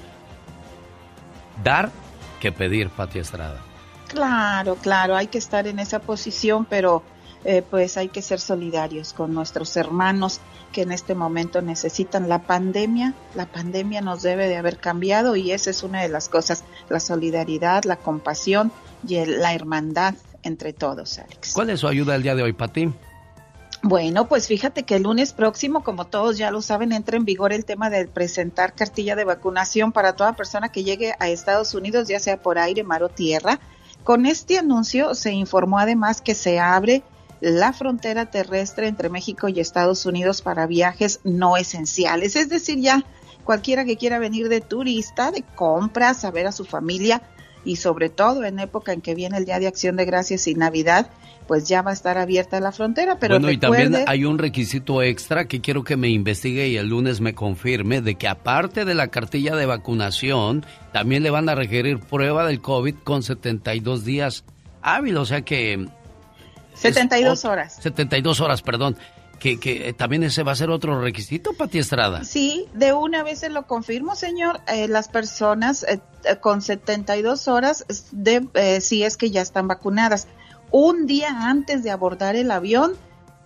[1.63, 1.91] dar
[2.39, 3.59] que pedir, Pati Estrada.
[4.07, 7.03] Claro, claro, hay que estar en esa posición, pero
[7.45, 10.39] eh, pues hay que ser solidarios con nuestros hermanos
[10.71, 13.13] que en este momento necesitan la pandemia.
[13.35, 16.99] La pandemia nos debe de haber cambiado y esa es una de las cosas, la
[16.99, 18.71] solidaridad, la compasión
[19.07, 21.53] y la hermandad entre todos, Alex.
[21.53, 22.91] ¿Cuál es su ayuda el día de hoy, Pati?
[23.85, 27.51] Bueno, pues fíjate que el lunes próximo, como todos ya lo saben, entra en vigor
[27.51, 32.07] el tema de presentar cartilla de vacunación para toda persona que llegue a Estados Unidos,
[32.07, 33.59] ya sea por aire, mar o tierra.
[34.05, 37.03] Con este anuncio se informó además que se abre
[37.41, 43.03] la frontera terrestre entre México y Estados Unidos para viajes no esenciales, es decir, ya
[43.43, 47.21] cualquiera que quiera venir de turista, de compras, a ver a su familia
[47.65, 50.55] y sobre todo en época en que viene el Día de Acción de Gracias y
[50.55, 51.09] Navidad,
[51.47, 53.17] pues ya va a estar abierta la frontera.
[53.19, 56.87] Pero bueno, y también hay un requisito extra que quiero que me investigue y el
[56.87, 61.55] lunes me confirme de que aparte de la cartilla de vacunación, también le van a
[61.55, 64.43] requerir prueba del COVID con 72 días
[64.81, 65.87] hábil, o sea que...
[66.75, 67.77] 72 horas.
[67.81, 68.97] 72 horas, perdón.
[69.43, 72.23] Que, que, eh, también ese va a ser otro requisito, Pati Estrada.
[72.23, 74.61] Sí, de una vez se lo confirmo, señor.
[74.67, 75.99] Eh, las personas eh,
[76.39, 80.29] con 72 horas, de, si es que ya están vacunadas
[80.71, 82.93] un día antes de abordar el avión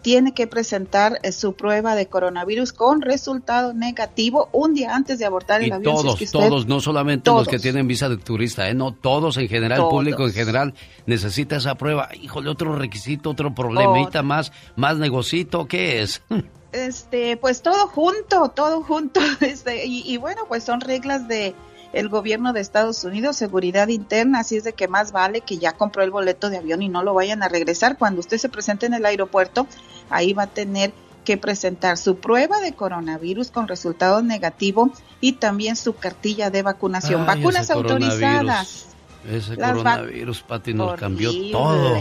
[0.01, 5.25] tiene que presentar eh, su prueba de coronavirus con resultado negativo un día antes de
[5.25, 5.95] abordar el avión.
[5.95, 8.73] Todos, todos, no solamente los que tienen visa de turista, ¿eh?
[8.73, 10.73] no, todos en general, el público en general
[11.05, 12.09] necesita esa prueba.
[12.13, 16.21] Híjole, otro requisito, otro problemita más, más negocito, ¿qué es?
[16.73, 21.55] Este, pues todo junto, todo junto, este, y bueno, pues son reglas de,
[21.93, 25.73] el gobierno de Estados Unidos, seguridad interna, así es de que más vale que ya
[25.73, 27.97] compró el boleto de avión y no lo vayan a regresar.
[27.97, 29.67] Cuando usted se presente en el aeropuerto,
[30.09, 30.93] ahí va a tener
[31.23, 37.25] que presentar su prueba de coronavirus con resultado negativo y también su cartilla de vacunación.
[37.25, 38.85] Vacunas autorizadas.
[39.29, 41.97] Ese coronavirus, Pati, nos cambió todo.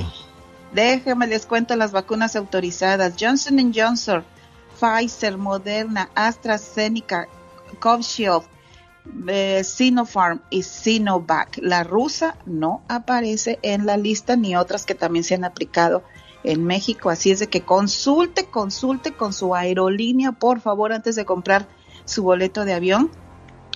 [0.73, 3.15] Déjeme les cuento las vacunas autorizadas.
[3.19, 4.25] Johnson Johnson,
[4.79, 7.27] Pfizer, Moderna, AstraZeneca,
[7.81, 8.45] Covishield,
[9.29, 11.59] eh, Sinopharm y Sinovac.
[11.63, 16.03] La rusa no aparece en la lista ni otras que también se han aplicado
[16.45, 17.11] en México.
[17.11, 21.67] Así es de que consulte, consulte con su aerolínea, por favor, antes de comprar
[22.05, 23.11] su boleto de avión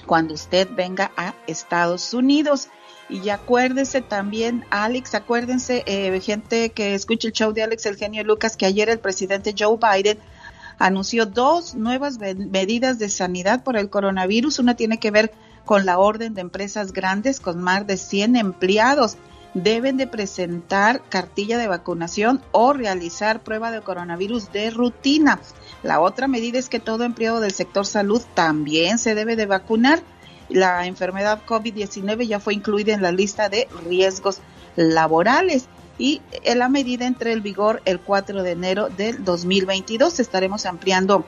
[0.07, 2.69] cuando usted venga a Estados Unidos.
[3.09, 8.23] Y acuérdese también, Alex, acuérdense, eh, gente que escucha el show de Alex El Genio
[8.23, 10.19] Lucas, que ayer el presidente Joe Biden
[10.81, 14.59] anunció dos nuevas medidas de sanidad por el coronavirus.
[14.59, 15.33] Una tiene que ver
[15.65, 19.17] con la orden de empresas grandes con más de 100 empleados.
[19.53, 25.39] Deben de presentar cartilla de vacunación o realizar prueba de coronavirus de rutina.
[25.83, 30.03] La otra medida es que todo empleado del sector salud también se debe de vacunar.
[30.49, 34.39] La enfermedad COVID-19 ya fue incluida en la lista de riesgos
[34.77, 35.69] laborales
[36.01, 40.19] y en la medida entre el vigor el 4 de enero del 2022.
[40.19, 41.27] Estaremos ampliando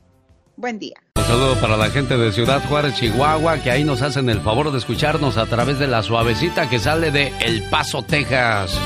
[0.58, 0.96] Buen día.
[1.16, 4.72] Un saludo para la gente de Ciudad Juárez, Chihuahua, que ahí nos hacen el favor
[4.72, 8.80] de escucharnos a través de la suavecita que sale de El Paso, Texas.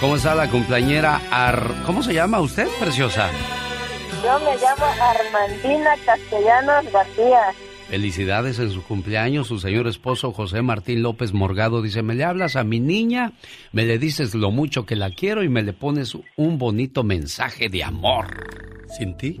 [0.00, 1.72] ¿Cómo está la cumpleañera Ar...
[1.86, 3.30] ¿Cómo se llama usted, preciosa?
[4.22, 7.40] Yo me llamo Armandina Castellanos García.
[7.88, 9.46] Felicidades en su cumpleaños.
[9.46, 13.32] Su señor esposo José Martín López Morgado dice, me le hablas a mi niña,
[13.72, 17.68] me le dices lo mucho que la quiero y me le pones un bonito mensaje
[17.68, 18.48] de amor.
[18.98, 19.40] Sin ti,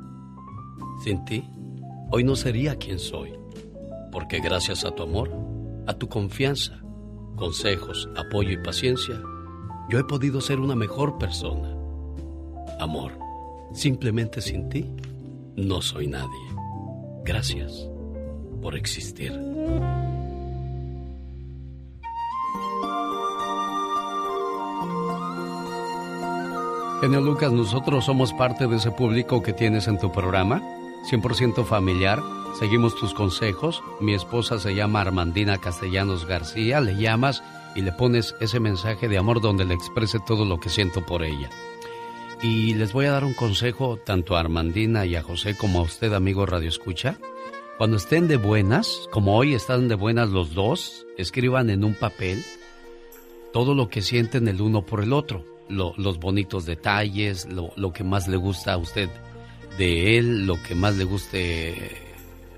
[1.03, 1.49] Sin ti,
[2.11, 3.33] hoy no sería quien soy,
[4.11, 5.31] porque gracias a tu amor,
[5.87, 6.79] a tu confianza,
[7.37, 9.19] consejos, apoyo y paciencia,
[9.89, 11.75] yo he podido ser una mejor persona.
[12.79, 13.13] Amor,
[13.73, 14.91] simplemente sin ti,
[15.55, 16.29] no soy nadie.
[17.25, 17.89] Gracias
[18.61, 19.31] por existir.
[27.01, 30.61] Genio Lucas, nosotros somos parte de ese público que tienes en tu programa
[31.09, 32.21] 100% familiar.
[32.59, 33.81] Seguimos tus consejos.
[33.99, 36.81] Mi esposa se llama Armandina Castellanos García.
[36.81, 37.43] Le llamas
[37.75, 41.23] y le pones ese mensaje de amor donde le exprese todo lo que siento por
[41.23, 41.49] ella.
[42.41, 45.83] Y les voy a dar un consejo tanto a Armandina y a José como a
[45.83, 47.17] usted, amigo Radio Escucha.
[47.77, 52.43] Cuando estén de buenas, como hoy están de buenas los dos, escriban en un papel
[53.53, 55.45] todo lo que sienten el uno por el otro.
[55.69, 59.09] los bonitos detalles, lo, lo que más le gusta a usted
[59.77, 61.97] de él, lo que más le guste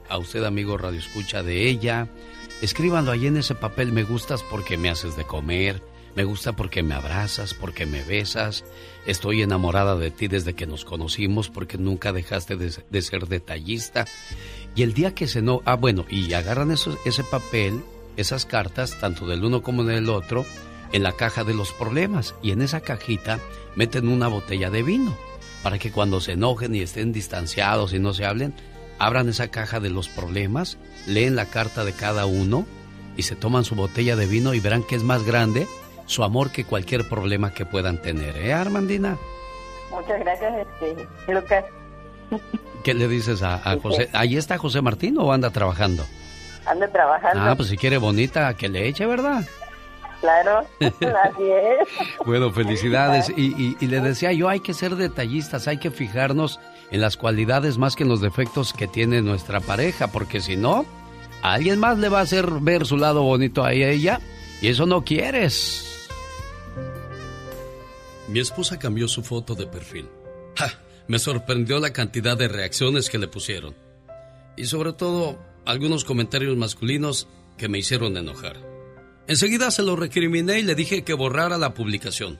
[0.09, 2.07] a usted, amigo Radio Escucha, de ella.
[2.61, 3.91] Escríbanlo ahí en ese papel.
[3.91, 5.81] Me gustas porque me haces de comer.
[6.15, 8.63] Me gusta porque me abrazas, porque me besas.
[9.07, 14.05] Estoy enamorada de ti desde que nos conocimos porque nunca dejaste de, ser detallista.
[14.75, 15.61] Y el día que se no...
[15.65, 17.83] Ah, bueno, y agarran ese papel,
[18.15, 20.45] esas cartas, tanto del uno como del otro,
[20.91, 22.35] en la caja de los problemas.
[22.43, 23.39] Y en esa cajita
[23.75, 25.17] meten una botella de vino
[25.63, 28.53] para que cuando se enojen y estén distanciados y no se hablen,
[28.99, 30.77] abran esa caja de los problemas,
[31.07, 32.65] leen la carta de cada uno
[33.15, 35.67] y se toman su botella de vino y verán que es más grande
[36.05, 39.17] su amor que cualquier problema que puedan tener, ¿eh, Armandina?
[39.89, 41.65] Muchas gracias, este, Lucas.
[42.83, 44.09] ¿Qué le dices a, José?
[44.11, 46.03] ¿Ahí está José Martín o anda trabajando?
[46.65, 47.41] Anda trabajando.
[47.41, 49.45] Ah, pues si quiere bonita, que le eche, ¿verdad?
[50.23, 52.25] Claro, así es.
[52.25, 53.29] bueno, felicidades.
[53.35, 57.77] Y, y, le decía yo, hay que ser detallistas, hay que fijarnos en las cualidades
[57.77, 60.85] más que en los defectos que tiene nuestra pareja, porque si no,
[61.41, 64.21] a alguien más le va a hacer ver su lado bonito a ella,
[64.61, 66.07] y eso no quieres.
[68.29, 70.07] Mi esposa cambió su foto de perfil.
[71.05, 73.75] Me sorprendió la cantidad de reacciones que le pusieron.
[74.55, 77.27] Y sobre todo, algunos comentarios masculinos
[77.57, 78.72] que me hicieron enojar.
[79.27, 82.39] Enseguida se lo recriminé y le dije que borrara la publicación.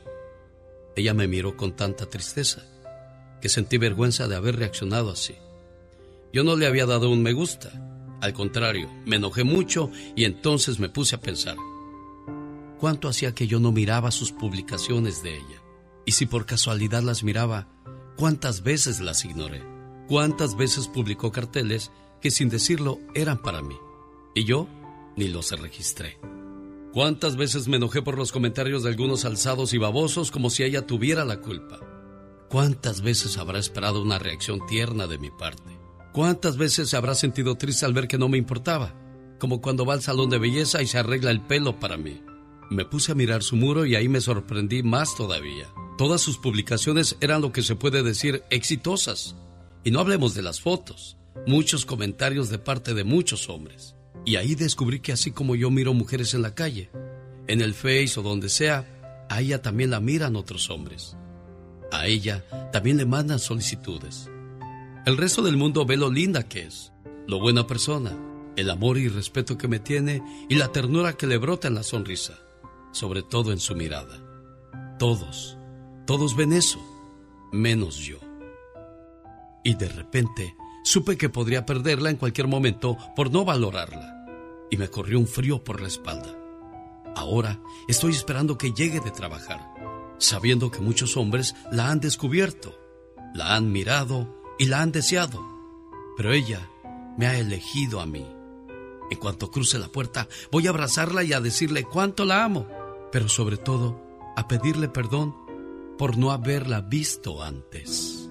[0.95, 2.63] Ella me miró con tanta tristeza
[3.41, 5.35] que sentí vergüenza de haber reaccionado así.
[6.31, 7.71] Yo no le había dado un me gusta.
[8.21, 11.57] Al contrario, me enojé mucho y entonces me puse a pensar.
[12.79, 15.61] ¿Cuánto hacía que yo no miraba sus publicaciones de ella?
[16.05, 17.67] Y si por casualidad las miraba,
[18.17, 19.61] ¿cuántas veces las ignoré?
[20.07, 21.91] ¿Cuántas veces publicó carteles
[22.21, 23.75] que sin decirlo eran para mí?
[24.35, 24.67] Y yo
[25.15, 26.17] ni los registré.
[26.93, 30.85] ¿Cuántas veces me enojé por los comentarios de algunos alzados y babosos como si ella
[30.85, 31.79] tuviera la culpa?
[32.49, 35.75] ¿Cuántas veces habrá esperado una reacción tierna de mi parte?
[36.11, 38.93] ¿Cuántas veces habrá sentido triste al ver que no me importaba?
[39.39, 42.21] Como cuando va al salón de belleza y se arregla el pelo para mí.
[42.69, 45.73] Me puse a mirar su muro y ahí me sorprendí más todavía.
[45.97, 49.35] Todas sus publicaciones eran lo que se puede decir exitosas.
[49.83, 51.17] Y no hablemos de las fotos,
[51.47, 53.92] muchos comentarios de parte de muchos hombres.
[54.25, 56.89] Y ahí descubrí que así como yo miro mujeres en la calle,
[57.47, 61.17] en el Face o donde sea, a ella también la miran otros hombres.
[61.91, 64.29] A ella también le mandan solicitudes.
[65.05, 66.93] El resto del mundo ve lo linda que es,
[67.27, 68.17] lo buena persona,
[68.55, 71.83] el amor y respeto que me tiene y la ternura que le brota en la
[71.83, 72.39] sonrisa,
[72.91, 74.23] sobre todo en su mirada.
[74.97, 75.57] Todos,
[76.05, 76.79] todos ven eso,
[77.51, 78.19] menos yo.
[79.65, 80.55] Y de repente
[80.85, 84.12] supe que podría perderla en cualquier momento por no valorarla
[84.73, 86.35] y me corrió un frío por la espalda.
[87.15, 89.71] Ahora estoy esperando que llegue de trabajar,
[90.17, 92.75] sabiendo que muchos hombres la han descubierto,
[93.35, 95.39] la han mirado y la han deseado,
[96.17, 96.71] pero ella
[97.19, 98.27] me ha elegido a mí.
[99.11, 102.67] En cuanto cruce la puerta, voy a abrazarla y a decirle cuánto la amo,
[103.11, 104.01] pero sobre todo
[104.35, 105.35] a pedirle perdón
[105.99, 108.22] por no haberla visto antes.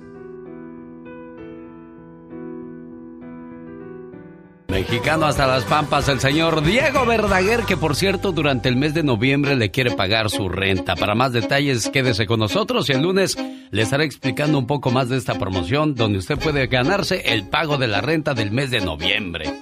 [4.73, 9.03] Mexicano hasta las pampas, el señor Diego Verdaguer, que por cierto durante el mes de
[9.03, 10.97] noviembre le quiere pagar su renta.
[10.97, 13.37] Para más detalles, quédese con nosotros y el lunes
[13.71, 17.77] le estaré explicando un poco más de esta promoción donde usted puede ganarse el pago
[17.77, 19.53] de la renta del mes de noviembre.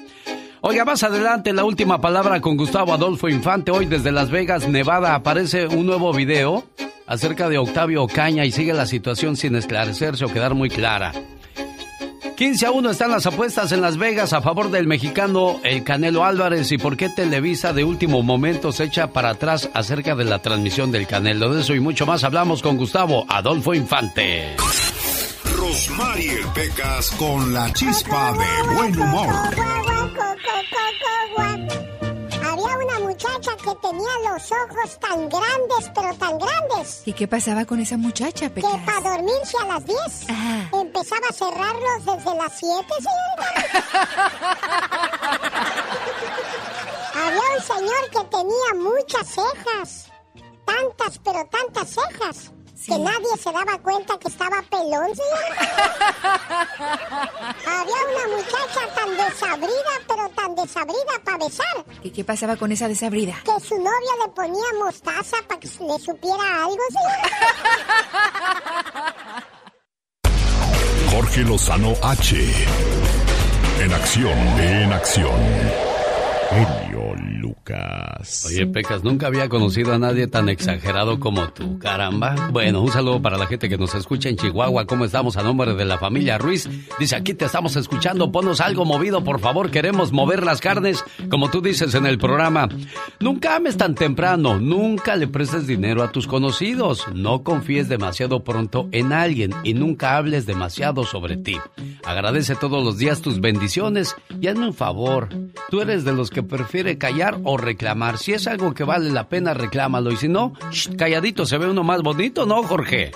[0.60, 3.72] Oiga, más adelante la última palabra con Gustavo Adolfo Infante.
[3.72, 6.62] Hoy desde Las Vegas, Nevada, aparece un nuevo video
[7.08, 11.10] acerca de Octavio Ocaña y sigue la situación sin esclarecerse o quedar muy clara.
[12.40, 16.24] 15 a 1 están las apuestas en Las Vegas a favor del mexicano El Canelo
[16.24, 20.40] Álvarez y por qué Televisa de último momento se echa para atrás acerca de la
[20.40, 21.52] transmisión del Canelo.
[21.52, 24.56] De eso y mucho más hablamos con Gustavo Adolfo Infante.
[25.54, 29.34] Rosmarie Pecas con la chispa de buen humor
[33.80, 37.02] tenía los ojos tan grandes, pero tan grandes.
[37.06, 38.70] ¿Y qué pasaba con esa muchacha, Pecas?
[38.70, 39.98] Que para dormirse a las 10
[40.72, 43.46] empezaba a cerrarlos desde las 7, señorita.
[47.26, 50.06] Había un señor que tenía muchas cejas.
[50.64, 52.52] Tantas, pero tantas cejas
[52.86, 55.10] que nadie se daba cuenta que estaba pelón,
[57.66, 61.84] Había una muchacha tan desabrida, pero tan desabrida para besar.
[62.02, 63.34] ¿Y qué pasaba con esa desabrida?
[63.44, 66.80] Que su novia le ponía mostaza para que le supiera algo,
[71.10, 72.36] Jorge Lozano H.
[73.80, 75.40] En acción, en acción
[78.46, 82.48] Oye, Pecas, nunca había conocido a nadie tan exagerado como tú, caramba.
[82.52, 84.86] Bueno, un saludo para la gente que nos escucha en Chihuahua.
[84.86, 86.68] ¿Cómo estamos a nombre de la familia Ruiz?
[86.98, 91.50] Dice, aquí te estamos escuchando, ponos algo movido, por favor, queremos mover las carnes, como
[91.50, 92.68] tú dices en el programa.
[93.20, 98.88] Nunca ames tan temprano, nunca le prestes dinero a tus conocidos, no confíes demasiado pronto
[98.92, 101.56] en alguien y nunca hables demasiado sobre ti.
[102.04, 105.28] Agradece todos los días tus bendiciones y hazme un favor.
[105.70, 108.18] Tú eres de los que prefiere callar o reclamar.
[108.18, 110.10] Si es algo que vale la pena, reclámalo.
[110.10, 110.52] Y si no,
[110.96, 113.12] calladito se ve uno más bonito, ¿no, Jorge?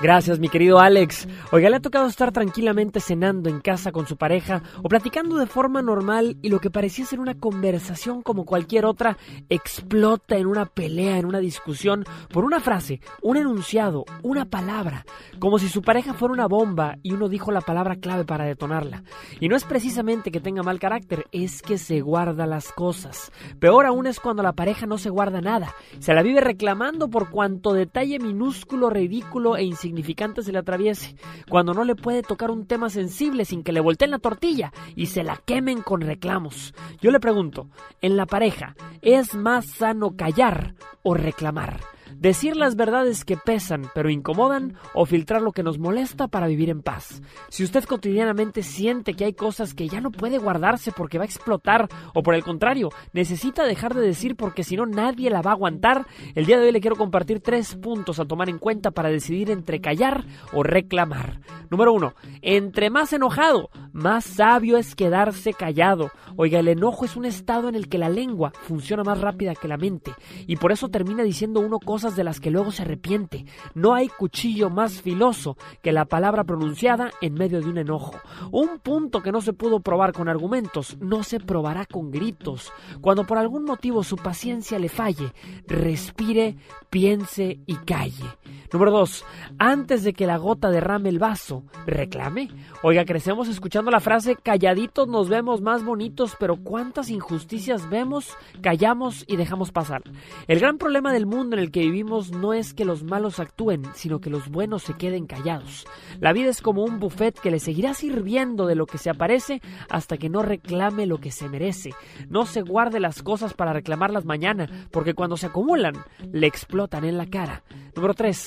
[0.00, 1.28] Gracias, mi querido Alex.
[1.52, 5.46] Oiga, le ha tocado estar tranquilamente cenando en casa con su pareja o platicando de
[5.46, 9.16] forma normal y lo que parecía ser una conversación como cualquier otra
[9.48, 15.04] explota en una pelea, en una discusión por una frase, un enunciado, una palabra,
[15.38, 19.04] como si su pareja fuera una bomba y uno dijo la palabra clave para detonarla.
[19.40, 23.30] Y no es precisamente que tenga mal carácter, es que se guarda las cosas.
[23.58, 25.74] Peor aún es cuando la pareja no se guarda nada.
[25.98, 31.16] Se la vive reclamando por cuanto detalle minúsculo, ridículo e insignificante se le atraviese.
[31.48, 35.06] Cuando no le puede tocar un tema sensible sin que le volteen la tortilla y
[35.06, 36.74] se la quemen con reclamos.
[37.00, 37.68] Yo le pregunto,
[38.00, 41.80] en la pareja, ¿es más sano callar o reclamar?
[42.22, 46.70] Decir las verdades que pesan pero incomodan o filtrar lo que nos molesta para vivir
[46.70, 47.20] en paz.
[47.48, 51.26] Si usted cotidianamente siente que hay cosas que ya no puede guardarse porque va a
[51.26, 55.50] explotar o por el contrario, necesita dejar de decir porque si no nadie la va
[55.50, 58.92] a aguantar, el día de hoy le quiero compartir tres puntos a tomar en cuenta
[58.92, 61.40] para decidir entre callar o reclamar.
[61.70, 66.12] Número uno, entre más enojado, más sabio es quedarse callado.
[66.36, 69.66] Oiga, el enojo es un estado en el que la lengua funciona más rápida que
[69.66, 70.12] la mente
[70.46, 73.44] y por eso termina diciendo uno cosas de las que luego se arrepiente.
[73.74, 78.14] No hay cuchillo más filoso que la palabra pronunciada en medio de un enojo.
[78.50, 82.72] Un punto que no se pudo probar con argumentos no se probará con gritos.
[83.00, 85.32] Cuando por algún motivo su paciencia le falle,
[85.66, 86.56] respire,
[86.90, 88.24] piense y calle.
[88.72, 89.24] Número 2.
[89.58, 92.48] Antes de que la gota derrame el vaso, reclame.
[92.82, 99.24] Oiga, crecemos escuchando la frase calladitos nos vemos más bonitos, pero cuántas injusticias vemos, callamos
[99.26, 100.02] y dejamos pasar.
[100.48, 103.82] El gran problema del mundo en el que vivimos no es que los malos actúen,
[103.94, 105.86] sino que los buenos se queden callados.
[106.20, 109.60] La vida es como un buffet que le seguirá sirviendo de lo que se aparece
[109.88, 111.90] hasta que no reclame lo que se merece.
[112.28, 115.94] No se guarde las cosas para reclamarlas mañana, porque cuando se acumulan,
[116.32, 117.62] le explotan en la cara.
[117.94, 118.41] Número 3.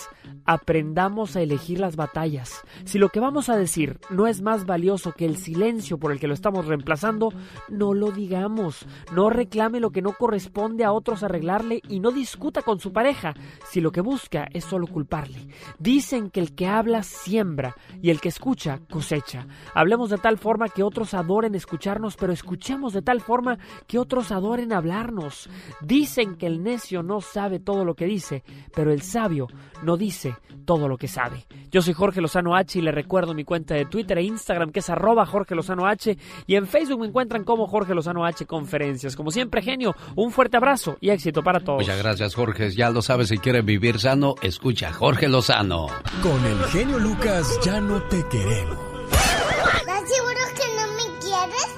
[0.45, 2.61] Aprendamos a elegir las batallas.
[2.83, 6.19] Si lo que vamos a decir no es más valioso que el silencio por el
[6.19, 7.33] que lo estamos reemplazando,
[7.69, 8.85] no lo digamos.
[9.13, 13.33] No reclame lo que no corresponde a otros arreglarle y no discuta con su pareja
[13.69, 15.47] si lo que busca es solo culparle.
[15.79, 19.47] Dicen que el que habla siembra y el que escucha cosecha.
[19.73, 23.57] Hablemos de tal forma que otros adoren escucharnos, pero escuchemos de tal forma
[23.87, 25.49] que otros adoren hablarnos.
[25.81, 28.43] Dicen que el necio no sabe todo lo que dice,
[28.73, 29.47] pero el sabio
[29.85, 30.35] no dice
[30.65, 31.45] todo lo que sabe.
[31.71, 34.79] Yo soy Jorge Lozano H y le recuerdo mi cuenta de Twitter e Instagram que
[34.79, 36.17] es arroba Jorge Lozano H
[36.47, 39.15] y en Facebook me encuentran como Jorge Lozano H Conferencias.
[39.15, 41.79] Como siempre, genio, un fuerte abrazo y éxito para todos.
[41.79, 42.71] Muchas gracias, Jorge.
[42.71, 45.87] Ya lo sabes, si quieres vivir sano, escucha Jorge Lozano.
[46.21, 48.77] Con el genio Lucas ya no te queremos.
[49.11, 51.75] ¿Estás seguro que no me quieres?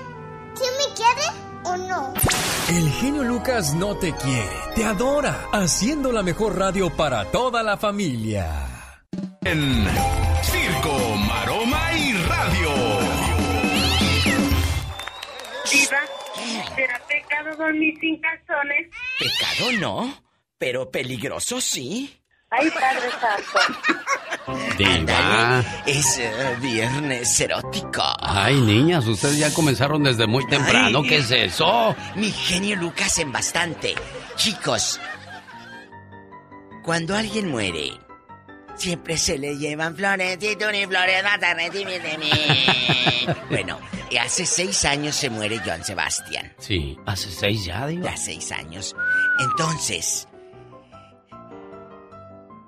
[0.56, 2.14] ¿Sí me quieres o no?
[2.70, 7.78] El genio Lucas no te quiere, te adora, haciendo la mejor radio para toda la
[7.78, 9.04] familia.
[9.44, 9.86] En
[10.44, 12.70] Circo, Maroma y Radio.
[15.72, 16.00] Diva,
[16.76, 18.90] ¿será pecado dormir sin calzones?
[19.20, 20.24] Pecado no,
[20.58, 22.22] pero peligroso sí.
[22.50, 23.60] Ay, Padre Santo.
[24.78, 25.64] Diva.
[25.86, 28.04] Es eh, viernes erótico.
[28.20, 31.02] Ay, niñas, ustedes ya comenzaron desde muy temprano.
[31.04, 31.96] Ay, ¿Qué es eso?
[32.16, 33.96] Mi genio Lucas en bastante.
[34.36, 35.00] Chicos,
[36.84, 37.92] cuando alguien muere,
[38.76, 40.88] siempre se le llevan flores y flores
[43.50, 43.80] bueno,
[44.20, 46.54] hace seis años se muere Joan Sebastián.
[46.58, 48.06] Sí, hace seis ya, digo.
[48.06, 48.96] Ya seis años.
[49.40, 50.28] Entonces,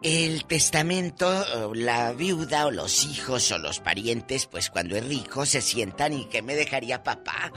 [0.01, 5.59] el testamento, la viuda o los hijos o los parientes, pues cuando es rico se
[5.61, 7.51] sientan y ¿qué me dejaría papá?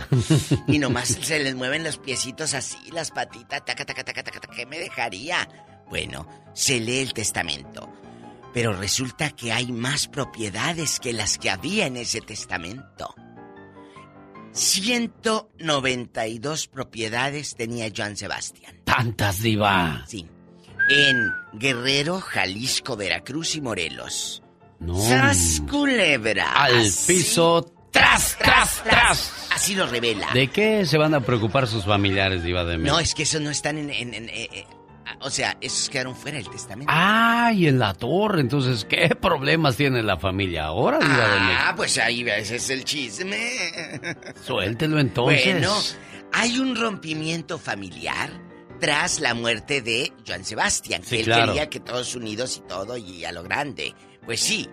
[0.66, 4.56] Y nomás se les mueven los piecitos así, las patitas, taca, taca, taca, taca, taca,
[4.56, 5.48] ¿qué me dejaría?
[5.88, 7.88] Bueno, se lee el testamento.
[8.52, 13.14] Pero resulta que hay más propiedades que las que había en ese testamento.
[14.52, 18.80] 192 propiedades tenía Joan Sebastián.
[18.84, 20.04] Tantas, Diva.
[20.06, 20.28] Sí.
[20.88, 24.42] En Guerrero, Jalisco, Veracruz y Morelos.
[24.80, 25.00] No.
[25.00, 26.52] ¡Sas culebra!
[26.54, 29.48] Al piso, tras, tras, tras.
[29.54, 30.28] Así lo revela.
[30.34, 32.94] ¿De qué se van a preocupar sus familiares, Diva de México?
[32.96, 33.90] No, es que esos no están en...
[33.90, 34.66] en- en- eh, eh,
[35.20, 36.90] o sea, esos quedaron fuera del testamento.
[36.94, 38.40] Ay, en la torre.
[38.40, 41.60] Entonces, ¿qué problemas tiene la familia ahora, Diva de México?
[41.64, 43.50] Ah, pues ahí ese es el chisme.
[44.44, 45.44] Suéltelo entonces.
[45.44, 45.74] Bueno,
[46.32, 48.30] hay un rompimiento familiar
[48.82, 51.52] tras la muerte de Joan Sebastián, que él claro.
[51.52, 53.94] quería que todos unidos y todo y a lo grande.
[54.26, 54.68] Pues sí,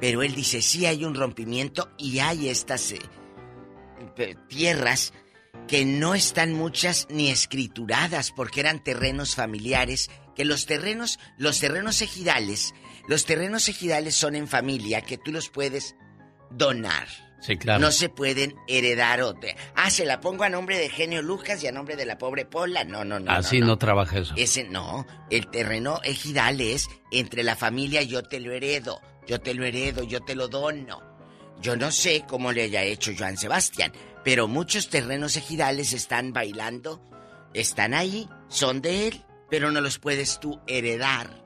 [0.00, 5.12] pero él dice, sí hay un rompimiento y hay estas eh, tierras
[5.68, 12.02] que no están muchas ni escrituradas porque eran terrenos familiares, que los terrenos, los terrenos
[12.02, 12.74] ejidales,
[13.06, 15.94] los terrenos ejidales son en familia que tú los puedes
[16.50, 17.06] donar.
[17.42, 17.80] Sí, claro.
[17.80, 21.62] No se pueden heredar o te- Ah, se la pongo a nombre de Genio Lucas
[21.62, 22.84] y a nombre de la pobre Pola.
[22.84, 23.30] No, no, no.
[23.30, 24.32] Así no, trabaja eso.
[24.36, 25.06] Ese no.
[25.28, 30.04] El terreno ejidal es entre la familia yo te lo heredo, yo te lo heredo,
[30.04, 31.02] yo te lo dono.
[31.60, 33.92] Yo no sé cómo le haya hecho Joan Sebastián,
[34.24, 37.02] pero muchos terrenos ejidales están bailando,
[37.54, 41.44] están ahí, son de él, pero no los puedes tú heredar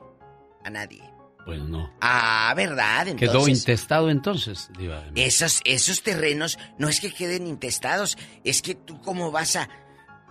[0.63, 1.03] a nadie.
[1.47, 1.89] Pues no.
[2.01, 3.05] Ah, ¿verdad?
[3.15, 8.75] Quedó Entonces, intestado entonces, Diva esos, esos terrenos no es que queden intestados, es que
[8.75, 9.69] tú cómo vas a...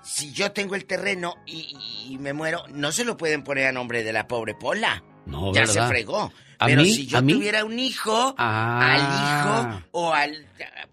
[0.02, 1.74] Si yo tengo el terreno y,
[2.10, 5.02] y me muero, no se lo pueden poner a nombre de la pobre Pola.
[5.24, 5.74] No, ya ¿verdad?
[5.74, 6.32] se fregó.
[6.58, 6.92] ¿A Pero mí?
[6.92, 8.92] si yo tuviera un hijo, Ah.
[8.92, 10.46] al hijo o al...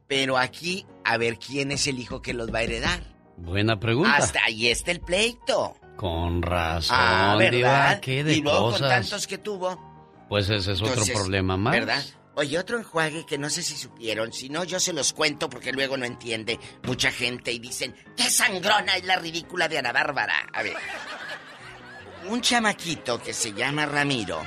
[0.08, 3.04] Pero aquí, a ver quién es el hijo que los va a heredar.
[3.36, 4.16] Buena pregunta.
[4.16, 5.76] Hasta ahí está el pleito.
[5.98, 7.50] Con razón, Ah, Diva.
[7.52, 8.00] ¿verdad?
[8.00, 9.93] ¿Qué de y luego con tantos que tuvo.
[10.30, 11.74] Pues ese es otro problema más.
[11.74, 12.04] ¿Verdad?
[12.36, 15.72] Oye, otro enjuague que no sé si supieron, si no yo se los cuento porque
[15.72, 20.48] luego no entiende mucha gente y dicen, ¡qué sangrona es la ridícula de Ana Bárbara!
[20.52, 20.76] A ver,
[22.28, 24.42] un chamaquito que se llama Ramiro,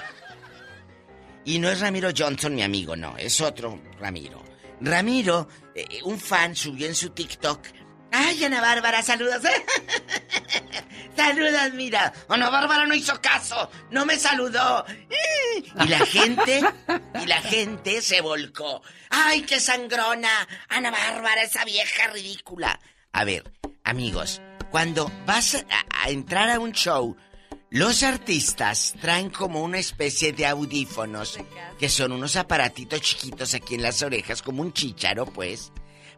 [1.45, 4.43] y no es Ramiro Johnson mi amigo, no, es otro Ramiro.
[4.81, 7.61] Ramiro, eh, un fan subió en su TikTok,
[8.13, 9.43] ¡ay, Ana Bárbara, saludos!
[11.17, 12.13] Saludas, mira.
[12.29, 13.71] Ana Bárbara no hizo caso.
[13.91, 14.85] No me saludó.
[15.83, 16.61] Y la gente,
[17.23, 18.83] y la gente se volcó.
[19.09, 20.47] ¡Ay, qué sangrona!
[20.69, 22.79] Ana Bárbara, esa vieja ridícula.
[23.13, 23.51] A ver,
[23.83, 27.17] amigos, cuando vas a, a entrar a un show,
[27.71, 31.39] los artistas traen como una especie de audífonos,
[31.79, 35.73] que son unos aparatitos chiquitos aquí en las orejas, como un chícharo, pues,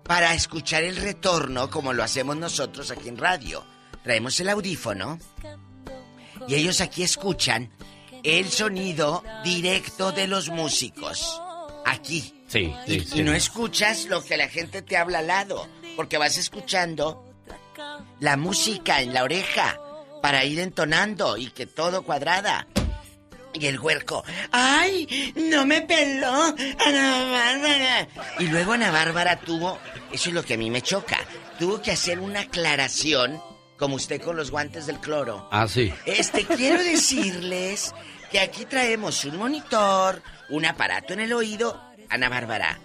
[0.05, 3.65] para escuchar el retorno como lo hacemos nosotros aquí en radio.
[4.03, 5.19] Traemos el audífono
[6.47, 7.71] y ellos aquí escuchan
[8.23, 11.41] el sonido directo de los músicos.
[11.85, 12.35] Aquí.
[12.49, 13.21] Sí, sí, Y, sí.
[13.21, 17.25] y no escuchas lo que la gente te habla al lado, porque vas escuchando
[18.21, 19.79] la música en la oreja.
[20.23, 22.67] para ir entonando y que todo cuadrada.
[23.59, 25.33] Y el huerco, ¡ay!
[25.35, 26.55] ¡No me peló!
[26.87, 28.09] ¡Ana Bárbara!
[28.39, 29.79] Y luego Ana Bárbara tuvo,
[30.13, 31.19] eso es lo que a mí me choca,
[31.59, 33.43] tuvo que hacer una aclaración,
[33.77, 35.49] como usted con los guantes del cloro.
[35.51, 35.93] Ah, sí.
[36.07, 37.93] Este, quiero decirles
[38.31, 41.83] que aquí traemos un monitor, un aparato en el oído.
[42.09, 42.79] Ana Bárbara,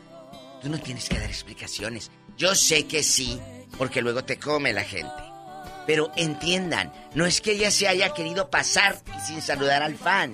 [0.61, 2.09] tú no tienes que dar explicaciones.
[2.35, 3.39] Yo sé que sí,
[3.77, 5.11] porque luego te come la gente.
[5.85, 10.33] Pero entiendan, no es que ella se haya querido pasar sin saludar al fan.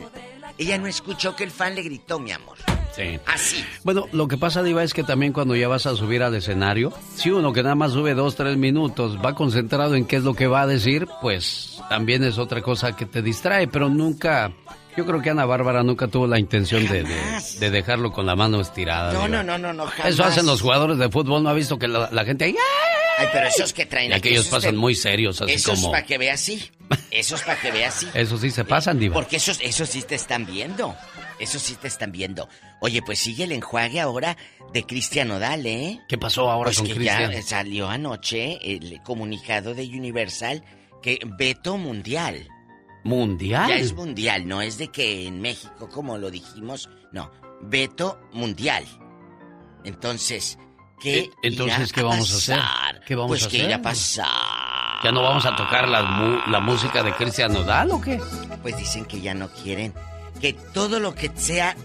[0.60, 2.57] Ella no escuchó que el fan le gritó, mi amor.
[2.94, 3.18] Sí.
[3.26, 3.64] Así.
[3.86, 6.91] Bueno, lo que pasa, Diva, es que también cuando ya vas a subir al escenario,
[7.15, 10.34] si uno que nada más sube dos, tres minutos va concentrado en qué es lo
[10.34, 14.52] que va a decir, pues también es otra cosa que te distrae, pero nunca.
[14.99, 18.35] Yo creo que Ana Bárbara nunca tuvo la intención de, de- de dejarlo con la
[18.35, 19.13] mano estirada.
[19.13, 20.11] No, no, no, no, no, jamás.
[20.13, 22.55] Eso hacen los jugadores de fútbol, ¿no ha visto que la, la gente ahí...
[23.17, 25.91] Ay, pero esos que traen Y aquellos esos pasan de- muy serios, así Esos como...
[25.91, 26.69] para que vea así.
[27.11, 28.07] Esos para que vea así.
[28.13, 29.13] Eso sí se pasan, Diva.
[29.13, 30.93] Porque esos, esos sí te están viendo.
[31.39, 32.49] Esos sí te están viendo.
[32.81, 34.35] Oye, pues sigue el enjuague ahora
[34.73, 36.01] de Cristian Nodal, ¿eh?
[36.09, 37.31] ¿Qué pasó ahora pues con que Cristian?
[37.31, 40.61] ya salió anoche el comunicado de Universal
[41.01, 42.45] que veto mundial.
[43.03, 43.69] ¿Mundial?
[43.69, 47.31] Ya es mundial, no es de que en México, como lo dijimos, no.
[47.61, 48.85] Veto mundial.
[49.84, 50.57] Entonces,
[50.99, 52.57] ¿qué Eh, entonces, irá ¿qué vamos a hacer?
[52.57, 53.01] pasar?
[53.05, 53.69] ¿Qué vamos pues a que hacer?
[53.69, 54.27] irá a pasar.
[55.03, 58.19] ¿Ya no vamos a tocar la, la música de Cristian Nodal o qué?
[58.61, 59.93] Pues dicen que ya no quieren.
[60.41, 61.76] Que todo lo que sea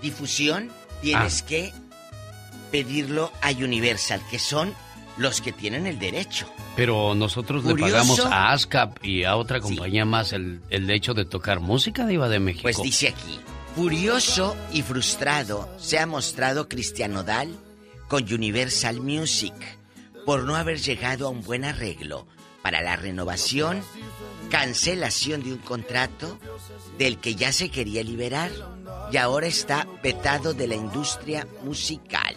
[0.00, 0.70] difusión,
[1.02, 1.46] tienes Ah.
[1.46, 1.72] que
[2.70, 4.72] pedirlo a Universal, que son
[5.20, 6.50] los que tienen el derecho.
[6.76, 7.86] Pero nosotros Curioso.
[7.86, 12.06] le pagamos a ASCAP y a otra compañía más el, el hecho de tocar música
[12.06, 12.62] Diva de México.
[12.62, 13.38] Pues dice aquí,
[13.76, 17.54] furioso y frustrado se ha mostrado Cristian Nodal
[18.08, 19.54] con Universal Music
[20.24, 22.26] por no haber llegado a un buen arreglo
[22.62, 23.82] para la renovación,
[24.50, 26.38] cancelación de un contrato
[26.98, 28.50] del que ya se quería liberar
[29.12, 32.34] y ahora está vetado de la industria musical.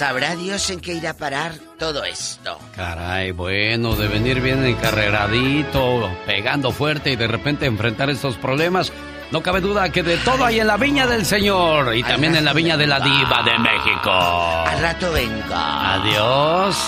[0.00, 2.58] Sabrá Dios en qué irá a parar todo esto.
[2.74, 8.94] Caray, bueno, de venir bien encarreradito, pegando fuerte y de repente enfrentar estos problemas.
[9.30, 12.46] No cabe duda que de todo hay en la viña del Señor y también en
[12.46, 14.10] la viña de la diva de México.
[14.10, 15.92] Al rato venga.
[15.92, 16.78] Adiós.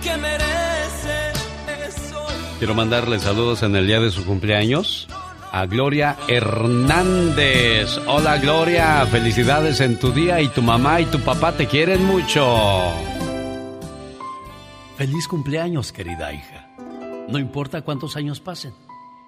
[0.00, 1.32] que merece
[1.84, 2.26] eso.
[2.60, 5.08] Quiero mandarle saludos en el día de su cumpleaños
[5.54, 8.00] a Gloria Hernández.
[8.08, 12.92] Hola Gloria, felicidades en tu día y tu mamá y tu papá te quieren mucho.
[14.96, 16.68] Feliz cumpleaños, querida hija.
[17.28, 18.74] No importa cuántos años pasen,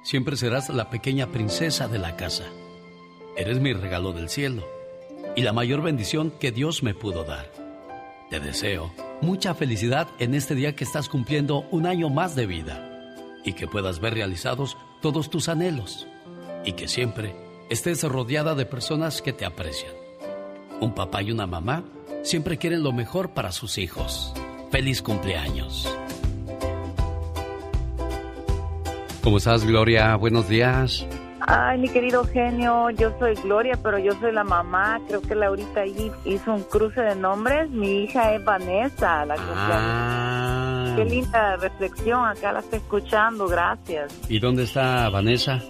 [0.03, 2.47] siempre serás la pequeña princesa de la casa.
[3.37, 4.67] Eres mi regalo del cielo
[5.37, 7.53] y la mayor bendición que Dios me pudo dar.
[8.31, 13.15] Te deseo mucha felicidad en este día que estás cumpliendo un año más de vida
[13.45, 16.09] y que puedas ver realizados todos tus anhelos
[16.67, 17.35] y que siempre
[17.71, 19.95] estés rodeada de personas que te aprecian.
[20.81, 21.85] Un papá y una mamá
[22.23, 24.35] siempre quieren lo mejor para sus hijos.
[24.71, 25.89] Feliz cumpleaños.
[29.23, 30.15] ¿Cómo estás, Gloria?
[30.17, 31.07] Buenos días.
[31.49, 35.01] Ay, mi querido genio, yo soy Gloria, pero yo soy la mamá.
[35.07, 37.71] Creo que Laurita ahí hizo un cruce de nombres.
[37.71, 40.97] Mi hija es Vanessa, la cumpleaños.
[40.97, 44.13] Qué linda reflexión, acá la estoy escuchando, gracias.
[44.29, 45.63] ¿Y dónde está Vanessa?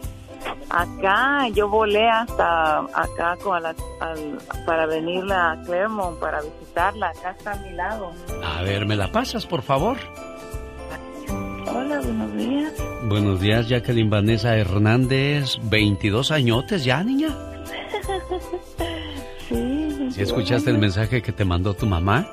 [0.70, 7.09] Acá, yo volé hasta acá con la- al- para venir a Clermont, para visitarla.
[7.10, 8.12] Acá está a mi lado.
[8.44, 9.97] A ver, ¿me la pasas, por favor?
[11.68, 12.73] Hola, buenos días.
[13.09, 15.56] Buenos días, Jacqueline Vanessa Hernández.
[15.64, 17.28] 22 añotes ya, niña.
[19.48, 22.27] Sí, ¿Sí escuchaste el mensaje que te mandó tu mamá?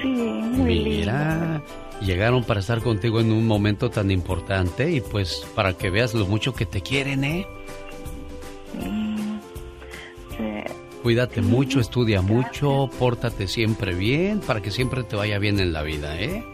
[0.00, 0.08] sí.
[0.08, 1.60] Mira,
[2.00, 6.26] llegaron para estar contigo en un momento tan importante y pues para que veas lo
[6.26, 7.46] mucho que te quieren, ¿eh?
[10.36, 10.72] Sí.
[11.02, 15.82] Cuídate mucho, estudia mucho, pórtate siempre bien para que siempre te vaya bien en la
[15.82, 16.44] vida, ¿eh?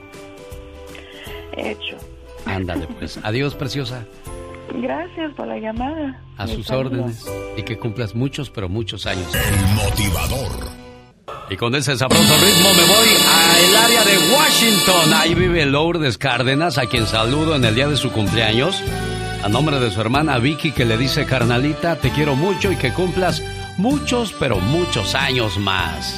[1.57, 1.97] Hecho.
[2.47, 3.19] Ándale pues.
[3.23, 4.07] Adiós, preciosa.
[4.75, 6.21] Gracias por la llamada.
[6.37, 7.03] A sus saludo.
[7.03, 7.25] órdenes.
[7.57, 9.31] Y que cumplas muchos, pero muchos años.
[9.75, 10.84] Motivador.
[11.51, 15.12] Y con ese sabroso ritmo me voy al área de Washington.
[15.15, 18.83] Ahí vive Lourdes Cárdenas, a quien saludo en el día de su cumpleaños.
[19.43, 22.95] A nombre de su hermana Vicky, que le dice, carnalita, te quiero mucho y que
[22.95, 23.43] cumplas
[23.77, 26.15] muchos, pero muchos años más.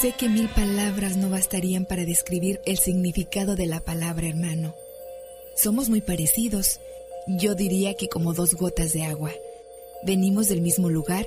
[0.00, 4.76] Sé que mil palabras no bastarían para describir el significado de la palabra hermano.
[5.56, 6.78] Somos muy parecidos.
[7.26, 9.32] Yo diría que como dos gotas de agua.
[10.04, 11.26] Venimos del mismo lugar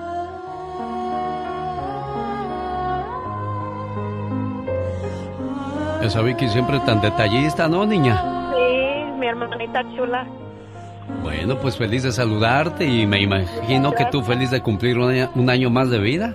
[6.01, 8.51] Esa Vicky siempre tan detallista, ¿no, niña?
[8.51, 10.25] Sí, mi hermanita chula.
[11.21, 15.69] Bueno, pues feliz de saludarte y me imagino que tú feliz de cumplir un año,
[15.69, 16.33] más de vida.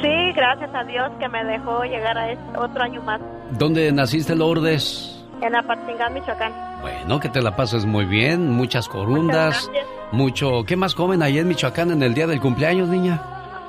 [0.00, 3.20] Sí, gracias a Dios que me dejó llegar a este otro año más.
[3.58, 5.24] ¿Dónde naciste, Lourdes?
[5.40, 6.52] En Apatzingán, Michoacán.
[6.80, 9.70] Bueno, que te la pases muy bien, muchas corundas,
[10.10, 10.64] mucho...
[10.64, 13.20] ¿Qué más comen ahí en Michoacán en el día del cumpleaños, niña?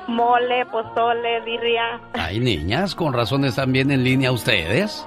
[0.07, 2.01] Mole, pozole, birria.
[2.13, 5.05] Ay, niñas, con razón están bien en línea ustedes.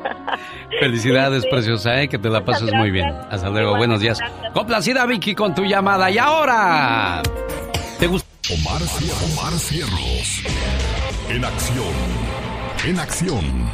[0.80, 2.08] Felicidades, preciosa, ¿eh?
[2.08, 3.08] que te la pases muy bien.
[3.30, 4.18] Hasta luego, buenos días.
[4.52, 6.10] Complacida, Vicky, con tu llamada.
[6.10, 7.22] Y ahora,
[7.98, 8.28] ¿te gusta?
[8.50, 8.80] Omar,
[9.32, 10.42] Omar Cierros.
[11.28, 11.94] En acción.
[12.86, 13.68] En acción.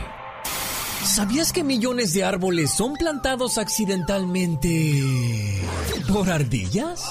[1.05, 5.61] ¿Sabías que millones de árboles son plantados accidentalmente
[6.13, 7.05] por ardillas?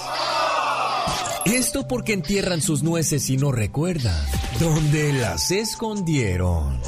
[1.45, 4.26] Esto porque entierran sus nueces y no recuerdan
[4.60, 6.80] dónde las escondieron.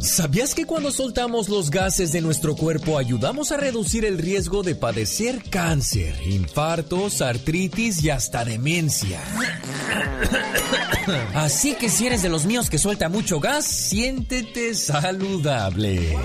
[0.00, 4.74] ¿Sabías que cuando soltamos los gases de nuestro cuerpo ayudamos a reducir el riesgo de
[4.74, 9.20] padecer cáncer, infartos, artritis y hasta demencia?
[11.34, 16.16] Así que si eres de los míos que suelta mucho gas, siéntete saludable.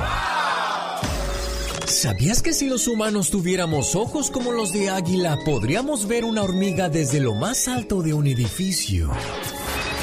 [2.02, 6.90] ¿Sabías que si los humanos tuviéramos ojos como los de águila, podríamos ver una hormiga
[6.90, 9.12] desde lo más alto de un edificio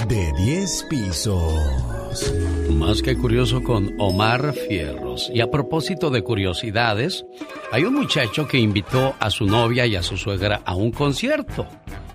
[0.06, 2.32] de 10 pisos?
[2.70, 5.28] Más que curioso con Omar Fierros.
[5.34, 7.26] Y a propósito de curiosidades,
[7.72, 11.66] hay un muchacho que invitó a su novia y a su suegra a un concierto.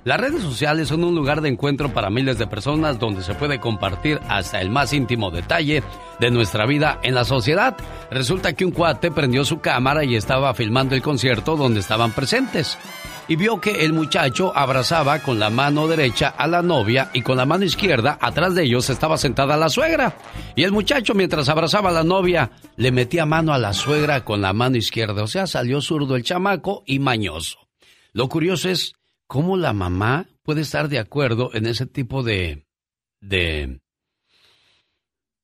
[0.05, 3.61] Las redes sociales son un lugar de encuentro para miles de personas donde se puede
[3.61, 5.81] compartir hasta el más íntimo detalle
[6.19, 7.77] de nuestra vida en la sociedad.
[8.11, 12.77] Resulta que un cuate prendió su cámara y estaba filmando el concierto donde estaban presentes.
[13.29, 17.37] Y vio que el muchacho abrazaba con la mano derecha a la novia y con
[17.37, 20.17] la mano izquierda atrás de ellos estaba sentada la suegra.
[20.57, 24.41] Y el muchacho mientras abrazaba a la novia le metía mano a la suegra con
[24.41, 25.23] la mano izquierda.
[25.23, 27.59] O sea, salió zurdo el chamaco y mañoso.
[28.11, 28.95] Lo curioso es
[29.33, 32.67] ¿Cómo la mamá puede estar de acuerdo en ese tipo de...
[33.19, 33.81] de...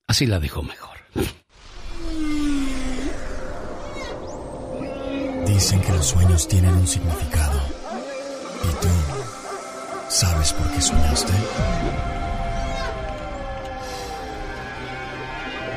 [0.06, 0.96] Así la dijo mejor.
[5.48, 7.60] Dicen que los sueños tienen un significado.
[8.62, 8.88] ¿Y tú
[10.08, 11.34] sabes por qué soñaste?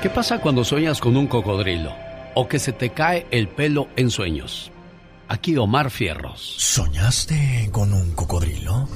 [0.03, 1.95] ¿Qué pasa cuando sueñas con un cocodrilo?
[2.35, 4.72] O que se te cae el pelo en sueños.
[5.33, 6.57] Aquí Omar Fierros.
[6.59, 8.87] ¿Soñaste con un cocodrilo?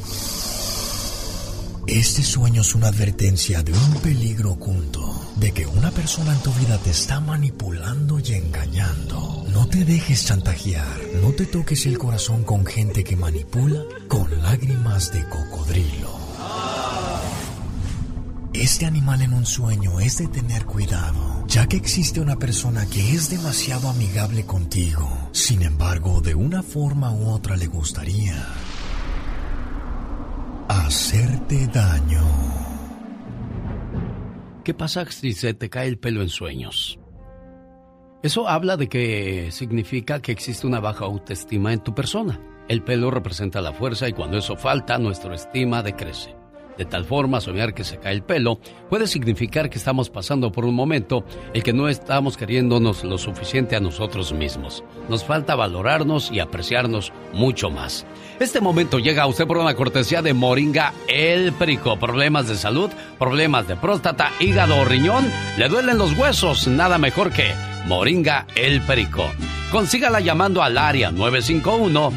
[1.86, 6.52] Este sueño es una advertencia de un peligro oculto, de que una persona en tu
[6.52, 9.46] vida te está manipulando y engañando.
[9.48, 15.14] No te dejes chantajear, no te toques el corazón con gente que manipula con lágrimas
[15.14, 16.18] de cocodrilo.
[18.58, 23.12] Este animal en un sueño es de tener cuidado ya que existe una persona que
[23.12, 28.46] es demasiado amigable contigo, sin embargo, de una forma u otra le gustaría
[30.68, 32.22] hacerte daño.
[34.64, 36.98] ¿Qué pasa si se te cae el pelo en sueños?
[38.22, 42.40] Eso habla de que significa que existe una baja autoestima en tu persona.
[42.68, 46.35] El pelo representa la fuerza y cuando eso falta, nuestra estima decrece.
[46.78, 50.64] De tal forma, soñar que se cae el pelo puede significar que estamos pasando por
[50.64, 51.24] un momento
[51.54, 54.84] en que no estamos queriéndonos lo suficiente a nosotros mismos.
[55.08, 58.06] Nos falta valorarnos y apreciarnos mucho más.
[58.40, 61.98] Este momento llega a usted por una cortesía de Moringa El Perico.
[61.98, 67.32] Problemas de salud, problemas de próstata, hígado o riñón, le duelen los huesos, nada mejor
[67.32, 67.52] que
[67.86, 69.24] Moringa El Perico.
[69.72, 72.12] Consígala llamando al área 951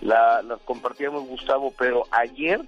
[0.00, 2.60] la, las compartíamos Gustavo, pero ayer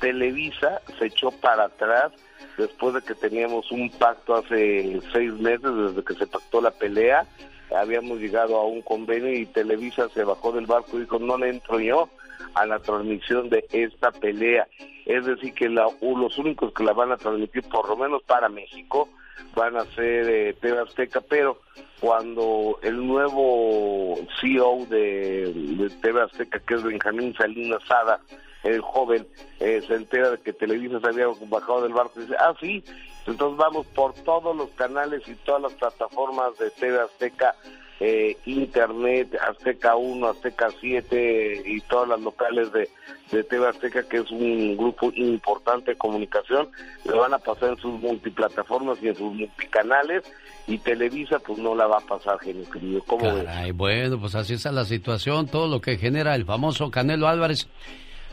[0.00, 2.12] Televisa se echó para atrás
[2.58, 7.26] después de que teníamos un pacto hace seis meses, desde que se pactó la pelea,
[7.74, 11.48] habíamos llegado a un convenio y Televisa se bajó del barco y dijo, no le
[11.48, 12.08] entro yo
[12.54, 14.68] a la transmisión de esta pelea.
[15.06, 19.08] Es decir, que los únicos que la van a transmitir, por lo menos para México,
[19.54, 21.60] van a ser eh, Azteca, pero
[22.00, 28.20] cuando el nuevo CEO de, de TV Azteca, que es Benjamín Salinas Sada,
[28.64, 29.26] el joven
[29.60, 32.82] eh, se entera de que Televisa se había bajado del barco y dice, ah, sí,
[33.26, 37.54] entonces vamos por todos los canales y todas las plataformas de TV Azteca,
[38.00, 42.88] eh, Internet, Azteca 1, Azteca 7 y todas las locales de,
[43.30, 46.70] de TV Azteca, que es un grupo importante de comunicación,
[47.04, 50.24] le van a pasar en sus multiplataformas y en sus multicanales
[50.66, 53.02] y Televisa pues no la va a pasar, genio querido.
[53.06, 57.28] ¿Cómo Caray, bueno, pues así está la situación, todo lo que genera el famoso Canelo
[57.28, 57.68] Álvarez.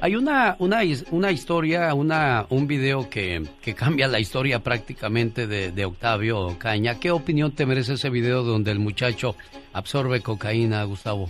[0.03, 0.80] Hay una, una,
[1.11, 6.99] una historia, una, un video que, que cambia la historia prácticamente de, Octavio Caña.
[6.99, 9.36] ¿Qué opinión te merece ese video donde el muchacho
[9.73, 11.30] absorbe cocaína, Gustavo?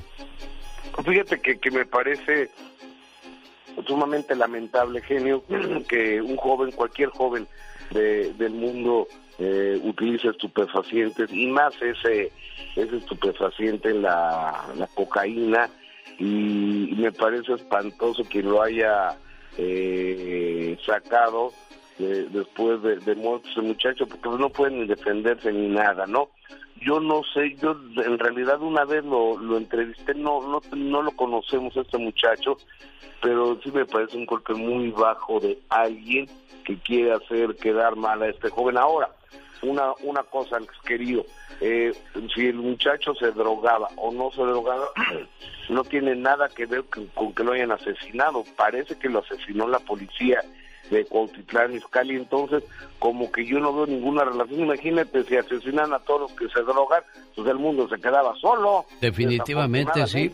[1.04, 2.50] Fíjate que, que me parece
[3.86, 5.44] sumamente lamentable, genio,
[5.90, 7.48] que un joven, cualquier joven
[7.92, 9.06] del mundo
[9.38, 12.32] eh, utilice estupefacientes y más ese,
[12.78, 15.70] ese estupefaciente, la, la cocaína,
[16.22, 19.18] y, me parece espantoso que lo haya
[19.58, 21.52] eh, sacado
[21.98, 26.30] eh, después de, de muerto ese muchacho, porque no pueden ni defenderse ni nada, ¿no?
[26.80, 31.12] Yo no sé, yo en realidad una vez lo, lo entrevisté, no, no, no lo
[31.12, 32.58] conocemos este muchacho,
[33.22, 36.28] pero sí me parece un golpe muy bajo de alguien
[36.66, 38.78] que quiere hacer quedar mal a este joven.
[38.78, 39.10] Ahora,
[39.64, 41.26] una, una cosa, querido,
[41.60, 41.94] eh,
[42.34, 44.88] si el muchacho se drogaba o no se drogaba,
[45.70, 48.44] no tiene nada que ver con, que lo hayan asesinado.
[48.56, 50.44] Parece que lo asesinó la policía
[50.90, 52.64] de Cuautitlán Izcalli, entonces
[53.00, 54.62] como que yo no veo ninguna relación.
[54.62, 57.04] Imagínate si asesinan a todos los que se drogan,
[57.36, 58.86] pues el mundo se quedaba solo.
[59.00, 60.32] Definitivamente, sí.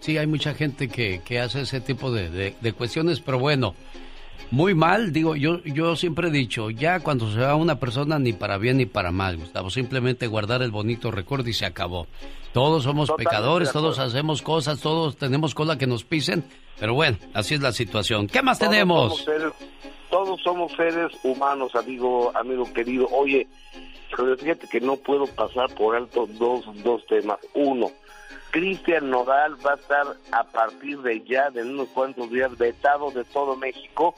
[0.00, 3.74] Sí, hay mucha gente que, que hace ese tipo de, de cuestiones, pero bueno,
[4.50, 8.32] muy mal, digo, yo, yo siempre he dicho, ya cuando se va una persona ni
[8.32, 12.06] para bien ni para mal, Gustavo, simplemente guardar el bonito recuerdo y se acabó.
[12.52, 16.44] Todos somos pecadores, todos hacemos cosas, todos tenemos cola que nos pisen,
[16.80, 18.26] pero bueno, así es la situación.
[18.26, 19.24] ¿Qué más tenemos?
[20.10, 23.06] todos somos seres humanos, amigo, amigo querido.
[23.12, 23.46] Oye,
[24.16, 27.38] pero fíjate que no puedo pasar por alto dos, dos temas.
[27.54, 27.92] Uno,
[28.50, 33.22] Cristian Nodal va a estar a partir de ya, de unos cuantos días, vetado de
[33.22, 34.16] todo México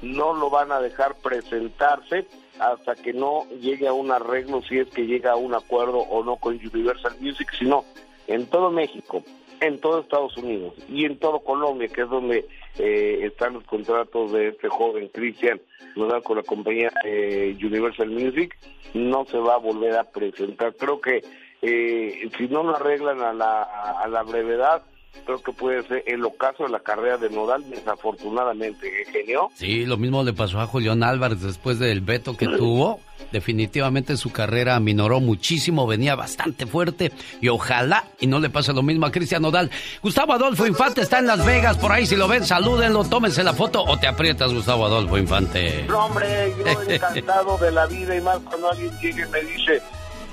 [0.00, 2.26] no lo van a dejar presentarse
[2.58, 6.22] hasta que no llegue a un arreglo, si es que llega a un acuerdo o
[6.24, 7.84] no con Universal Music, sino
[8.26, 9.22] en todo México,
[9.60, 12.46] en todo Estados Unidos y en todo Colombia, que es donde
[12.78, 15.60] eh, están los contratos de este joven Cristian
[15.96, 18.56] dan con la compañía eh, Universal Music,
[18.94, 20.74] no se va a volver a presentar.
[20.76, 21.22] Creo que
[21.60, 24.82] eh, si no lo arreglan a la, a la brevedad,
[25.24, 29.50] creo que puede ser el ocaso de la carrera de Nodal, desafortunadamente, ¿eh, genio?
[29.54, 33.00] Sí, lo mismo le pasó a Julián Álvarez después del veto que tuvo.
[33.30, 38.82] Definitivamente su carrera minoró muchísimo, venía bastante fuerte y ojalá y no le pase lo
[38.82, 39.70] mismo a Cristian Nodal.
[40.02, 43.54] Gustavo Adolfo Infante está en Las Vegas, por ahí si lo ven, salúdenlo, tómense la
[43.54, 45.84] foto o te aprietas, Gustavo Adolfo Infante.
[45.88, 49.80] No, hombre, yo encantado de la vida y más cuando alguien llegue y me dice,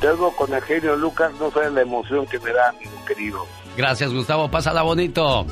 [0.01, 3.45] tengo con el genio Lucas, no sé la emoción que me da, amigo querido.
[3.80, 4.51] Gracias, Gustavo.
[4.51, 5.45] Pásala bonito.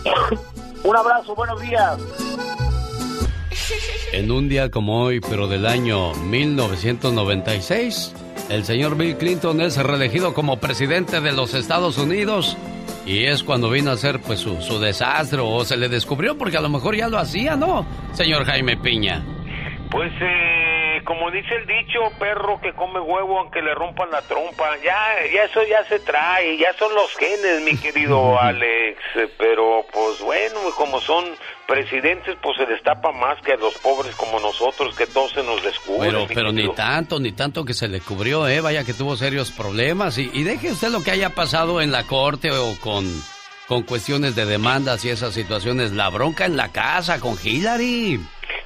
[0.84, 1.98] Un abrazo, buenos días.
[4.12, 8.14] En un día como hoy, pero del año 1996,
[8.50, 12.58] el señor Bill Clinton es reelegido como presidente de los Estados Unidos.
[13.06, 16.58] Y es cuando vino a hacer pues su, su desastre o se le descubrió porque
[16.58, 17.86] a lo mejor ya lo hacía, ¿no?
[18.12, 19.24] Señor Jaime Piña.
[19.90, 20.77] Pues eh,
[21.08, 25.46] como dice el dicho, perro que come huevo aunque le rompan la trompa, ya, ya
[25.46, 29.00] eso ya se trae, ya son los genes, mi querido Alex,
[29.38, 31.24] pero pues bueno, como son
[31.66, 35.64] presidentes, pues se destapa más que a los pobres como nosotros, que todo se nos
[35.64, 36.10] descubre.
[36.10, 38.60] Pero, pero ni tanto, ni tanto que se le cubrió, ¿eh?
[38.60, 40.18] Vaya que tuvo serios problemas.
[40.18, 43.06] Y, y deje usted lo que haya pasado en la corte o con,
[43.68, 45.92] con cuestiones de demandas y esas situaciones.
[45.92, 48.20] La bronca en la casa con Hillary.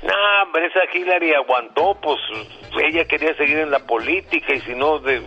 [0.04, 2.20] Nah, hombre, esa Hillary aguantó, pues
[2.84, 5.22] ella quería seguir en la política y si no, de,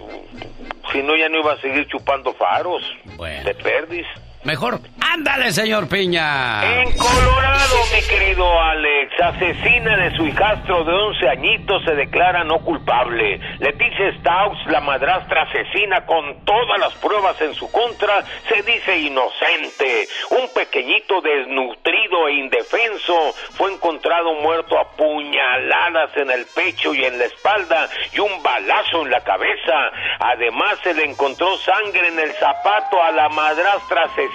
[0.92, 2.82] si no ya no iba a seguir chupando faros
[3.18, 4.06] de perdis.
[4.44, 6.82] Mejor, ándale, señor Piña.
[6.82, 12.58] En Colorado, mi querido Alex, asesina de su hijastro de 11 añitos se declara no
[12.58, 13.40] culpable.
[13.58, 20.08] Leticia Staux, la madrastra asesina con todas las pruebas en su contra, se dice inocente.
[20.28, 27.18] Un pequeñito desnutrido e indefenso fue encontrado muerto a puñaladas en el pecho y en
[27.18, 29.90] la espalda y un balazo en la cabeza.
[30.20, 34.33] Además, se le encontró sangre en el zapato a la madrastra asesina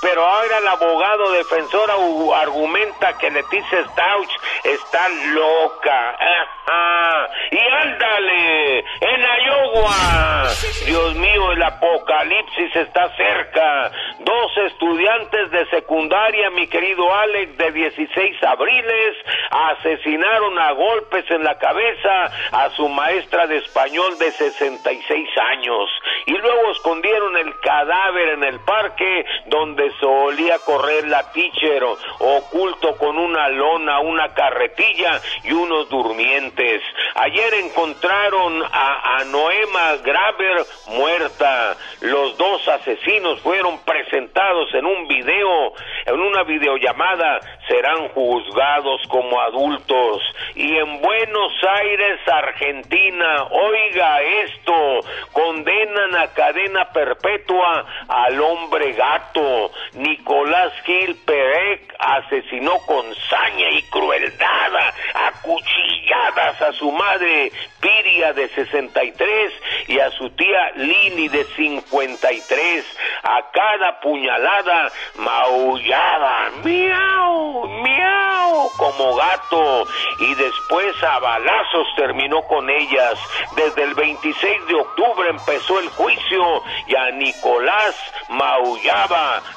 [0.00, 1.90] pero ahora el abogado defensor
[2.34, 4.30] argumenta que Leticia Stauch
[4.64, 6.16] está loca.
[7.50, 10.48] Y ándale, en Iowa.
[10.84, 13.92] Dios mío, el apocalipsis está cerca.
[14.20, 19.16] Dos estudiantes de secundaria, mi querido Alex, de 16 abriles,
[19.50, 25.90] asesinaron a golpes en la cabeza a su maestra de español de 66 años.
[26.26, 28.95] Y luego escondieron el cadáver en el parque
[29.46, 31.84] donde solía correr la teacher
[32.18, 36.82] oculto con una lona, una carretilla y unos durmientes.
[37.14, 41.76] Ayer encontraron a, a Noema Graver muerta.
[42.00, 45.72] Los dos asesinos fueron presentados en un video,
[46.06, 50.22] en una videollamada, serán juzgados como adultos.
[50.54, 55.00] Y en Buenos Aires, Argentina, oiga esto,
[55.32, 59.70] condenan a cadena perpetua al hombre gato.
[59.94, 64.76] Nicolás Gil Perec asesinó con saña y crueldad
[65.14, 69.52] a cuchilladas a su madre Piria de 63
[69.88, 72.84] y a su tía Lini de 53.
[73.22, 79.86] A cada puñalada maullaba, miau, miau, como gato.
[80.20, 83.18] Y después a balazos terminó con ellas.
[83.56, 87.94] Desde el 26 de octubre empezó el juicio y a Nicolás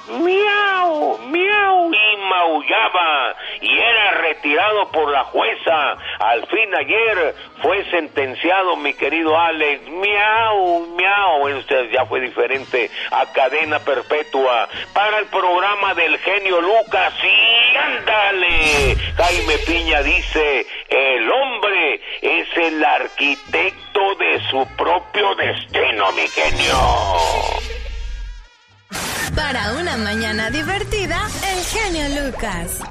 [0.07, 3.36] miau, miau, y maullaba.
[3.61, 5.98] Y era retirado por la jueza.
[6.19, 13.26] Al fin ayer fue sentenciado mi querido Alex, miau, miau, usted ya fue diferente a
[13.31, 22.02] cadena perpetua para el programa del genio Lucas y ándale, Jaime Piña dice, el hombre
[22.22, 27.78] es el arquitecto de su propio destino, mi genio.
[29.40, 32.82] Para una mañana divertida, el genio Lucas.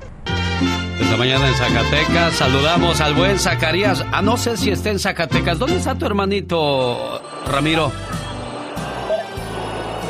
[0.98, 4.02] Esta mañana en Zacatecas saludamos al buen Zacarías.
[4.10, 5.58] Ah, no sé si está en Zacatecas.
[5.58, 7.92] ¿Dónde está tu hermanito, Ramiro?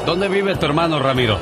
[0.07, 1.41] ¿Dónde vive tu hermano, Ramiro?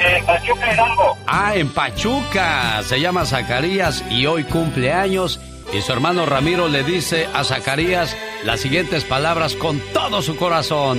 [0.00, 1.16] En Pachuca, Hidalgo.
[1.26, 2.82] Ah, en Pachuca.
[2.84, 5.40] Se llama Zacarías y hoy cumple años.
[5.72, 8.14] Y su hermano Ramiro le dice a Zacarías
[8.44, 10.98] las siguientes palabras con todo su corazón.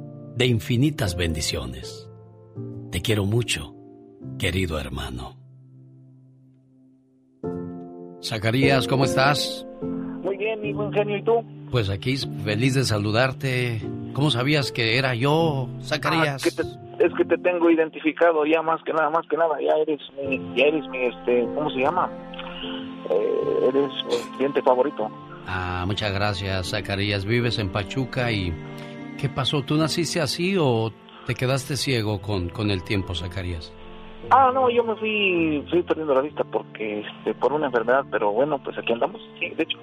[0.35, 2.09] de infinitas bendiciones.
[2.91, 3.75] Te quiero mucho,
[4.37, 5.37] querido hermano.
[8.23, 9.65] Zacarías, ¿cómo estás?
[9.81, 11.43] Muy bien, mi buen genio, ¿y tú?
[11.71, 13.81] Pues aquí feliz de saludarte.
[14.13, 16.43] ¿Cómo sabías que era yo, Zacarías?
[16.43, 20.01] Ah, es que te tengo identificado ya más que nada, más que nada, ya eres
[20.21, 22.09] mi, ya eres mi, este, ¿cómo se llama?
[23.09, 25.09] Eh, eres mi cliente favorito.
[25.47, 27.25] Ah, muchas gracias, Zacarías.
[27.25, 28.53] Vives en Pachuca y
[29.17, 29.61] ¿qué pasó?
[29.63, 30.91] ¿Tú naciste así o
[31.25, 33.73] te quedaste ciego con, con el tiempo, Zacarías?
[34.29, 38.31] Ah, no, yo me fui, fui perdiendo la vista porque, este, por una enfermedad, pero
[38.31, 39.77] bueno, pues aquí andamos, sí, de hecho.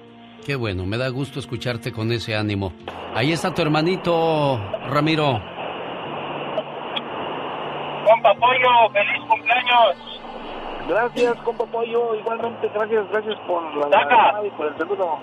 [0.45, 2.73] Qué bueno, me da gusto escucharte con ese ánimo.
[3.13, 4.57] Ahí está tu hermanito,
[4.89, 5.39] Ramiro.
[8.05, 10.19] Juan Pollo, feliz cumpleaños.
[10.87, 12.15] Gracias, compa Pollo.
[12.15, 15.19] Igualmente, gracias, gracias por la llamada y por el saludo.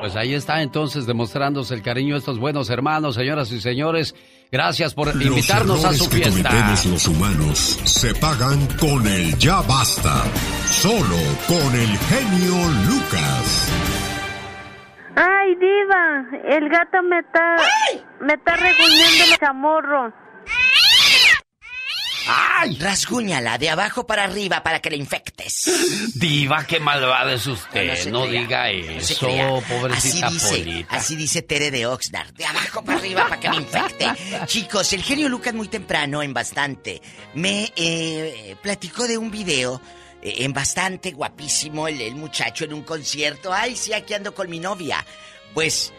[0.00, 4.14] Pues ahí está entonces demostrándose el cariño de estos buenos hermanos, señoras y señores.
[4.50, 6.48] Gracias por invitarnos a Los su que fiesta.
[6.48, 10.24] cometemos los humanos se pagan con el ya basta.
[10.70, 11.16] Solo
[11.46, 12.54] con el genio
[12.88, 13.70] Lucas.
[15.16, 16.24] Ay, diva,
[16.56, 17.56] el gato me está,
[18.20, 20.12] me está reguñando el chamorro.
[22.32, 22.76] ¡Ay!
[22.78, 25.68] Rasguñala de abajo para arriba para que le infectes.
[26.14, 28.08] Diva, qué malvada es usted.
[28.10, 29.60] No, diga no eso, crea.
[29.68, 30.96] pobrecita así dice, Polita.
[30.96, 32.32] Así dice Tere de Oxnard.
[32.34, 34.06] De abajo para arriba para que me infecte.
[34.46, 37.02] Chicos, el genio Lucas muy temprano, en bastante,
[37.34, 39.80] me eh, platicó de un video.
[40.22, 43.52] eh, En bastante guapísimo el, el muchacho en un concierto.
[43.52, 45.04] Ay, sí, aquí ando con mi novia.
[45.54, 45.92] Pues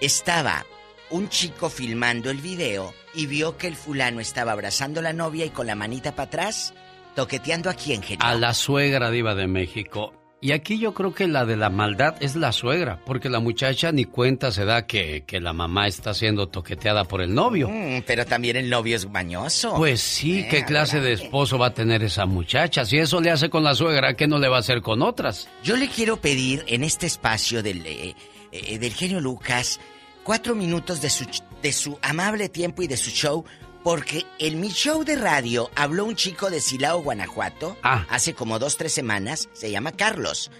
[0.00, 0.64] estaba
[1.10, 5.44] un chico filmando el video y vio que el fulano estaba abrazando a la novia
[5.44, 6.74] y con la manita para atrás,
[7.14, 8.24] toqueteando aquí en genio.
[8.24, 10.12] A la suegra diva de México.
[10.40, 13.92] Y aquí yo creo que la de la maldad es la suegra, porque la muchacha
[13.92, 17.70] ni cuenta se da que, que la mamá está siendo toqueteada por el novio.
[17.70, 19.74] Mm, pero también el novio es mañoso.
[19.74, 22.84] Pues sí, Eh, ¿qué clase de esposo va a tener esa muchacha?
[22.84, 25.48] Si eso le hace con la suegra, ¿qué no le va a hacer con otras?
[25.62, 28.14] Yo le quiero pedir en este espacio del, eh,
[28.52, 29.80] eh, del genio Lucas
[30.24, 31.24] cuatro minutos de su,
[31.64, 33.44] de su amable tiempo y de su show,
[33.82, 38.04] porque en mi show de radio habló un chico de Silao, Guanajuato, Ah.
[38.10, 40.50] hace como dos, tres semanas, se llama Carlos,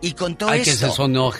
[0.00, 0.88] y contó Ay, que se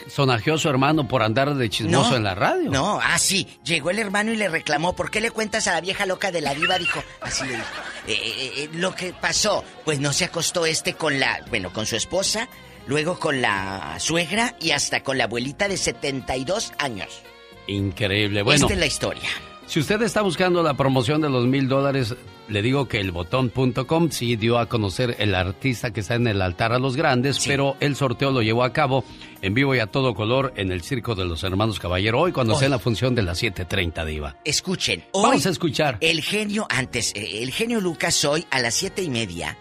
[0.09, 2.71] sonajeó su hermano por andar de chismoso en la radio.
[2.71, 3.47] No, ah, sí.
[3.65, 6.41] Llegó el hermano y le reclamó, ¿por qué le cuentas a la vieja loca de
[6.41, 6.79] la diva?
[6.79, 7.65] Dijo, así le dijo.
[8.09, 11.87] "Eh, eh, eh, lo que pasó, pues no se acostó este con la, bueno, con
[11.87, 12.49] su esposa,
[12.89, 17.23] luego con la suegra y hasta con la abuelita de 72 años.
[17.67, 18.43] Increíble.
[18.43, 19.29] Bueno, Esta es la historia.
[19.67, 22.15] si usted está buscando la promoción de los mil dólares,
[22.49, 26.43] le digo que el botón.com sí dio a conocer el artista que está en el
[26.43, 29.05] altar a los grandes, pero el sorteo lo llevó a cabo
[29.41, 32.55] en vivo y a todo color en el Circo de los Hermanos Caballero hoy cuando
[32.55, 32.61] Hoy.
[32.61, 34.37] sea la función de las 7.30 diva.
[34.45, 35.99] Escuchen, hoy Vamos a escuchar.
[36.01, 39.57] el genio, antes, eh, el genio Lucas hoy a las siete y media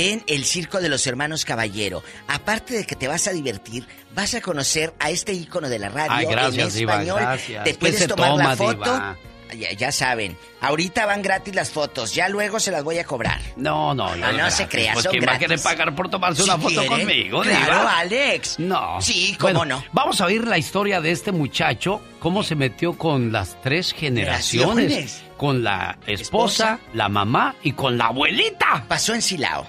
[0.00, 2.02] en el Circo de los Hermanos Caballero.
[2.26, 5.88] Aparte de que te vas a divertir, vas a conocer a este ícono de la
[5.90, 7.20] radio Ay, gracias, en Diva, español.
[7.20, 7.64] gracias.
[7.64, 8.72] Te ¿Qué puedes tomar toma, la foto.
[8.72, 9.16] Diva?
[9.58, 13.40] Ya, ya saben, ahorita van gratis las fotos, ya luego se las voy a cobrar.
[13.56, 16.42] No, no, no, no se crea, Pues son ¿quién va a querer pagar por tomarse
[16.44, 17.98] Si una foto quiere, conmigo, claro, Diva?
[17.98, 18.60] Alex.
[18.60, 19.00] No.
[19.00, 19.84] Sí, cómo Bueno, no.
[19.92, 24.76] Vamos a oír la historia de este muchacho, cómo se metió con las tres generaciones.
[24.76, 25.24] Generaciones.
[25.36, 28.84] Con la esposa, la mamá y con la abuelita.
[28.86, 29.66] Pasó en Silao.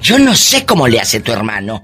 [0.00, 1.82] Yo no sé cómo le hace tu hermano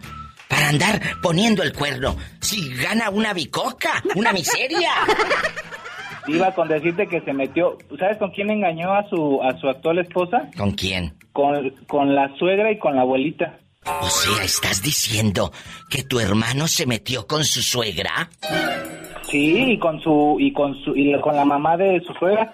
[0.48, 2.16] para andar poniendo el cuerno.
[2.40, 4.90] Si gana una bicoca, una miseria.
[6.28, 9.98] Iba con decirte que se metió, ¿sabes con quién engañó a su a su actual
[9.98, 10.48] esposa?
[10.56, 11.14] ¿Con quién?
[11.32, 13.58] Con, con la suegra y con la abuelita.
[13.84, 15.52] O sea, ¿estás diciendo
[15.90, 18.30] que tu hermano se metió con su suegra?
[19.32, 22.52] Sí, y con su y con su y con la mamá de su suegra.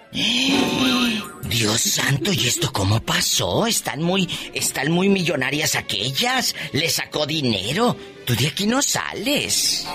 [1.49, 3.67] Dios santo, ¿y esto cómo pasó?
[3.67, 6.55] Están muy, están muy millonarias aquellas.
[6.71, 7.97] Le sacó dinero.
[8.25, 9.85] Tú de aquí no sales.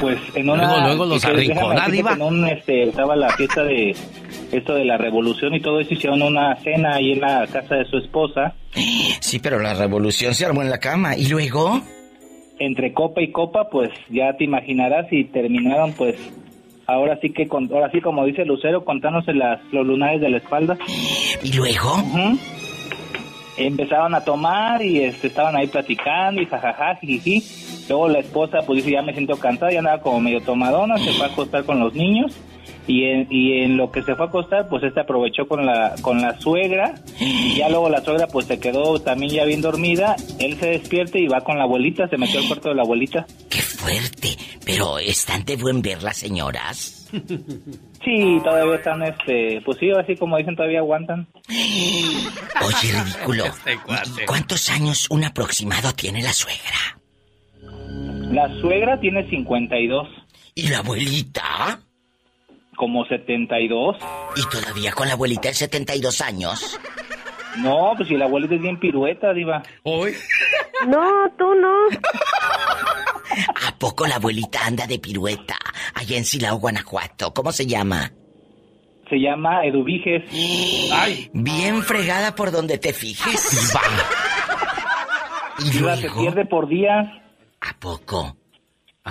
[0.00, 3.96] Pues en una Luego, luego los arrincona, En un este estaba la fiesta de
[4.52, 7.86] esto de la revolución y todo eso hicieron una cena ahí en la casa de
[7.86, 8.54] su esposa.
[9.20, 11.16] Sí, pero la revolución se armó en la cama.
[11.16, 11.80] ¿Y luego?
[12.58, 16.16] Entre copa y copa, pues ya te imaginarás y terminaron pues
[16.86, 20.38] ahora sí que con, ahora sí como dice Lucero contándose las los lunares de la
[20.38, 20.76] espalda.
[21.42, 22.02] ¿Y luego?
[23.56, 27.42] Empezaron a tomar y este, estaban ahí platicando y jajaja, jijiji.
[27.88, 31.12] Luego la esposa pues dice, ya me siento cansada, ya andaba como medio tomadona, se
[31.12, 32.36] fue a acostar con los niños.
[32.88, 35.94] Y en, y en lo que se fue a acostar, pues este aprovechó con la,
[36.00, 36.94] con la suegra.
[37.20, 40.16] Y ya luego la suegra pues se quedó también ya bien dormida.
[40.40, 43.26] Él se despierta y va con la abuelita, se metió al cuarto de la abuelita.
[43.50, 44.36] ¡Qué fuerte!
[44.64, 47.08] Pero están de buen ver las señoras.
[47.10, 51.26] Sí, todavía están, este, pues sí, así como dicen, todavía aguantan.
[51.48, 53.44] Oye, ridículo.
[53.46, 56.98] ¿Y ¿Cuántos años un aproximado tiene la suegra?
[58.30, 60.08] La suegra tiene 52.
[60.54, 61.80] ¿Y la abuelita?
[62.78, 63.96] Como 72.
[64.36, 66.78] ¿Y todavía con la abuelita de 72 años?
[67.58, 69.62] No, pues si la abuelita es bien pirueta, diva.
[69.82, 70.14] Hoy.
[70.86, 71.02] No,
[71.36, 71.74] tú no.
[73.66, 75.56] ¿A poco la abuelita anda de pirueta?
[75.94, 77.34] Allá en Silao, Guanajuato.
[77.34, 78.12] ¿Cómo se llama?
[79.10, 80.22] Se llama Eduviges.
[80.92, 81.28] ¡Ay!
[81.32, 83.74] Bien fregada por donde te fijes.
[85.58, 86.20] ¿Y Diva, se luego?
[86.20, 87.08] pierde por días.
[87.60, 88.36] ¿A poco?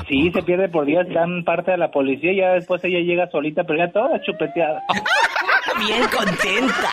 [0.07, 3.29] Sí, se pierde por días, dan parte a la policía y ya después ella llega
[3.31, 4.83] solita, pero ya toda chupeteada.
[5.79, 6.91] Bien contenta.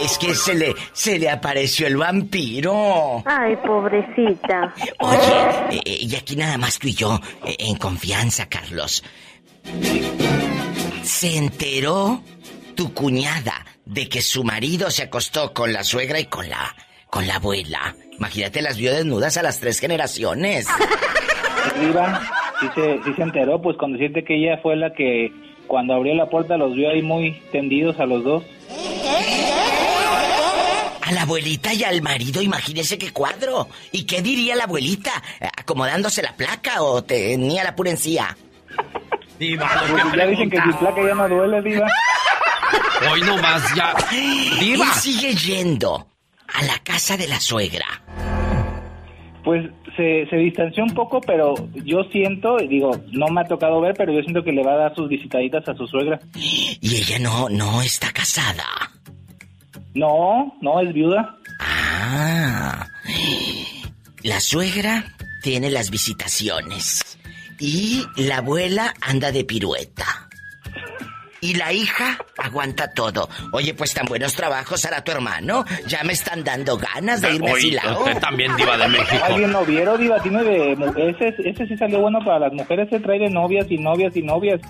[0.00, 3.22] Es que se le, se le apareció el vampiro.
[3.24, 4.74] Ay, pobrecita.
[4.98, 9.04] Oye, eh, y aquí nada más tú y yo, eh, en confianza, Carlos.
[11.02, 12.22] Se enteró
[12.74, 16.74] tu cuñada de que su marido se acostó con la suegra y con la,
[17.08, 17.94] con la abuela.
[18.12, 20.66] Imagínate, las vio desnudas a las tres generaciones.
[21.80, 22.20] Diva,
[22.60, 25.32] sí se, sí se enteró, pues con decirte que ella fue la que
[25.66, 28.44] cuando abrió la puerta los vio ahí muy tendidos a los dos.
[31.02, 33.68] A la abuelita y al marido, imagínese qué cuadro.
[33.92, 35.12] ¿Y qué diría la abuelita?
[35.56, 38.36] ¿Acomodándose la placa o tenía la pura encía?
[39.38, 41.86] Diva, Pues ya dicen que si placa ya no duele, Diva.
[43.12, 43.94] Hoy nomás ya.
[44.58, 44.84] Diva.
[44.84, 46.08] Y sigue yendo
[46.52, 47.86] a la casa de la suegra.
[49.44, 49.64] Pues
[49.96, 51.54] se, se distanció un poco, pero
[51.84, 54.74] yo siento, y digo, no me ha tocado ver, pero yo siento que le va
[54.74, 56.20] a dar sus visitaditas a su suegra.
[56.34, 58.64] Y ella no, no está casada.
[59.94, 61.36] No, no, es viuda.
[61.58, 62.86] Ah.
[64.22, 65.04] La suegra
[65.42, 67.18] tiene las visitaciones.
[67.58, 70.25] Y la abuela anda de pirueta.
[71.46, 73.28] Y la hija aguanta todo.
[73.52, 75.64] Oye, pues tan buenos trabajos hará tu hermano.
[75.86, 79.24] Ya me están dando ganas de irme a usted también, Diva de México.
[79.24, 80.20] ¿Alguien no vieron, Diva?
[80.20, 80.72] Tiene de...
[80.72, 84.22] Ese, ese sí salió bueno para las mujeres, se trae de novias y novias y
[84.22, 84.60] novias.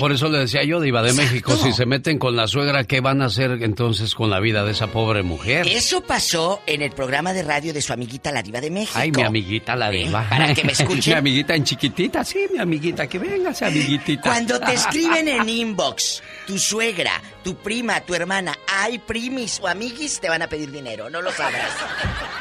[0.00, 3.00] Por eso le decía yo, Diva de México, si se meten con la suegra, ¿qué
[3.00, 5.66] van a hacer entonces con la vida de esa pobre mujer?
[5.68, 8.98] Eso pasó en el programa de radio de su amiguita la diva de México.
[8.98, 10.26] Ay, mi amiguita la diva.
[10.30, 11.12] Para que me escuchen.
[11.12, 14.22] mi amiguita en chiquitita, sí, mi amiguita, que venga, esa amiguitita.
[14.30, 20.20] Cuando te escriben en inbox, tu suegra, tu prima, tu hermana, ay, primis o amiguis,
[20.20, 21.70] te van a pedir dinero, no lo sabrás.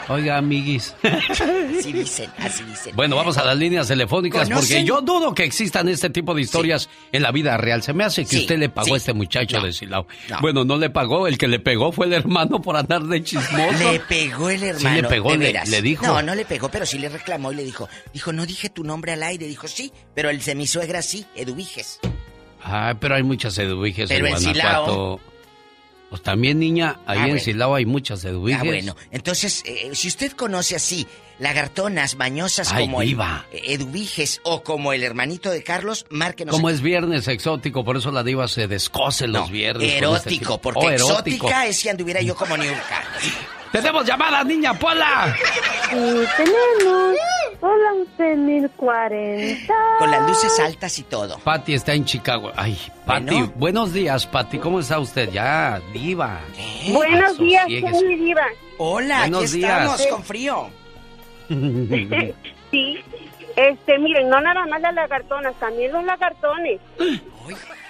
[0.09, 0.93] Oiga, amiguis.
[1.03, 2.95] Así dicen, así dicen.
[2.95, 6.89] Bueno, vamos a las líneas telefónicas porque yo dudo que existan este tipo de historias
[7.11, 7.83] en la vida real.
[7.83, 8.93] Se me hace que Sí, usted le pagó sí.
[8.93, 10.07] a este muchacho No, de Silao.
[10.29, 10.39] no.
[10.41, 13.77] Bueno, no le pagó, el que le pegó fue el hermano por andar de chismoso.
[13.91, 14.95] Le pegó el hermano.
[14.95, 16.05] Sí, le pegó, le dijo.
[16.05, 18.83] No, no le pegó, pero sí le reclamó y le dijo, dijo, no dije tu
[18.83, 19.45] nombre al aire.
[19.47, 21.99] Dijo, sí, pero el de mi suegra sí, Eduviges.
[22.63, 25.19] Ay, pero hay muchas eduviges Pero en en Guanajuato.
[26.09, 27.39] Pues también, niña, ahí Ah, en bueno.
[27.43, 28.59] Silao hay muchas eduviges.
[28.61, 28.95] Ah, bueno.
[29.11, 31.07] Entonces, eh, si usted conoce así
[31.39, 33.45] lagartonas mañosas Ay, como diva.
[33.53, 36.53] el Eduviges o como el hermanito de Carlos, márquenos.
[36.53, 39.85] Como es viernes exótico, por eso la diva se descose los viernes.
[39.88, 41.17] este Erótico, tipo- porque Oh, erótico.
[41.47, 43.03] exótica es si anduviera yo como Niurka.
[43.72, 45.34] ¡Tenemos llamada, niña Pola!
[45.91, 47.15] Y tenemos...
[47.64, 49.73] Hola, usted 1040.
[49.99, 51.38] Con las luces altas y todo.
[51.39, 52.52] Patty está en Chicago.
[52.56, 53.53] Ay, Patty, Bueno.
[53.56, 54.57] buenos días, Patty.
[54.57, 55.30] ¿Cómo está usted?
[55.31, 56.39] Ya, diva.
[56.91, 58.45] Buenos días, soy Diva.
[58.80, 59.72] Hola, Buenos aquí días.
[59.84, 60.69] estamos con frío.
[62.72, 62.98] Sí.
[63.57, 66.80] Este, miren, no nada más las lagartonas, también los lagartones.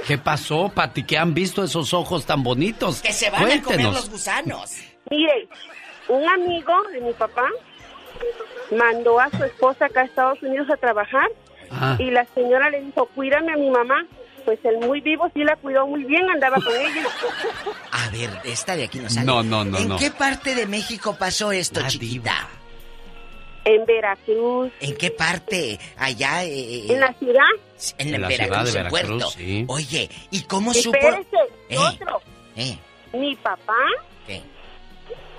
[0.08, 1.03] ¿Qué pasó, Patty?
[1.03, 2.99] ¿Qué han visto esos ojos tan bonitos?
[3.03, 3.94] Que se van a comer Cuéntenos.
[3.94, 4.72] los gusanos.
[5.12, 5.48] Miren,
[6.08, 7.48] un amigo de mi papá
[8.76, 11.28] mandó a su esposa acá a Estados Unidos a trabajar
[11.74, 11.96] Ah.
[12.00, 14.06] y la señora le dijo, cuídame a mi mamá.
[14.44, 17.06] Pues el muy vivo sí la cuidó muy bien, andaba con ella.
[17.92, 19.26] A ver, esta de aquí no sale.
[19.28, 19.98] No, no, no, ¿En no.
[19.98, 22.48] qué parte de México pasó esto, chiquita?
[23.64, 25.80] En Veracruz, ¿En qué parte?
[25.96, 26.44] Allá.
[26.44, 27.44] eh, en la ciudad.
[28.00, 29.30] en, En la Veracruz, ciudad de en Veracruz, Puerto.
[29.30, 29.66] sí.
[29.68, 30.98] Oye, ¿y cómo supo?
[30.98, 31.38] Espérese,
[31.70, 31.78] Eh.
[31.78, 32.20] otro.
[32.56, 32.78] Eh,
[33.14, 33.78] Mi papá
[34.26, 34.42] ¿qué?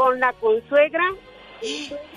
[0.03, 1.05] Con la consuegra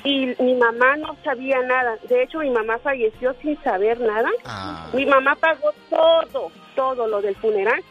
[0.04, 2.00] y mi mamá no sabía nada.
[2.10, 4.30] De hecho, mi mamá falleció sin saber nada.
[4.44, 4.90] Ah.
[4.92, 7.84] Mi mamá pagó todo, todo lo del funeral.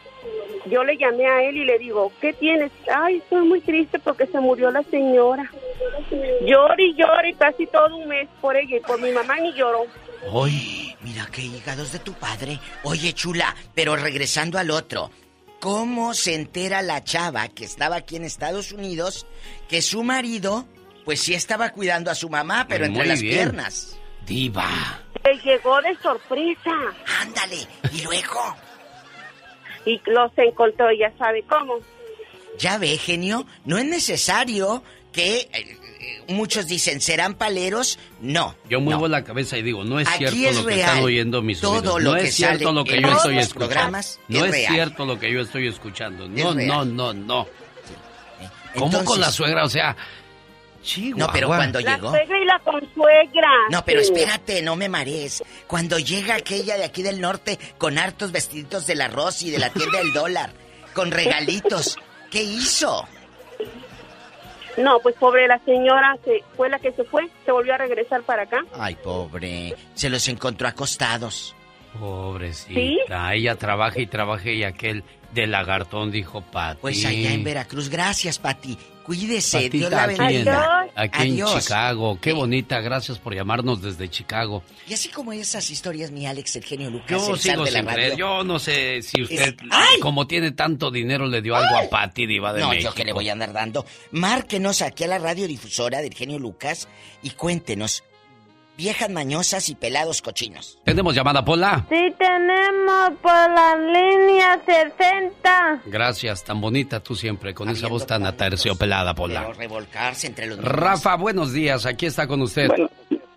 [0.67, 2.73] Yo le llamé a él y le digo, ¿qué tienes?
[2.93, 5.49] Ay, estoy muy triste porque se murió la señora.
[6.45, 9.85] Llore y llore casi todo un mes por ella y por mi mamá ni lloró.
[10.43, 12.59] Ay, mira qué hígados de tu padre.
[12.83, 15.11] Oye, chula, pero regresando al otro.
[15.61, 19.27] ¿Cómo se entera la chava que estaba aquí en Estados Unidos
[19.69, 20.67] que su marido,
[21.05, 23.35] pues sí estaba cuidando a su mamá, pero entre Muy las bien.
[23.35, 23.97] piernas?
[24.27, 24.69] Diva.
[25.25, 26.71] Le llegó de sorpresa
[27.23, 28.57] Ándale, y luego,
[29.87, 31.79] y los encontró, ya sabe cómo.
[32.59, 34.83] ya ve, genio, no es necesario
[35.13, 35.79] que eh,
[36.29, 37.99] muchos dicen, ¿serán paleros?
[38.21, 38.55] No.
[38.69, 41.43] Yo muevo la cabeza y digo, no es Aquí cierto es lo que están oyendo
[41.43, 42.03] mis Todo oídos.
[42.03, 43.69] lo No que es cierto sale lo que yo todos estoy los escuchando.
[43.75, 46.29] programas no es cierto lo que yo estoy escuchando.
[46.29, 47.47] No, Es no, no, no.
[48.75, 49.65] ¿Cómo Entonces- con la suegra?
[49.65, 49.97] O sea,
[50.83, 51.27] Chihuahua.
[51.27, 52.11] No, pero cuando La llegó...
[52.11, 53.49] suegra y la consuegra.
[53.71, 55.43] No, pero espérate, no me marees.
[55.67, 59.71] Cuando llega aquella de aquí del norte con hartos vestiditos del arroz y de la
[59.71, 60.53] tienda del dólar,
[60.93, 61.97] con regalitos,
[62.31, 63.09] ¿qué hizo?
[64.77, 68.23] No, pues pobre la señora que fue la que se fue, se volvió a regresar
[68.23, 68.65] para acá.
[68.75, 71.55] Ay, pobre, se los encontró acostados.
[71.99, 73.35] Pobrecita.
[73.35, 76.79] Ella trabaja y trabaja y aquel de lagartón dijo Pati.
[76.81, 77.89] Pues allá en Veracruz.
[77.89, 78.77] Gracias, Pati.
[79.05, 79.69] Cuídese.
[79.69, 80.87] Dios Patita, la aquí, en, bendiga.
[80.95, 81.47] aquí en.
[81.47, 82.19] Chicago.
[82.21, 82.81] Qué bonita.
[82.81, 84.63] Gracias por llamarnos desde Chicago.
[84.89, 87.81] Y así como esas historias, mi Alex, el genio Lucas, Yo el sigo de la
[87.81, 88.17] sin creer.
[88.17, 89.55] Yo no sé si usted,
[90.01, 92.91] como tiene tanto dinero, le dio algo a Pati Diva de No, México.
[92.91, 93.85] yo que le voy a andar dando.
[94.11, 96.89] Márquenos aquí a la radiodifusora del genio Lucas
[97.23, 98.05] y cuéntenos,
[98.77, 100.79] viejas mañosas y pelados cochinos.
[100.85, 101.87] ¿Tenemos llamada, Pola?
[101.89, 105.83] Sí, tenemos por la línea 60.
[105.87, 109.43] Gracias, tan bonita tú siempre, con esa voz tan aterciopelada, Pola.
[109.43, 112.69] Pero revolcarse entre los Rafa, buenos días, aquí está con usted.
[112.69, 112.91] Bueno,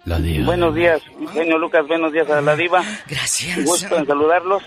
[0.06, 0.46] La diva.
[0.46, 1.02] Buenos días,
[1.34, 2.82] genio Lucas, buenos días a la diva.
[3.08, 3.64] Gracias.
[3.64, 4.64] Gusto en saludarlos.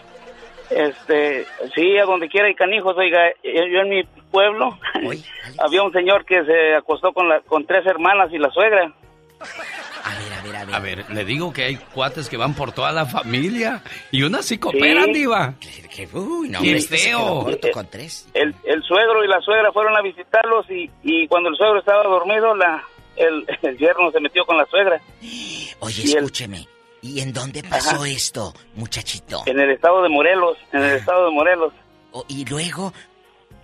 [0.70, 4.78] Este, sí, a donde quiera hay canijos, oiga, yo, yo en mi pueblo
[5.58, 8.92] había un señor que se acostó con, la, con tres hermanas y la suegra.
[10.72, 14.44] A ver, le digo que hay cuates que van por toda la familia y unas
[14.46, 15.12] sí cooperan, Sí.
[15.12, 15.54] diva.
[15.94, 18.28] Que, uy, no, ¡Qué hombre, este corto con tres.
[18.34, 22.02] El, el suegro y la suegra fueron a visitarlos y, y cuando el suegro estaba
[22.04, 22.82] dormido, la,
[23.16, 25.00] el, el yerno se metió con la suegra.
[25.80, 26.66] Oye, Y el- escúcheme.
[27.02, 28.08] ¿Y en dónde pasó Ajá.
[28.08, 29.42] esto, muchachito?
[29.46, 31.72] En el estado de Morelos, en el estado de Morelos.
[32.12, 32.92] Oh, y luego,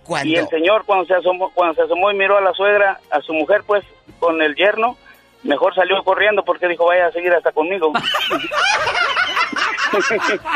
[0.03, 0.27] cuando...
[0.33, 3.21] Y el señor cuando se asomó, cuando se asomó y miró a la suegra, a
[3.21, 3.83] su mujer, pues,
[4.19, 4.97] con el yerno,
[5.47, 7.91] mejor salió corriendo porque dijo, vaya a seguir hasta conmigo.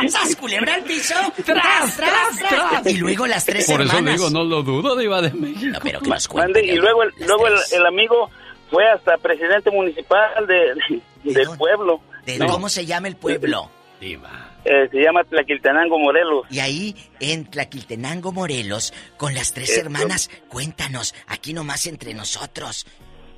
[0.10, 1.16] ¡Sas, culebra al piso!
[1.46, 2.86] ¡Tras, tras, tras!
[2.88, 4.18] Y luego las tres Por eso hermanas.
[4.20, 5.80] digo, no lo dudo, diva de México.
[5.82, 8.30] pero que nos Mande, y luego el, luego el, el amigo
[8.70, 10.76] fue hasta presidente municipal de,
[11.24, 12.02] de- del pueblo.
[12.26, 12.48] ¿De ¿no?
[12.48, 13.70] ¿Cómo se llama el pueblo?
[14.02, 16.46] Eh, se llama Tlaquiltenango, Morelos.
[16.50, 22.86] Y ahí, en Tlaquiltenango, Morelos, con las tres hermanas, cuéntanos, aquí nomás entre nosotros,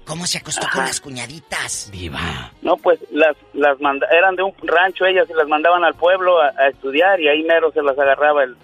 [0.06, 1.90] ¿cómo se acostó con las cuñaditas?
[1.92, 2.52] Diva.
[2.62, 6.42] No, pues las, las manda- eran de un rancho ellas y las mandaban al pueblo
[6.42, 8.56] a, a estudiar y ahí mero se las agarraba el...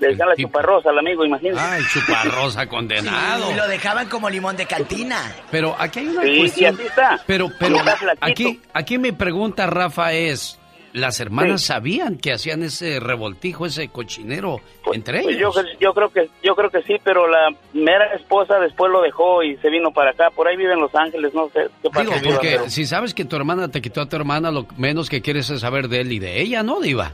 [0.00, 1.60] Le decían la chuparrosa al amigo, imagínate.
[1.60, 3.48] Ay, chuparrosa condenado.
[3.52, 5.32] Y lo dejaban como limón de cantina.
[5.52, 6.74] Pero aquí hay una Sí, cuestión.
[6.74, 7.20] y así está.
[7.26, 10.58] Pero, pero Está aquí, aquí mi pregunta, Rafa, es:
[10.94, 14.60] ¿las hermanas sabían que hacían ese revoltijo, ese cochinero
[14.92, 15.66] entre Pues yo, ellos?
[15.78, 19.56] yo creo que yo creo que sí, pero la mera esposa después lo dejó y
[19.58, 20.30] se vino para acá.
[20.30, 22.02] Por ahí vive en Los Ángeles, no sé qué pasa.
[22.18, 25.10] Digo, porque pero- si sabes que tu hermana te quitó a tu hermana, lo menos
[25.10, 27.12] que quieres es saber de él y de ella, ¿no, Diva?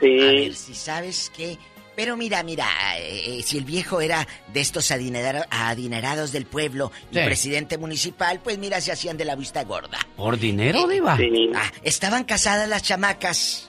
[0.00, 0.20] Sí.
[0.20, 1.56] A ver, si sabes que...
[1.94, 2.66] Pero mira, mira,
[2.98, 7.24] eh, eh, si el viejo era de estos adinera- adinerados del pueblo y Sí.
[7.24, 9.98] presidente municipal, pues mira, se hacían de la vista gorda.
[10.16, 11.18] ¿Por dinero, Diva?
[11.54, 13.68] Ah, estaban casadas las chamacas.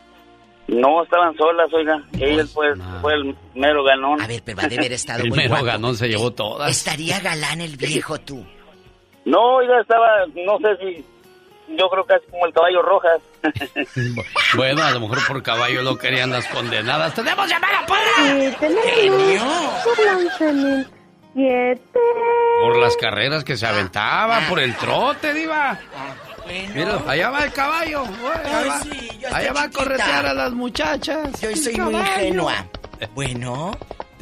[0.68, 2.02] No, estaban solas, oiga.
[2.14, 2.68] Y él fue,
[3.02, 4.22] fue el mero ganón.
[4.22, 5.66] A ver, pero ha de haber estado El muy mero guapo.
[5.66, 6.72] ganón se llevó todas.
[6.72, 8.46] Estaría galán el viejo tú.
[9.26, 11.06] No, oiga, estaba, no sé si,
[11.68, 13.22] yo creo que así como el caballo rojas.
[14.56, 17.16] Bueno, a lo mejor por caballo lo querían las condenadas.
[17.16, 18.02] ¡Tenemos llamada, Pola!
[18.18, 18.86] Sí, tenemos
[21.36, 21.80] 11.007.
[22.62, 25.80] Por las carreras que se aventaba, por el trote, Diva.
[26.46, 28.04] Mira, allá va el caballo.
[28.04, 31.42] Allá va, sí, allá va a corretear a las muchachas.
[31.42, 32.68] Yo soy muy ingenua.
[33.16, 33.72] Bueno.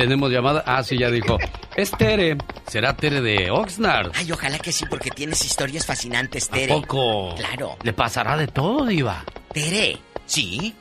[0.02, 0.64] Tenemos llamada.
[0.66, 1.38] Ah, sí, ya dijo.
[1.76, 2.36] Es Tere.
[2.66, 4.12] ¿Será Tere de Oxnard?
[4.16, 6.74] Ay, ojalá que sí, porque tienes historias fascinantes, ¿A Tere.
[6.74, 7.36] poco?
[7.36, 7.78] Claro.
[7.84, 9.24] Le pasará de todo, Diva.
[9.54, 10.74] Tere, ¿sí?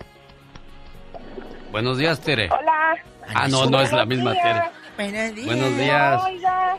[1.70, 2.48] Buenos días, Tere.
[2.50, 2.96] Hola.
[3.34, 4.62] Ah, no, no es la misma Tere.
[5.44, 6.22] Buenos días.
[6.24, 6.78] Oiga,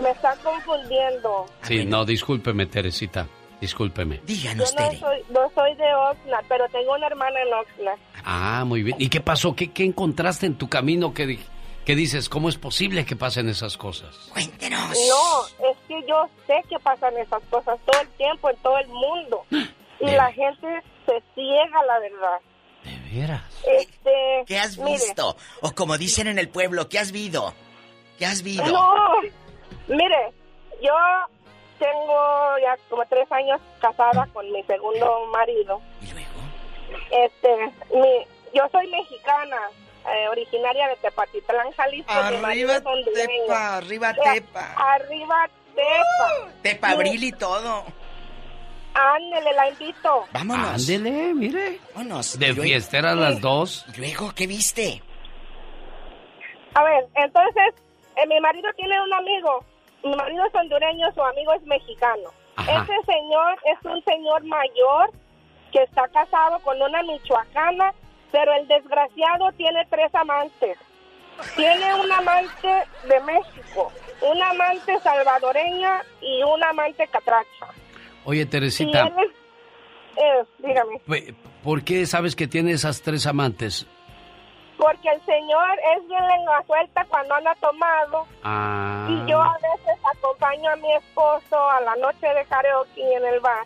[0.00, 1.46] me está confundiendo.
[1.62, 3.26] Sí, no, discúlpeme, Teresita.
[3.60, 4.20] Discúlpeme.
[4.28, 7.98] Yo no soy, no soy de Oxnard, pero tengo una hermana en Oxnard.
[8.24, 8.96] Ah, muy bien.
[9.00, 9.56] ¿Y qué pasó?
[9.56, 11.38] ¿Qué, qué encontraste en tu camino que,
[11.84, 12.28] que dices?
[12.28, 14.30] ¿Cómo es posible que pasen esas cosas?
[14.34, 18.88] No, es que yo sé que pasan esas cosas todo el tiempo en todo el
[18.88, 19.44] mundo.
[20.00, 22.40] Y la gente se ciega, la verdad.
[22.82, 23.42] ¿De veras?
[23.64, 25.36] Este, ¿Qué has mire, visto?
[25.62, 27.54] O como dicen en el pueblo, ¿qué has visto?
[28.18, 28.66] ¿Qué has visto?
[28.66, 29.20] No,
[29.86, 30.32] mire,
[30.82, 30.92] yo
[31.78, 35.80] tengo ya como tres años casada con mi segundo marido.
[36.02, 36.28] ¿Y luego?
[37.10, 39.58] Este, mi, yo soy mexicana,
[40.12, 42.12] eh, originaria de Tepatitlán, Jalisco.
[42.12, 42.80] Arriba.
[43.14, 44.72] Tepa, arriba O sea, Tepa.
[44.76, 46.52] Arriba Tepa.
[46.62, 47.84] Tepa Abril y todo.
[48.94, 50.24] Ándele, la invito.
[50.32, 50.68] Vámonos.
[50.88, 51.80] Ándele, mire.
[51.94, 52.38] Vámonos.
[52.38, 53.84] De Y luego- fiesteras las dos.
[53.94, 55.02] ¿Y luego qué viste?
[56.74, 57.74] A ver, entonces,
[58.16, 59.64] eh, mi marido tiene un amigo.
[60.04, 62.30] Mi marido es hondureño, su amigo es mexicano.
[62.56, 62.72] Ajá.
[62.82, 65.10] Ese señor es un señor mayor
[65.72, 67.92] que está casado con una michoacana,
[68.34, 70.76] pero el desgraciado tiene tres amantes.
[71.54, 72.68] Tiene un amante
[73.08, 73.92] de México,
[74.22, 77.66] una amante salvadoreña y una amante catracha.
[78.24, 81.00] Oye, Teresita, él es- eh, dígame.
[81.62, 83.86] ¿Por qué sabes que tiene esas tres amantes?
[84.78, 88.26] Porque el señor es bien lengua suelta cuando anda tomado.
[88.42, 89.06] Ah.
[89.08, 93.38] Y yo a veces acompaño a mi esposo a la noche de karaoke en el
[93.40, 93.64] bar.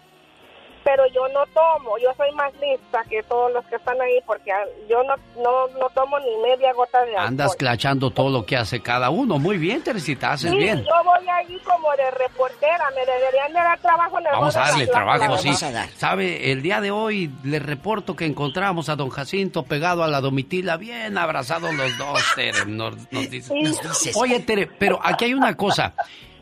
[0.91, 4.51] Pero yo no tomo, yo soy más lista que todos los que están ahí porque
[4.89, 7.27] yo no, no, no tomo ni media gota de alcohol.
[7.27, 9.39] Andas clachando todo lo que hace cada uno.
[9.39, 10.79] Muy bien, Teresita, haces Sí, bien.
[10.83, 14.61] yo voy ahí como de reportera, me deberían de dar trabajo en el Vamos a
[14.61, 15.85] darle la trabajo, Plaza.
[15.87, 15.99] sí.
[15.99, 20.23] Sabe, el día de hoy le reporto que encontramos a don Jacinto pegado a la
[20.23, 23.53] domitila, bien abrazados los dos, Tere, nos, nos dice.
[23.53, 24.17] Dices.
[24.17, 25.93] Oye, Tere, pero aquí hay una cosa.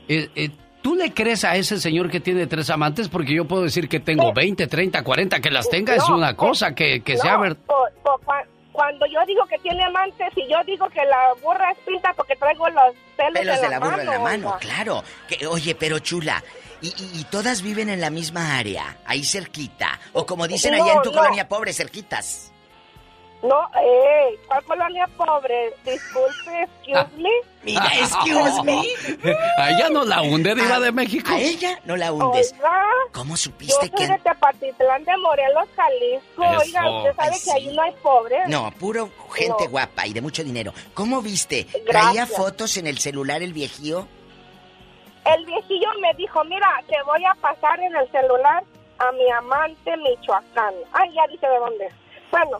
[0.08, 0.50] Eh, eh,
[0.86, 3.08] ¿Tú le crees a ese señor que tiene tres amantes?
[3.08, 6.76] Porque yo puedo decir que tengo 20, 30, 40, que las tenga es una cosa,
[6.76, 7.58] que, que No, sea verdad.
[8.70, 12.36] cuando yo digo que tiene amantes y yo digo que la burra es pinta porque
[12.36, 14.58] traigo los pelos, Pelos en de la burra en la mano, oiga.
[14.58, 15.02] claro.
[15.28, 16.40] Que, oye, pero chula.
[16.82, 19.98] Y, y- y todas viven en la misma área, ahí cerquita.
[20.12, 22.52] O como dicen allá en tu colonia pobre, cerquitas.
[23.46, 25.72] No, eh, ¿cuál colonia pobre?
[25.84, 27.30] Disculpe, excuse me.
[27.62, 28.82] Mira, excuse me.
[29.58, 31.30] A ella no la hunde, Diva de México.
[31.32, 32.52] A ella no la hundes.
[32.54, 32.82] Oiga,
[33.12, 34.06] ¿Cómo yo supiste soy que.?
[34.08, 36.44] de Tepatitlán de Morelos, Jalisco.
[36.44, 36.60] Eso.
[36.64, 37.76] Oiga, usted sabe Ay, que ahí sí.
[37.76, 38.48] no hay pobres.
[38.48, 39.70] No, puro gente No.
[39.70, 40.72] guapa y de mucho dinero.
[40.94, 41.64] ¿Cómo viste?
[41.64, 41.84] Gracias.
[41.86, 44.08] ¿Traía fotos en el celular el viejío?
[45.24, 48.62] El viejillo me dijo, mira, te voy a pasar en el celular
[48.98, 50.72] a mi amante Michoacán.
[50.92, 51.88] Ay, ya dice de dónde.
[52.30, 52.58] Bueno,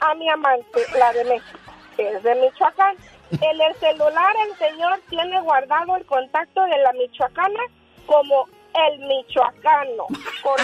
[0.00, 1.58] a mi amante, la de México,
[1.96, 2.96] que es de Michoacán.
[3.32, 7.60] En el celular el señor tiene guardado el contacto de la michoacana
[8.06, 8.48] como
[8.88, 10.06] el michoacano,
[10.42, 10.60] con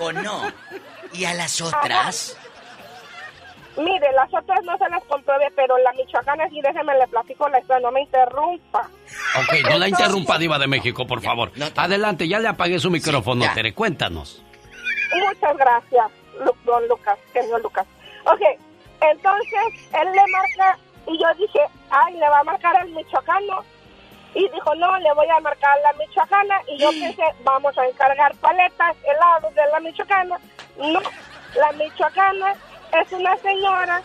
[0.00, 0.04] O.
[0.04, 0.42] ¿O no?
[1.14, 2.36] ¿Y a las otras?
[3.78, 7.60] Mire, las otras no se las compruebe, pero la michoacana sí, déjeme le platico la
[7.60, 8.90] historia, no me interrumpa.
[9.38, 11.50] Ok, no la interrumpa, Diva de México, por favor.
[11.76, 14.42] Adelante, ya le apagué su micrófono, Tere, cuéntanos.
[15.14, 16.06] Muchas gracias,
[16.44, 17.86] Lu- don Lucas, señor Lucas.
[18.32, 18.42] Ok,
[19.00, 23.64] entonces él le marca y yo dije, ay, le va a marcar al michoacano.
[24.34, 26.60] Y dijo, no, le voy a marcar a la michoacana.
[26.68, 30.38] Y yo pensé, vamos a encargar paletas, helados de la michoacana.
[30.76, 31.00] No,
[31.56, 32.54] la michoacana
[32.92, 34.00] es una señora,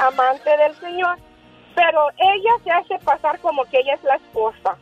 [0.00, 1.16] amante del señor,
[1.76, 4.76] pero ella se hace pasar como que ella es la esposa.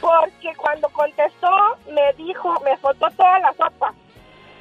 [0.00, 1.50] Porque cuando contestó,
[1.92, 3.94] me dijo, me soltó toda la sopa.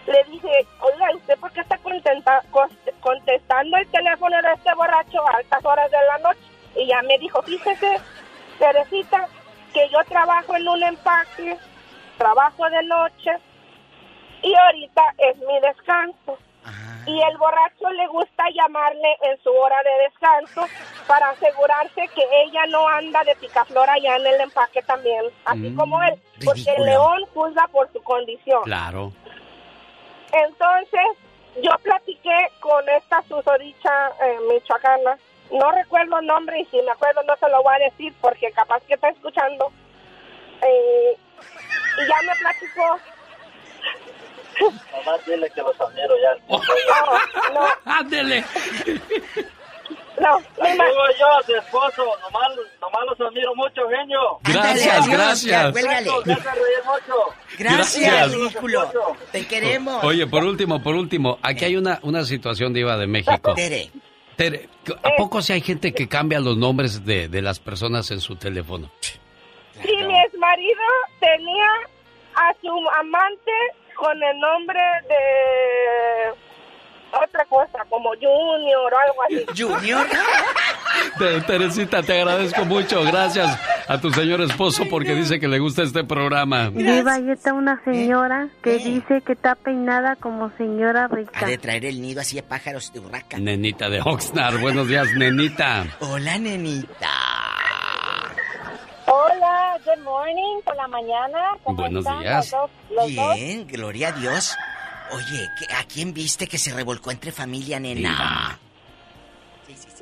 [0.06, 2.44] Le dije, oiga, ¿usted por qué está contenta-
[3.00, 6.42] contestando el teléfono de este borracho a altas horas de la noche?
[6.76, 8.00] Y ya me dijo, fíjese,
[8.60, 9.28] Teresita,
[9.74, 11.58] que yo trabajo en un empaque,
[12.18, 13.32] trabajo de noche
[14.42, 16.38] y ahorita es mi descanso.
[17.06, 20.66] Y el borracho le gusta llamarle en su hora de descanso
[21.06, 25.76] para asegurarse que ella no anda de picaflor allá en el empaque también, así Mm,
[25.78, 26.14] como él,
[26.46, 28.64] porque el león juzga por su condición.
[28.64, 29.12] Claro.
[30.34, 31.02] Entonces,
[31.62, 35.18] yo platiqué con esta susodicha eh, michoacana.
[35.52, 38.52] No recuerdo el nombre y si me acuerdo no se lo voy a decir porque
[38.52, 39.72] capaz que está escuchando.
[40.62, 41.18] Eh,
[42.00, 43.00] y ya me platicó.
[44.92, 46.36] Nomás dile que los admiro ya.
[47.54, 48.44] No, no, Ándele.
[50.20, 50.40] No.
[50.62, 52.50] me Digo yo, su esposo, nomás,
[52.82, 54.20] nomás los admiro mucho, genio.
[54.44, 55.74] Gracias, adiós, gracias.
[57.58, 58.34] Gracias, Gracias.
[58.34, 58.92] ridículo.
[59.32, 60.04] Te queremos.
[60.04, 63.54] Oye, por último, por último, aquí hay una, una situación Diva de México.
[63.54, 63.92] Tere.
[64.36, 64.68] Tere,
[65.04, 68.36] ¿a poco si hay gente que cambia los nombres de, de las personas en su
[68.36, 68.90] teléfono?
[69.82, 70.82] Sí, mi ex marido
[71.20, 71.70] tenía
[72.36, 73.52] a su amante
[73.96, 76.34] con el nombre de
[77.24, 79.62] otra cosa, como Junior o algo así.
[79.62, 80.06] ¿Junior?
[81.18, 83.04] Te- Teresita, te agradezco mucho.
[83.04, 86.70] Gracias a tu señor esposo porque dice que le gusta este programa.
[86.70, 91.32] Viva, ahí está una señora que dice que está peinada como señora rica.
[91.42, 93.38] Ha de traer el nido así de pájaros de burraca.
[93.38, 94.60] Nenita de Oxnard.
[94.60, 95.86] Buenos días, nenita.
[96.00, 97.10] Hola, nenita.
[99.06, 101.40] Hola, good morning, por la mañana.
[101.64, 102.52] ¿Cómo Buenos están días.
[102.52, 103.36] Los dos, los dos?
[103.36, 104.56] Bien, gloria a Dios.
[105.16, 108.60] Oye, ¿qué- ¿a quién viste que se revolcó entre familia, nena?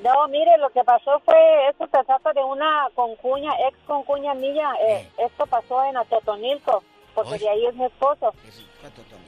[0.04, 1.36] No, mire, lo que pasó fue,
[1.70, 4.72] esto se trata de una concuña, ex concuña mía.
[4.82, 6.84] eh, esto pasó en Atotonilco,
[7.14, 8.34] porque de ahí es mi esposo.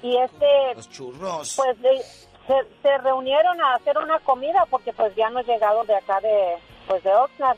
[0.02, 1.54] Y este, Los churros.
[1.56, 2.02] pues de-
[2.48, 6.20] se, se reunieron a hacer una comida, porque pues ya no he llegado de acá
[6.22, 7.58] de, pues de Oxnard.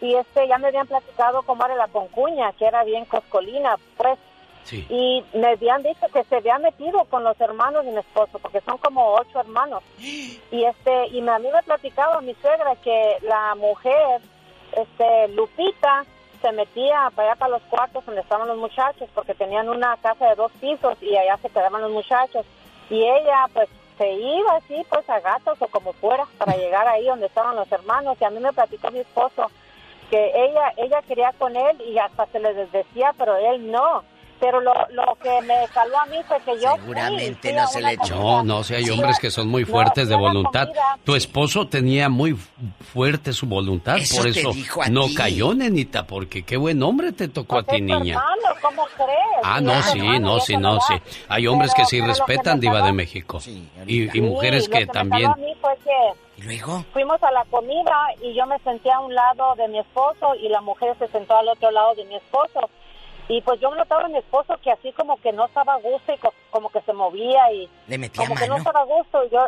[0.00, 4.18] Y este, ya me habían platicado cómo era la concuña, que era bien coscolina, pues.
[4.72, 8.60] Y me habían dicho que se había metido con los hermanos de mi esposo, porque
[8.60, 9.82] son como ocho hermanos.
[10.50, 14.20] Y este, y me había platicado mi suegra que la mujer,
[14.72, 16.04] este, Lupita,
[16.40, 20.30] se metía para allá para los cuartos donde estaban los muchachos, porque tenían una casa
[20.30, 22.46] de dos pisos y allá se quedaban los muchachos.
[22.88, 27.04] Y ella, pues, se iba así, pues a gatos o como fuera, para llegar ahí
[27.04, 28.16] donde estaban los hermanos.
[28.20, 29.50] Y a mí me platicó mi esposo
[30.10, 34.04] que ella ella quería con él y hasta se le desdecía, pero él no
[34.40, 37.92] pero lo, lo que me caló a mí fue que yo seguramente no se le
[37.92, 40.68] echó no no si hay hombres que son muy fuertes de voluntad.
[41.04, 42.36] tu esposo tenía muy
[42.92, 44.52] fuerte su voluntad por eso
[44.90, 48.14] no cayó nenita porque qué buen hombre te tocó a ti niña.
[48.14, 49.38] hermano, ¿cómo crees?
[49.42, 50.94] ah no sí no sí no sí.
[51.28, 53.38] Hay hombres que sí respetan diva de México.
[53.86, 55.90] Y, y, mujeres que, también a mí fue que
[56.38, 56.84] ¿Y luego?
[56.92, 60.48] Fuimos a la comida y yo me senté a un lado de mi esposo y
[60.48, 62.70] la mujer se sentó al otro lado de mi esposo
[63.28, 66.12] y pues yo notaba a mi esposo que así como que no estaba a gusto
[66.12, 66.18] y
[66.50, 68.40] como que se movía y le metía como mano.
[68.40, 69.46] que no estaba a gusto y yo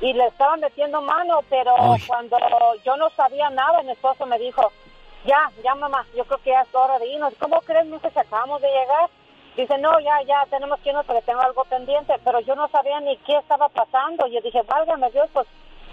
[0.00, 1.74] y le estaban metiendo mano, pero
[2.06, 2.36] cuando
[2.84, 4.70] yo no sabía nada, mi esposo me dijo,
[5.24, 7.34] ya, ya mamá, yo creo que ya es hora de irnos.
[7.38, 9.08] ¿Cómo crees, mi que acabamos de llegar?
[9.56, 13.00] Dice, no, ya, ya, tenemos que irnos porque tengo algo pendiente, pero yo no sabía
[13.00, 14.26] ni qué estaba pasando.
[14.26, 15.46] Yo dije, válgame Dios, pues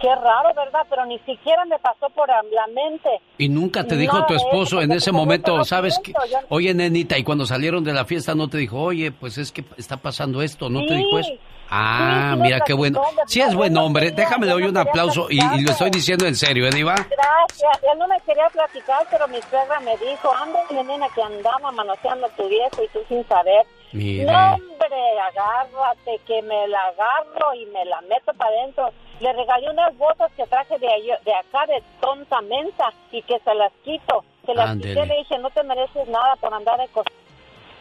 [0.04, 0.86] Qué raro, ¿verdad?
[0.90, 3.10] Pero ni siquiera me pasó por la mente.
[3.38, 6.12] Y nunca te dijo tu esposo en ese momento, ¿sabes qué?
[6.50, 9.64] Oye, nenita, y cuando salieron de la fiesta no te dijo, oye, pues es que
[9.78, 11.32] está pasando esto, ¿no te dijo eso?
[11.76, 13.02] Ah, mira qué bueno.
[13.26, 14.12] Sí es buen hombre.
[14.12, 16.94] Déjame le doy un aplauso y, lo estoy diciendo en serio, ¿eh, Diva?
[16.94, 17.84] Gracias.
[17.92, 22.30] Él no me quería platicar, pero mi suegra me dijo, ándale, nena, que andaba manoseando
[22.38, 23.66] tu viejo y tú sin saber.
[23.92, 24.32] Mire.
[24.32, 28.92] No, hombre, agárrate, que me la agarro y me la meto para adentro.
[29.20, 30.88] Le regalé unas botas que traje de,
[31.26, 34.24] de acá de tonta mensa y que se las quito.
[34.46, 36.88] Se las quité, le dije, no te mereces nada por andar de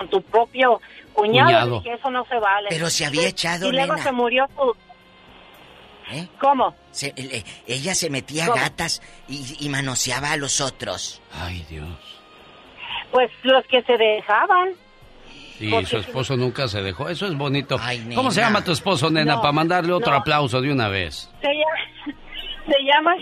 [0.02, 0.80] con tu propio
[1.12, 1.78] cuñado.
[1.78, 2.68] Dije, eso no se vale.
[2.70, 4.76] Pero se había echado, Y luego se murió su...
[6.14, 6.28] ¿Eh?
[6.40, 6.74] ¿Cómo?
[6.90, 7.14] Se,
[7.66, 11.22] ella se metía a gatas y, y manoseaba a los otros.
[11.32, 11.88] Ay, Dios.
[13.10, 14.70] Pues los que se dejaban.
[15.60, 17.08] Y su esposo nunca se dejó.
[17.08, 17.78] Eso es bonito.
[18.14, 19.40] ¿Cómo se llama tu esposo, nena?
[19.40, 21.30] para mandarle otro aplauso de una vez.
[21.40, 22.16] Se llama,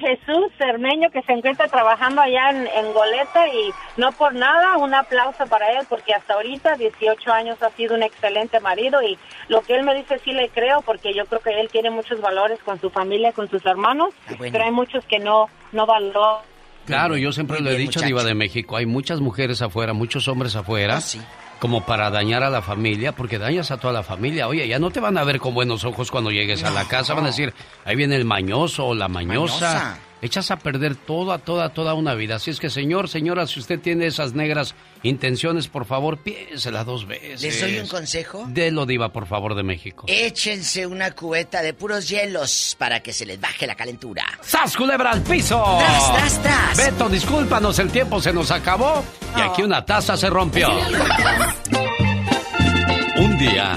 [0.01, 4.94] Jesús Cermeño, que se encuentra trabajando allá en, en, Goleta y no por nada, un
[4.94, 9.60] aplauso para él, porque hasta ahorita, 18 años, ha sido un excelente marido y lo
[9.62, 12.59] que él me dice sí le creo, porque yo creo que él tiene muchos valores
[12.62, 16.44] con su familia, con sus hermanos, ah, pero hay muchos que no, no valoran.
[16.86, 20.57] Claro, yo siempre lo he dicho, Diva de México, hay muchas mujeres afuera, muchos hombres
[20.57, 20.97] afuera.
[20.97, 21.20] Ah, sí
[21.61, 24.49] como para dañar a la familia, porque dañas a toda la familia.
[24.49, 27.15] Oye, ya no te van a ver con buenos ojos cuando llegues a la casa,
[27.15, 31.70] van a decir, ahí viene el mañoso o la mañosa echas a perder toda, toda,
[31.70, 32.36] toda una vida.
[32.36, 37.07] Así es que, señor, señora, si usted tiene esas negras intenciones, por favor, piénsela dos
[37.07, 37.42] veces.
[37.42, 38.44] ¿Les doy un consejo?
[38.49, 40.05] De lo diva, por favor, de México.
[40.08, 44.24] Échense una cubeta de puros hielos para que se les baje la calentura.
[44.42, 45.62] ¡Sas, culebra al piso!
[45.78, 46.76] ¡Tras, tras, tras!
[46.76, 49.05] Beto, discúlpanos, el tiempo se nos acabó
[49.36, 50.68] y aquí una taza se rompió.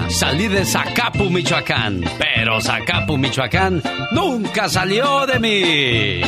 [0.09, 6.21] Salí de Zacapu, Michoacán, pero Zacapu, Michoacán nunca salió de mí.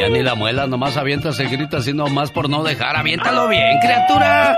[0.00, 2.96] Ya ni la muela, nomás avientas el grito así nomás por no dejar.
[2.96, 4.56] Aviéntalo bien, criatura.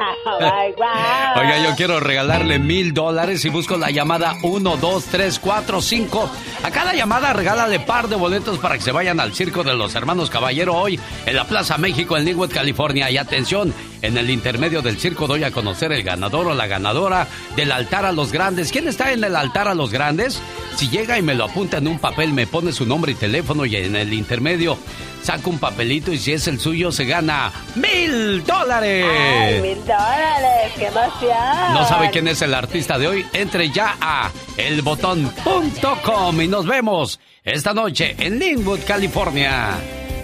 [1.36, 6.30] Oiga, yo quiero regalarle mil dólares y busco la llamada 1, 2, 3, 4, 5.
[6.62, 9.94] A cada llamada regálale par de boletos para que se vayan al circo de los
[9.94, 13.10] hermanos Caballero hoy en la Plaza México en Linwood, California.
[13.10, 17.26] Y atención, en el intermedio del circo doy a conocer el ganador o la ganadora
[17.56, 18.72] del altar a los grandes.
[18.72, 20.40] ¿Quién está en el altar a los grandes?
[20.76, 23.66] Si llega y me lo apunta en un papel, me pone su nombre y teléfono
[23.66, 24.78] y en el intermedio
[25.22, 29.06] saca un papelito y si es el suyo se gana mil dólares.
[29.08, 30.72] ¡Ay, mil dólares!
[30.76, 31.74] ¡Qué emoción!
[31.74, 33.26] ¿No sabe quién es el artista de hoy?
[33.32, 39.74] Entre ya a elbotón.com y nos vemos esta noche en Linwood, California.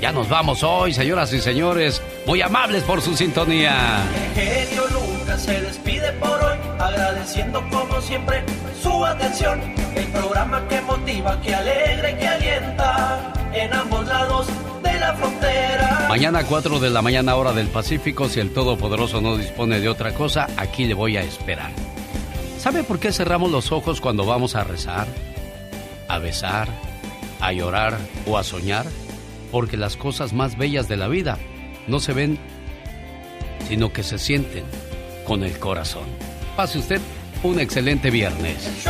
[0.00, 2.02] Ya nos vamos hoy, señoras y señores.
[2.26, 4.02] Muy amables por su sintonía.
[4.34, 8.44] Genio Lucas se despide por hoy, agradeciendo como siempre
[8.83, 9.60] su atención.
[9.94, 14.47] El programa que motiva, que alegra y que alienta en ambos lados
[14.83, 16.07] de la frontera.
[16.09, 20.15] Mañana 4 de la mañana hora del Pacífico, si el Todopoderoso no dispone de otra
[20.15, 21.70] cosa, aquí le voy a esperar.
[22.59, 25.07] ¿Sabe por qué cerramos los ojos cuando vamos a rezar,
[26.09, 26.68] a besar,
[27.41, 28.86] a llorar o a soñar?
[29.51, 31.39] porque las cosas más bellas de la vida
[31.86, 32.39] no se ven,
[33.68, 34.65] sino que se sienten
[35.26, 36.05] con el corazón.
[36.57, 37.01] Pase usted
[37.43, 38.86] un excelente viernes.